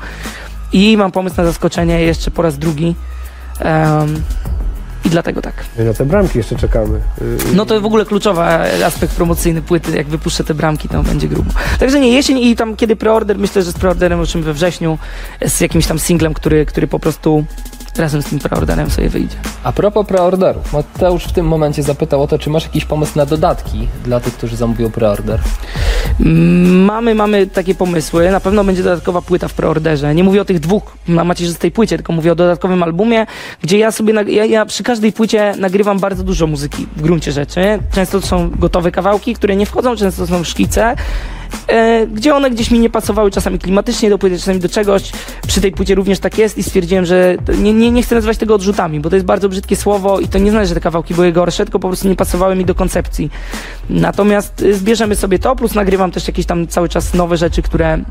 I 0.72 0.96
mam 0.96 1.12
pomysł 1.12 1.36
na 1.36 1.44
zaskoczenie 1.44 2.00
jeszcze 2.00 2.30
po 2.30 2.42
raz 2.42 2.58
drugi. 2.58 2.94
Em, 3.60 4.22
I 5.04 5.10
dlatego 5.10 5.42
tak. 5.42 5.54
My 5.78 5.84
na 5.84 5.94
te 5.94 6.04
bramki 6.04 6.38
jeszcze 6.38 6.56
czekamy. 6.56 6.98
Y, 7.22 7.38
No 7.54 7.66
to 7.66 7.80
w 7.80 7.84
ogóle 7.84 8.04
kluczowy 8.04 8.42
aspekt 8.84 9.14
promocyjny 9.14 9.62
płyty. 9.62 9.96
Jak 9.96 10.06
wypuszczę 10.06 10.44
te 10.44 10.54
bramki, 10.54 10.88
to 10.88 11.02
będzie 11.02 11.28
grubo. 11.28 11.50
Także 11.78 12.00
nie, 12.00 12.12
jesień 12.12 12.38
i 12.38 12.56
tam 12.56 12.76
kiedy 12.76 12.96
preorder, 12.96 13.38
myślę, 13.38 13.62
że 13.62 13.72
z 13.72 13.74
preorderem 13.74 14.20
ruszymy 14.20 14.44
we 14.44 14.52
wrześniu 14.52 14.98
z 15.46 15.60
jakimś 15.60 15.86
tam 15.86 15.98
singlem, 15.98 16.34
który, 16.34 16.66
który 16.66 16.86
po 16.86 16.98
prostu 16.98 17.44
razem 17.98 18.22
z 18.22 18.24
tym 18.26 18.38
preorderem 18.38 18.90
sobie 18.90 19.08
wyjdzie. 19.08 19.36
A 19.64 19.72
propos 19.72 20.06
preorderów, 20.06 20.72
Mateusz 20.72 21.24
w 21.24 21.32
tym 21.32 21.46
momencie 21.46 21.82
zapytał 21.82 22.22
o 22.22 22.26
to, 22.26 22.38
czy 22.38 22.50
masz 22.50 22.64
jakiś 22.64 22.84
pomysł 22.84 23.12
na 23.16 23.26
dodatki 23.26 23.88
dla 24.04 24.20
tych, 24.20 24.34
którzy 24.34 24.56
zamówią 24.56 24.90
preorder. 24.90 25.40
Mm, 26.20 26.84
Mamy, 26.84 27.14
mamy 27.14 27.46
takie 27.46 27.74
pomysły. 27.74 28.30
Na 28.30 28.40
pewno 28.40 28.64
będzie 28.64 28.82
dodatkowa 28.82 29.22
płyta 29.22 29.48
w 29.48 29.54
preorderze. 29.54 30.14
Nie 30.14 30.24
mówię 30.24 30.40
o 30.40 30.44
tych 30.44 30.60
dwóch 30.60 30.96
na 31.08 31.24
macierzystej 31.24 31.70
płycie, 31.70 31.96
tylko 31.96 32.12
mówię 32.12 32.32
o 32.32 32.34
dodatkowym 32.34 32.82
albumie, 32.82 33.26
gdzie 33.62 33.78
ja 33.78 33.90
sobie, 33.92 34.14
ja, 34.32 34.44
ja 34.44 34.66
przy 34.66 34.82
każdej 34.82 35.12
płycie 35.12 35.54
nagrywam 35.58 35.98
bardzo 35.98 36.24
dużo 36.24 36.46
muzyki 36.46 36.86
w 36.96 37.02
gruncie 37.02 37.32
rzeczy. 37.32 37.78
Często 37.92 38.20
to 38.20 38.26
są 38.26 38.50
gotowe 38.50 38.90
kawałki, 38.92 39.34
które 39.34 39.56
nie 39.56 39.66
wchodzą, 39.66 39.96
często 39.96 40.22
to 40.22 40.26
są 40.26 40.44
szkice. 40.44 40.96
E, 41.68 42.06
gdzie 42.06 42.34
one 42.34 42.50
gdzieś 42.50 42.70
mi 42.70 42.78
nie 42.78 42.90
pasowały 42.90 43.30
czasami 43.30 43.58
klimatycznie 43.58 44.10
do 44.10 44.18
płyty, 44.18 44.38
czasami 44.38 44.60
do 44.60 44.68
czegoś. 44.68 45.12
Przy 45.46 45.60
tej 45.60 45.72
płycie 45.72 45.94
również 45.94 46.18
tak 46.18 46.38
jest 46.38 46.58
i 46.58 46.62
stwierdziłem, 46.62 47.06
że 47.06 47.36
nie, 47.58 47.72
nie, 47.72 47.90
nie 47.90 48.02
chcę 48.02 48.14
nazywać 48.14 48.38
tego 48.38 48.54
odrzutami, 48.54 49.00
bo 49.00 49.10
to 49.10 49.16
jest 49.16 49.26
bardzo 49.26 49.48
brzydkie 49.48 49.76
słowo 49.76 50.20
i 50.20 50.28
to 50.28 50.38
nie 50.38 50.50
znaczy, 50.50 50.66
że 50.66 50.74
te 50.74 50.80
kawałki 50.80 51.14
były 51.14 51.32
gorsze, 51.32 51.64
tylko 51.64 51.78
po 51.78 51.88
prostu 51.88 52.08
nie 52.08 52.16
pasowały 52.16 52.56
mi 52.56 52.64
do 52.64 52.74
koncepcji. 52.74 53.30
Natomiast 53.90 54.62
y, 54.62 54.74
zbierzemy 54.74 55.16
sobie 55.16 55.38
to, 55.38 55.56
plus 55.56 55.74
nagrywam 55.74 56.10
też 56.10 56.28
jakieś 56.28 56.46
tam 56.46 56.66
cały 56.66 56.88
czas 56.88 57.14
nowe 57.14 57.36
rzeczy, 57.36 57.62
które 57.62 57.92
mm, 57.92 58.06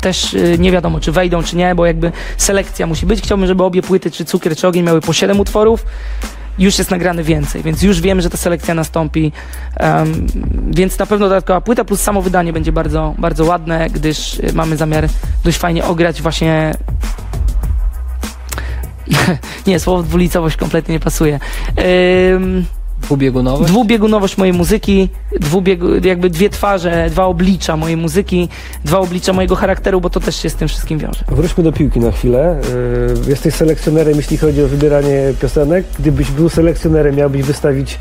też 0.00 0.34
y, 0.34 0.56
nie 0.58 0.72
wiadomo, 0.72 1.00
czy 1.00 1.12
wejdą, 1.12 1.42
czy 1.42 1.56
nie, 1.56 1.74
bo 1.74 1.86
jakby 1.86 2.12
selekcja 2.36 2.86
musi 2.86 3.06
być. 3.06 3.22
Chciałbym, 3.22 3.46
żeby 3.46 3.64
obie 3.64 3.82
płyty, 3.82 4.10
czy 4.10 4.24
cukier, 4.24 4.56
czy 4.56 4.68
ogień 4.68 4.84
miały 4.84 5.00
po 5.00 5.12
7 5.12 5.40
utworów. 5.40 5.84
Już 6.58 6.78
jest 6.78 6.90
nagrane 6.90 7.22
więcej, 7.22 7.62
więc 7.62 7.82
już 7.82 8.00
wiem, 8.00 8.20
że 8.20 8.30
ta 8.30 8.36
selekcja 8.36 8.74
nastąpi. 8.74 9.32
Em, 9.76 10.26
więc 10.70 10.98
na 10.98 11.06
pewno 11.06 11.28
dodatkowa 11.28 11.60
płyta 11.60 11.84
plus 11.84 12.00
samo 12.00 12.22
wydanie 12.22 12.52
będzie 12.52 12.72
bardzo, 12.72 13.14
bardzo 13.18 13.44
ładne, 13.44 13.90
gdyż 13.90 14.38
y, 14.38 14.52
mamy 14.54 14.76
zamiar 14.76 15.08
dość 15.44 15.58
fajnie 15.58 15.84
ograć 15.84 16.22
właśnie. 16.22 16.74
nie, 19.66 19.80
słowo 19.80 20.02
dwulicowość 20.02 20.56
kompletnie 20.56 20.94
nie 20.94 21.00
pasuje. 21.00 21.40
Ym, 22.34 22.64
Dwubiegunowy? 23.04 23.64
dwubiegunowość 23.64 24.36
mojej 24.38 24.54
muzyki, 24.54 25.08
dwubiegu, 25.40 25.86
jakby 26.04 26.30
dwie 26.30 26.50
twarze, 26.50 27.06
dwa 27.10 27.24
oblicza 27.24 27.76
mojej 27.76 27.96
muzyki, 27.96 28.48
dwa 28.84 28.98
oblicza 28.98 29.32
mojego 29.32 29.56
charakteru, 29.56 30.00
bo 30.00 30.10
to 30.10 30.20
też 30.20 30.36
się 30.36 30.50
z 30.50 30.54
tym 30.54 30.68
wszystkim 30.68 30.98
wiąże. 30.98 31.24
Wróćmy 31.28 31.64
do 31.64 31.72
piłki 31.72 32.00
na 32.00 32.10
chwilę. 32.12 32.60
Y, 33.26 33.30
Jesteś 33.30 33.54
selekcjonerem, 33.54 34.16
jeśli 34.16 34.36
chodzi 34.36 34.62
o 34.62 34.68
wybieranie 34.68 35.32
piosenek. 35.40 35.84
Gdybyś 35.98 36.30
był 36.30 36.48
selekcjonerem, 36.48 37.14
miałbyś 37.16 37.42
wystawić 37.42 37.98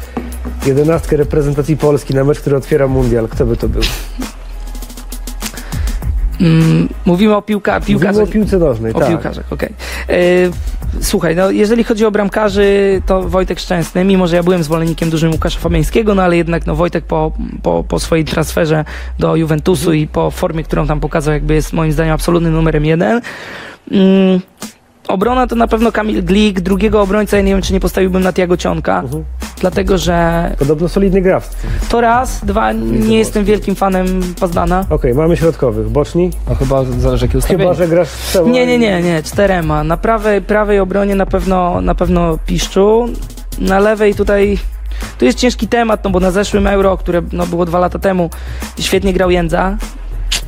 jedenastkę 0.65 1.17
reprezentacji 1.17 1.77
Polski 1.77 2.13
na 2.13 2.23
mecz, 2.23 2.39
który 2.39 2.55
otwiera 2.57 2.87
mundial. 2.87 3.27
Kto 3.27 3.45
by 3.45 3.57
to 3.57 3.69
był? 3.69 3.81
Mm, 6.41 6.89
mówimy 7.05 7.35
o 7.35 7.41
piłka, 7.41 7.79
piłkarzach. 7.79 8.13
Mówimy 8.13 8.29
o 8.29 8.33
piłce 8.33 8.57
nożnej, 8.57 8.93
O 8.93 8.99
tak. 8.99 9.09
piłkarzach, 9.09 9.53
okej. 9.53 9.69
E, 10.09 10.15
Słuchaj, 11.01 11.35
no 11.35 11.51
jeżeli 11.51 11.83
chodzi 11.83 12.05
o 12.05 12.11
bramkarzy, 12.11 13.01
to 13.05 13.21
Wojtek 13.21 13.59
Szczęsny, 13.59 14.03
mimo 14.03 14.27
że 14.27 14.35
ja 14.35 14.43
byłem 14.43 14.63
zwolennikiem 14.63 15.09
dużym 15.09 15.31
Łukasza 15.31 15.59
Fabiańskiego, 15.59 16.15
no 16.15 16.23
ale 16.23 16.37
jednak 16.37 16.65
no 16.65 16.75
Wojtek 16.75 17.05
po, 17.05 17.31
po, 17.63 17.83
po 17.87 17.99
swojej 17.99 18.25
transferze 18.25 18.85
do 19.19 19.35
Juventusu 19.35 19.93
i 19.93 20.07
po 20.07 20.31
formie, 20.31 20.63
którą 20.63 20.87
tam 20.87 20.99
pokazał, 20.99 21.33
jakby 21.33 21.53
jest 21.53 21.73
moim 21.73 21.91
zdaniem 21.91 22.13
absolutnym 22.13 22.53
numerem 22.53 22.85
jeden. 22.85 23.21
Mm, 23.91 24.39
obrona 25.07 25.47
to 25.47 25.55
na 25.55 25.67
pewno 25.67 25.91
Kamil 25.91 26.23
Glik, 26.23 26.59
drugiego 26.61 27.01
obrońca 27.01 27.37
ja 27.37 27.43
nie 27.43 27.51
wiem, 27.53 27.61
czy 27.61 27.73
nie 27.73 27.79
postawiłbym 27.79 28.23
na 28.23 28.33
Tiago 28.33 28.57
Cionka, 28.57 28.99
Mhm. 28.99 29.23
dlatego 29.59 29.97
że 29.97 30.51
Podobno 30.59 30.89
solidny 30.89 31.21
gra. 31.21 31.39
w- 31.39 31.55
to 31.89 32.01
raz, 32.01 32.45
dwa, 32.45 32.71
nie 32.71 33.17
jestem 33.17 33.45
wielkim 33.45 33.75
fanem 33.75 34.21
Pazdana. 34.39 34.85
Okej, 34.89 35.13
mamy 35.13 35.37
środkowych. 35.37 35.89
Boczni? 35.89 36.29
No 36.49 36.55
chyba 36.55 36.83
zależy 36.85 37.25
jakie 37.25 37.37
ustawienie. 37.37 37.63
Chyba, 37.63 37.73
że 37.73 37.87
grasz 37.87 38.09
trzema 38.09 38.49
Nie, 38.49 38.65
nie, 38.65 38.79
nie, 38.79 39.01
nie, 39.01 39.23
czterema. 39.23 39.83
Na 39.83 39.97
prawej, 39.97 40.41
prawej 40.41 40.79
obronie 40.79 41.15
na 41.15 41.25
pewno, 41.25 41.81
na 41.81 41.95
pewno 41.95 42.37
Piszczu. 42.45 43.05
Na 43.59 43.79
lewej 43.79 44.15
tutaj, 44.15 44.57
tu 45.19 45.25
jest 45.25 45.37
ciężki 45.39 45.67
temat, 45.67 46.03
no 46.03 46.09
bo 46.09 46.19
na 46.19 46.31
zeszłym 46.31 46.67
Euro, 46.67 46.97
które 46.97 47.21
no, 47.31 47.45
było 47.47 47.65
dwa 47.65 47.79
lata 47.79 47.99
temu, 47.99 48.29
świetnie 48.79 49.13
grał 49.13 49.29
Jędza. 49.31 49.77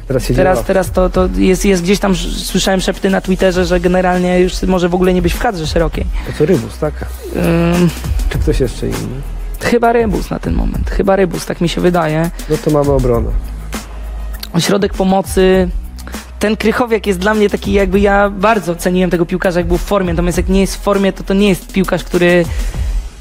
Teraz 0.08 0.28
Teraz, 0.36 0.64
teraz 0.64 0.91
to, 0.91 1.10
to 1.10 1.30
jest, 1.38 1.66
jest 1.66 1.84
gdzieś 1.84 1.99
tam, 1.99 2.12
sz- 2.12 2.45
słyszałem 2.45 2.82
szepty 2.82 3.10
na 3.10 3.22
Twitterze, 3.22 3.66
że 3.66 3.80
generalnie 3.80 4.39
już 4.39 4.62
może 4.64 4.89
w 4.89 4.95
ogóle 4.95 5.14
nie 5.14 5.22
być 5.22 5.34
w 5.34 5.39
kadrze 5.39 5.68
szerokiej. 5.68 6.06
To 6.28 6.34
co, 6.38 6.45
Rybus, 6.45 6.78
tak? 6.78 6.93
Ym, 7.36 7.89
Czy 8.30 8.38
ktoś 8.39 8.60
jeszcze 8.60 8.88
inny? 8.88 9.22
chyba 9.62 9.91
Rybus 9.93 10.30
na 10.30 10.39
ten 10.39 10.53
moment, 10.53 10.89
chyba 10.89 11.16
Rybus, 11.16 11.45
tak 11.45 11.62
mi 11.62 11.70
się 11.70 11.82
wydaje. 11.82 12.30
No 12.49 12.58
to 12.66 12.72
mamy 12.72 12.91
obronę. 12.91 13.30
Ośrodek 14.53 14.93
pomocy. 14.93 15.70
Ten 16.39 16.58
Krychowiak 16.58 17.08
jest 17.08 17.20
dla 17.20 17.34
mnie 17.34 17.49
taki 17.49 17.74
jakby 17.74 17.99
ja 17.99 18.30
bardzo 18.30 18.76
ceniłem 18.76 19.10
tego 19.10 19.26
piłkarza 19.26 19.60
jak 19.60 19.68
był 19.68 19.78
w 19.78 19.82
formie, 19.82 20.14
natomiast 20.14 20.38
jak 20.38 20.49
nie 20.49 20.62
jest 20.62 20.76
w 20.76 20.80
formie, 20.82 21.14
to 21.14 21.24
to 21.24 21.34
nie 21.34 21.49
jest 21.49 21.74
piłkarz, 21.74 22.03
który 22.03 22.45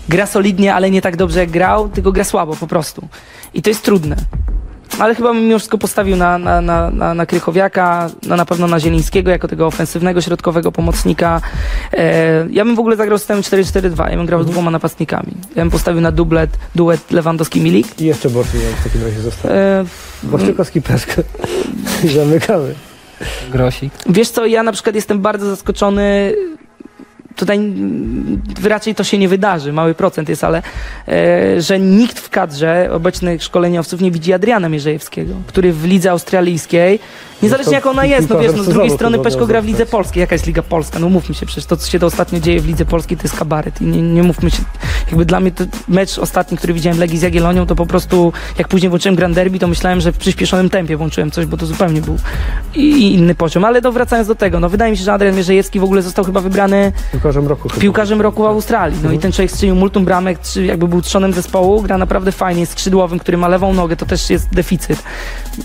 gra 0.08 0.26
solidnie, 0.26 0.74
ale 0.74 0.90
nie 0.90 1.02
tak 1.02 1.16
dobrze 1.16 1.40
jak 1.40 1.50
grał, 1.50 1.88
tylko 1.88 2.12
gra 2.12 2.24
słabo 2.24 2.56
po 2.56 2.66
prostu. 2.66 3.08
I 3.54 3.62
to 3.62 3.70
jest 3.70 3.82
trudne. 3.82 4.16
Ale 4.98 5.14
chyba 5.14 5.32
bym 5.32 5.46
mimo 5.46 5.58
wszystko 5.58 5.78
postawił 5.78 6.16
na, 6.16 6.38
na, 6.38 6.60
na, 6.60 6.90
na, 6.90 7.14
na 7.14 7.26
Krychowiaka, 7.26 8.10
na, 8.26 8.36
na 8.36 8.44
pewno 8.44 8.66
na 8.66 8.80
Zielińskiego 8.80 9.30
jako 9.30 9.48
tego 9.48 9.66
ofensywnego, 9.66 10.20
środkowego 10.20 10.72
pomocnika. 10.72 11.40
E, 11.92 12.46
ja 12.50 12.64
bym 12.64 12.76
w 12.76 12.78
ogóle 12.78 12.96
zagrał 12.96 13.18
systemem 13.18 13.42
4-4-2, 13.42 14.10
ja 14.10 14.16
bym 14.16 14.26
grał 14.26 14.42
z 14.42 14.46
dwoma 14.46 14.70
napastnikami. 14.70 15.32
Ja 15.56 15.62
bym 15.62 15.70
postawił 15.70 16.00
na 16.00 16.12
dublet, 16.12 16.50
duet 16.74 17.10
Lewandowski-Milik. 17.10 18.02
I 18.02 18.04
jeszcze 18.04 18.30
Boczny 18.30 18.60
w 18.60 18.84
takim 18.84 19.02
razie 19.04 19.20
został. 19.20 19.50
E, 19.50 19.84
Boczykowski 20.22 20.82
Peska. 20.82 21.22
I 22.04 22.08
zamykamy. 22.08 22.74
Grosik. 23.52 23.92
Wiesz 24.06 24.30
co, 24.30 24.46
ja 24.46 24.62
na 24.62 24.72
przykład 24.72 24.94
jestem 24.94 25.20
bardzo 25.20 25.50
zaskoczony. 25.50 26.34
Tutaj 27.36 27.56
mm, 27.56 28.42
raczej 28.64 28.94
to 28.94 29.04
się 29.04 29.18
nie 29.18 29.28
wydarzy, 29.28 29.72
mały 29.72 29.94
procent 29.94 30.28
jest, 30.28 30.44
ale 30.44 30.62
e, 31.08 31.60
że 31.60 31.78
nikt 31.78 32.18
w 32.18 32.30
kadrze 32.30 32.88
obecnych 32.92 33.42
szkoleniowców 33.42 34.00
nie 34.00 34.10
widzi 34.10 34.32
Adriana 34.32 34.68
Mierzejewskiego, 34.68 35.34
który 35.46 35.72
w 35.72 35.84
lidze 35.84 36.10
australijskiej, 36.10 37.00
niezależnie 37.42 37.72
jak 37.72 37.86
ona 37.86 38.04
jest, 38.04 38.30
no 38.30 38.38
wiesz, 38.38 38.52
no 38.56 38.62
z 38.62 38.68
drugiej 38.68 38.90
strony 38.90 39.18
Peszko 39.18 39.46
gra 39.46 39.62
w 39.62 39.66
lidze 39.66 39.86
polskiej. 39.86 40.20
Jaka 40.20 40.34
jest 40.34 40.46
Liga 40.46 40.62
Polska? 40.62 40.98
No 40.98 41.08
mówmy 41.08 41.34
się, 41.34 41.46
przecież 41.46 41.66
to, 41.66 41.76
co 41.76 41.90
się 41.90 41.98
to 41.98 42.06
ostatnio 42.06 42.40
dzieje 42.40 42.60
w 42.60 42.66
lidze 42.66 42.84
polskiej, 42.84 43.16
to 43.16 43.22
jest 43.22 43.36
kabaret. 43.36 43.80
I 43.82 43.84
nie, 43.84 44.02
nie 44.02 44.22
mówmy 44.22 44.50
się, 44.50 44.62
jakby 45.06 45.24
dla 45.24 45.40
mnie 45.40 45.50
to 45.50 45.64
mecz 45.88 46.18
ostatni, 46.18 46.58
który 46.58 46.74
widziałem 46.74 46.98
Legii 46.98 47.18
z 47.18 47.22
Jagiellonią, 47.22 47.66
to 47.66 47.74
po 47.74 47.86
prostu, 47.86 48.32
jak 48.58 48.68
później 48.68 48.88
włączyłem 48.88 49.16
Grand 49.16 49.34
Derby, 49.34 49.58
to 49.58 49.68
myślałem, 49.68 50.00
że 50.00 50.12
w 50.12 50.18
przyspieszonym 50.18 50.70
tempie 50.70 50.96
włączyłem 50.96 51.30
coś, 51.30 51.46
bo 51.46 51.56
to 51.56 51.66
zupełnie 51.66 52.00
był 52.00 52.16
i, 52.74 52.80
i 52.80 53.14
inny 53.14 53.34
poziom. 53.34 53.64
Ale 53.64 53.80
no 53.80 53.92
wracając 53.92 54.28
do 54.28 54.34
tego, 54.34 54.60
no 54.60 54.68
wydaje 54.68 54.90
mi 54.90 54.96
się, 54.98 55.04
że 55.04 55.12
Adrian 55.12 55.36
Mierzejewski 55.36 55.80
w 55.80 55.84
ogóle 55.84 56.02
został 56.02 56.24
chyba 56.24 56.40
wybrany 56.40 56.92
Piłkarzem 57.24 57.48
roku 57.48 57.68
chyba. 57.68 57.80
piłkarzem 57.80 58.20
roku 58.20 58.42
w 58.42 58.46
Australii. 58.46 58.98
No 59.02 59.12
i 59.12 59.18
ten 59.18 59.32
człowiek 59.32 59.50
strzelił 59.50 59.74
multum 59.76 60.04
bramek, 60.04 60.38
jakby 60.66 60.88
był 60.88 61.02
trzonem 61.02 61.32
zespołu, 61.32 61.82
gra 61.82 61.98
naprawdę 61.98 62.32
fajnie, 62.32 62.60
jest 62.60 62.72
skrzydłowym, 62.72 63.18
który 63.18 63.36
ma 63.38 63.48
lewą 63.48 63.74
nogę, 63.74 63.96
to 63.96 64.06
też 64.06 64.30
jest 64.30 64.54
deficyt. 64.54 65.02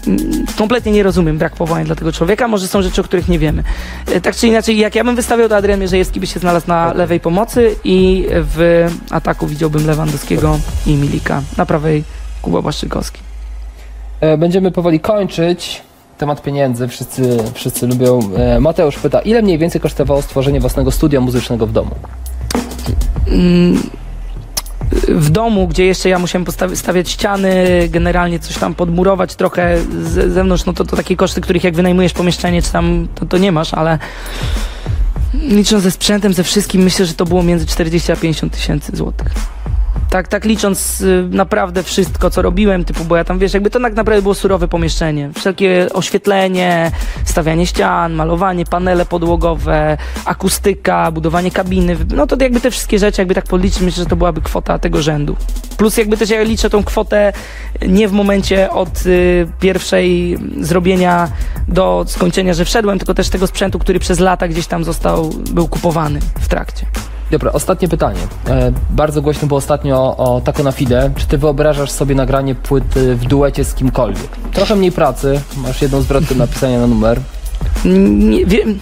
Mm, 0.07 0.45
Kompletnie 0.57 0.91
nie 0.91 1.03
rozumiem 1.03 1.37
brak 1.37 1.55
powołań 1.55 1.85
dla 1.85 1.95
tego 1.95 2.11
człowieka, 2.11 2.47
może 2.47 2.67
są 2.67 2.81
rzeczy, 2.81 3.01
o 3.01 3.03
których 3.03 3.27
nie 3.29 3.39
wiemy. 3.39 3.63
E, 4.11 4.21
Tak 4.21 4.35
czy 4.35 4.47
inaczej, 4.47 4.77
jak 4.77 4.95
ja 4.95 5.03
bym 5.03 5.15
wystawiał, 5.15 5.49
to 5.49 5.55
Adrian 5.55 5.79
Mierzejewski 5.79 6.19
by 6.19 6.27
się 6.27 6.39
znalazł 6.39 6.67
na 6.67 6.93
lewej 6.93 7.19
pomocy 7.19 7.75
i 7.83 8.27
w 8.31 8.87
ataku 9.11 9.47
widziałbym 9.47 9.87
Lewandowskiego 9.87 10.59
i 10.85 10.95
Milika. 10.95 11.41
Na 11.57 11.65
prawej 11.65 12.03
Kuba 12.41 12.61
Błaszczykowski. 12.61 13.19
E, 14.21 14.37
Będziemy 14.37 14.71
powoli 14.71 14.99
kończyć. 14.99 15.81
Temat 16.19 16.41
pieniędzy, 16.41 16.87
wszyscy, 16.87 17.37
wszyscy 17.53 17.87
lubią. 17.87 18.19
E, 18.37 18.59
Mateusz 18.59 18.97
pyta, 18.97 19.19
ile 19.19 19.41
mniej 19.41 19.57
więcej 19.57 19.81
kosztowało 19.81 20.21
stworzenie 20.21 20.59
własnego 20.59 20.91
studia 20.91 21.21
muzycznego 21.21 21.67
w 21.67 21.71
domu? 21.71 21.95
Mm, 23.27 23.83
w 25.09 25.29
domu, 25.29 25.67
gdzie 25.67 25.85
jeszcze 25.85 26.09
ja 26.09 26.19
musiałem 26.19 26.45
stawiać 26.75 27.09
ściany, 27.09 27.53
generalnie 27.89 28.39
coś 28.39 28.57
tam 28.57 28.75
podmurować 28.75 29.35
trochę 29.35 29.77
z 30.03 30.33
zewnątrz, 30.33 30.65
no 30.65 30.73
to, 30.73 30.85
to 30.85 30.95
takie 30.95 31.15
koszty, 31.15 31.41
których 31.41 31.63
jak 31.63 31.75
wynajmujesz 31.75 32.13
pomieszczenie, 32.13 32.61
czy 32.61 32.71
tam, 32.71 33.07
to, 33.15 33.25
to 33.25 33.37
nie 33.37 33.51
masz, 33.51 33.73
ale 33.73 33.99
licząc 35.33 35.83
ze 35.83 35.91
sprzętem, 35.91 36.33
ze 36.33 36.43
wszystkim, 36.43 36.81
myślę, 36.81 37.05
że 37.05 37.13
to 37.13 37.25
było 37.25 37.43
między 37.43 37.65
40 37.65 38.11
a 38.11 38.15
50 38.15 38.53
tysięcy 38.53 38.95
złotych. 38.95 39.27
Tak, 40.09 40.27
tak 40.27 40.45
licząc 40.45 41.01
y, 41.01 41.27
naprawdę 41.31 41.83
wszystko, 41.83 42.29
co 42.29 42.41
robiłem, 42.41 42.85
typu, 42.85 43.05
bo 43.05 43.17
ja 43.17 43.23
tam, 43.23 43.39
wiesz, 43.39 43.53
jakby 43.53 43.69
to 43.69 43.79
tak 43.79 43.93
naprawdę 43.93 44.21
było 44.21 44.35
surowe 44.35 44.67
pomieszczenie. 44.67 45.29
Wszelkie 45.35 45.87
oświetlenie, 45.93 46.91
stawianie 47.25 47.65
ścian, 47.65 48.13
malowanie, 48.13 48.65
panele 48.65 49.05
podłogowe, 49.05 49.97
akustyka, 50.25 51.11
budowanie 51.11 51.51
kabiny, 51.51 51.97
no 52.15 52.27
to 52.27 52.37
jakby 52.41 52.61
te 52.61 52.71
wszystkie 52.71 52.99
rzeczy, 52.99 53.21
jakby 53.21 53.35
tak 53.35 53.45
podliczyć, 53.45 53.81
myślę, 53.81 54.03
że 54.03 54.09
to 54.09 54.15
byłaby 54.15 54.41
kwota 54.41 54.79
tego 54.79 55.01
rzędu. 55.01 55.35
Plus 55.77 55.97
jakby 55.97 56.17
też 56.17 56.29
ja 56.29 56.43
liczę 56.43 56.69
tą 56.69 56.83
kwotę 56.83 57.33
nie 57.87 58.07
w 58.07 58.11
momencie 58.11 58.71
od 58.71 59.05
y, 59.05 59.47
pierwszej 59.59 60.37
zrobienia 60.61 61.27
do 61.67 62.05
skończenia, 62.07 62.53
że 62.53 62.65
wszedłem, 62.65 62.99
tylko 62.99 63.13
też 63.13 63.29
tego 63.29 63.47
sprzętu, 63.47 63.79
który 63.79 63.99
przez 63.99 64.19
lata 64.19 64.47
gdzieś 64.47 64.67
tam 64.67 64.83
został, 64.83 65.29
był 65.29 65.67
kupowany 65.67 66.19
w 66.39 66.47
trakcie. 66.47 66.85
Dobra, 67.31 67.51
ostatnie 67.51 67.87
pytanie. 67.87 68.19
E, 68.49 68.71
bardzo 68.89 69.21
głośno 69.21 69.47
było 69.47 69.57
ostatnio 69.57 70.17
o 70.17 70.41
Taco 70.43 70.63
na 70.63 70.71
Fide. 70.71 71.11
Czy 71.15 71.27
ty 71.27 71.37
wyobrażasz 71.37 71.91
sobie 71.91 72.15
nagranie 72.15 72.55
płyty 72.55 73.15
w 73.15 73.25
duecie 73.25 73.63
z 73.65 73.73
kimkolwiek? 73.73 74.29
Trochę 74.53 74.75
mniej 74.75 74.91
pracy, 74.91 75.41
masz 75.57 75.81
jedną 75.81 76.01
zwrotkę 76.01 76.35
napisania 76.35 76.79
na 76.79 76.87
numer. 76.87 77.19
Nie, 77.85 78.45
wiem, 78.45 78.79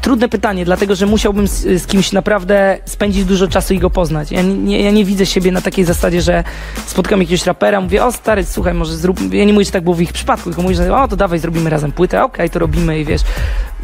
trudne 0.00 0.28
pytanie, 0.28 0.64
dlatego 0.64 0.94
że 0.94 1.06
musiałbym 1.06 1.48
z, 1.48 1.82
z 1.82 1.86
kimś 1.86 2.12
naprawdę 2.12 2.78
spędzić 2.84 3.24
dużo 3.24 3.48
czasu 3.48 3.74
i 3.74 3.78
go 3.78 3.90
poznać. 3.90 4.32
Ja 4.32 4.42
nie, 4.42 4.82
ja 4.82 4.90
nie 4.90 5.04
widzę 5.04 5.26
siebie 5.26 5.52
na 5.52 5.60
takiej 5.60 5.84
zasadzie, 5.84 6.22
że 6.22 6.44
spotkam 6.86 7.20
jakiegoś 7.20 7.46
rapera, 7.46 7.80
mówię, 7.80 8.04
o 8.04 8.12
stary, 8.12 8.44
słuchaj, 8.44 8.74
może 8.74 8.96
zrób... 8.96 9.34
Ja 9.34 9.44
nie 9.44 9.52
mówię, 9.52 9.64
że 9.64 9.70
tak 9.70 9.84
było 9.84 9.96
w 9.96 10.00
ich 10.00 10.12
przypadku, 10.12 10.50
tylko 10.50 10.62
mówię, 10.62 10.74
że 10.74 10.96
o, 10.96 11.08
to 11.08 11.16
dawaj, 11.16 11.38
zrobimy 11.38 11.70
razem 11.70 11.92
płytę, 11.92 12.24
okej, 12.24 12.50
to 12.50 12.58
robimy 12.58 13.00
i 13.00 13.04
wiesz. 13.04 13.22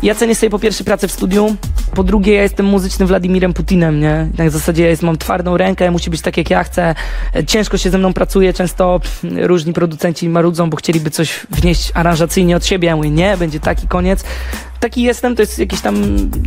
Ja 0.03 0.15
cenię 0.15 0.35
sobie 0.35 0.51
po 0.51 0.59
pierwsze 0.59 0.85
pracę 0.85 1.09
w 1.09 1.13
studiu, 1.13 1.57
po 1.95 2.05
drugie 2.05 2.35
ja 2.35 2.43
jestem 2.43 2.67
muzycznym 2.67 3.09
Władimirem 3.09 3.53
Putinem, 3.53 4.01
nie? 4.01 4.29
Na 4.39 4.51
zasadzie 4.51 4.83
ja 4.83 4.89
jest, 4.89 5.03
mam 5.03 5.19
twardą 5.19 5.57
rękę, 5.57 5.91
musi 5.91 6.11
być 6.11 6.21
tak 6.21 6.37
jak 6.37 6.51
ja 6.51 6.65
chcę. 6.65 6.95
E, 7.35 7.45
Ciężko 7.45 7.79
się 7.79 7.91
ze 7.91 7.99
mną 7.99 8.13
pracuje, 8.13 8.53
często 8.53 9.01
różni 9.23 9.73
producenci 9.73 10.29
marudzą, 10.29 10.71
bo 10.71 10.77
chcieliby 10.77 11.11
coś 11.11 11.47
wnieść 11.51 11.93
aranżacyjnie 11.95 12.57
od 12.57 12.67
siebie, 12.67 12.89
ja 12.89 12.97
mówię, 12.97 13.11
nie, 13.11 13.37
będzie 13.37 13.61
taki 13.61 13.89
koniec. 13.89 14.25
Taki 14.81 15.03
jestem, 15.03 15.37
to 15.37 15.43
jest 15.43 15.59
jakiś 15.59 15.81
tam 15.81 15.97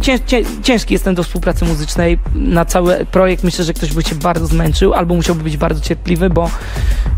cięż, 0.01 0.21
cię, 0.25 0.41
ciężki 0.63 0.93
jestem 0.93 1.15
do 1.15 1.23
współpracy 1.23 1.65
muzycznej. 1.65 2.19
Na 2.35 2.65
cały 2.65 3.05
projekt 3.11 3.43
myślę, 3.43 3.65
że 3.65 3.73
ktoś 3.73 3.93
by 3.93 4.03
się 4.03 4.15
bardzo 4.15 4.45
zmęczył, 4.45 4.93
albo 4.93 5.15
musiałby 5.15 5.43
być 5.43 5.57
bardzo 5.57 5.81
cierpliwy, 5.81 6.29
bo, 6.29 6.49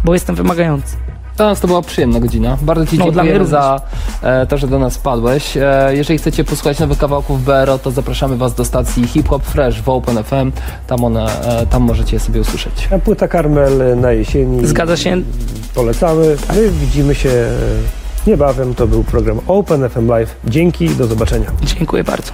bo 0.05 0.13
jestem 0.13 0.35
wymagający. 0.35 1.10
Dla 1.37 1.45
nas 1.45 1.59
to 1.59 1.67
była 1.67 1.81
przyjemna 1.81 2.19
godzina. 2.19 2.57
Bardzo 2.61 2.85
Ci 2.85 2.97
No, 2.97 3.05
dziękuję 3.05 3.45
za 3.45 3.81
e, 4.21 4.45
to, 4.45 4.57
że 4.57 4.67
do 4.67 4.79
nas 4.79 4.97
padłeś. 4.97 5.57
E, 5.57 5.89
jeżeli 5.91 6.19
chcecie 6.19 6.43
posłuchać 6.43 6.79
nowych 6.79 6.97
kawałków 6.97 7.43
BRO, 7.43 7.79
to 7.79 7.91
zapraszamy 7.91 8.37
Was 8.37 8.55
do 8.55 8.65
stacji 8.65 9.07
Hip 9.07 9.29
Hop 9.29 9.43
Fresh 9.43 9.81
w 9.81 9.89
Open 9.89 10.23
FM. 10.23 10.51
Tam, 10.87 11.03
one, 11.03 11.25
e, 11.43 11.65
tam 11.65 11.81
możecie 11.81 12.15
je 12.15 12.19
sobie 12.19 12.41
usłyszeć. 12.41 12.87
A 12.95 12.99
płyta 12.99 13.27
Karmel 13.27 13.99
na 13.99 14.11
jesieni. 14.11 14.67
Zgadza 14.67 14.97
się. 14.97 15.17
Polecamy. 15.75 16.35
My 16.55 16.69
widzimy 16.69 17.15
się 17.15 17.29
e, 17.29 18.27
niebawem. 18.27 18.75
To 18.75 18.87
był 18.87 19.03
program 19.03 19.39
Open 19.47 19.89
FM 19.89 20.07
Live. 20.07 20.35
Dzięki, 20.45 20.89
do 20.89 21.07
zobaczenia. 21.07 21.51
Dziękuję 21.63 22.03
bardzo. 22.03 22.31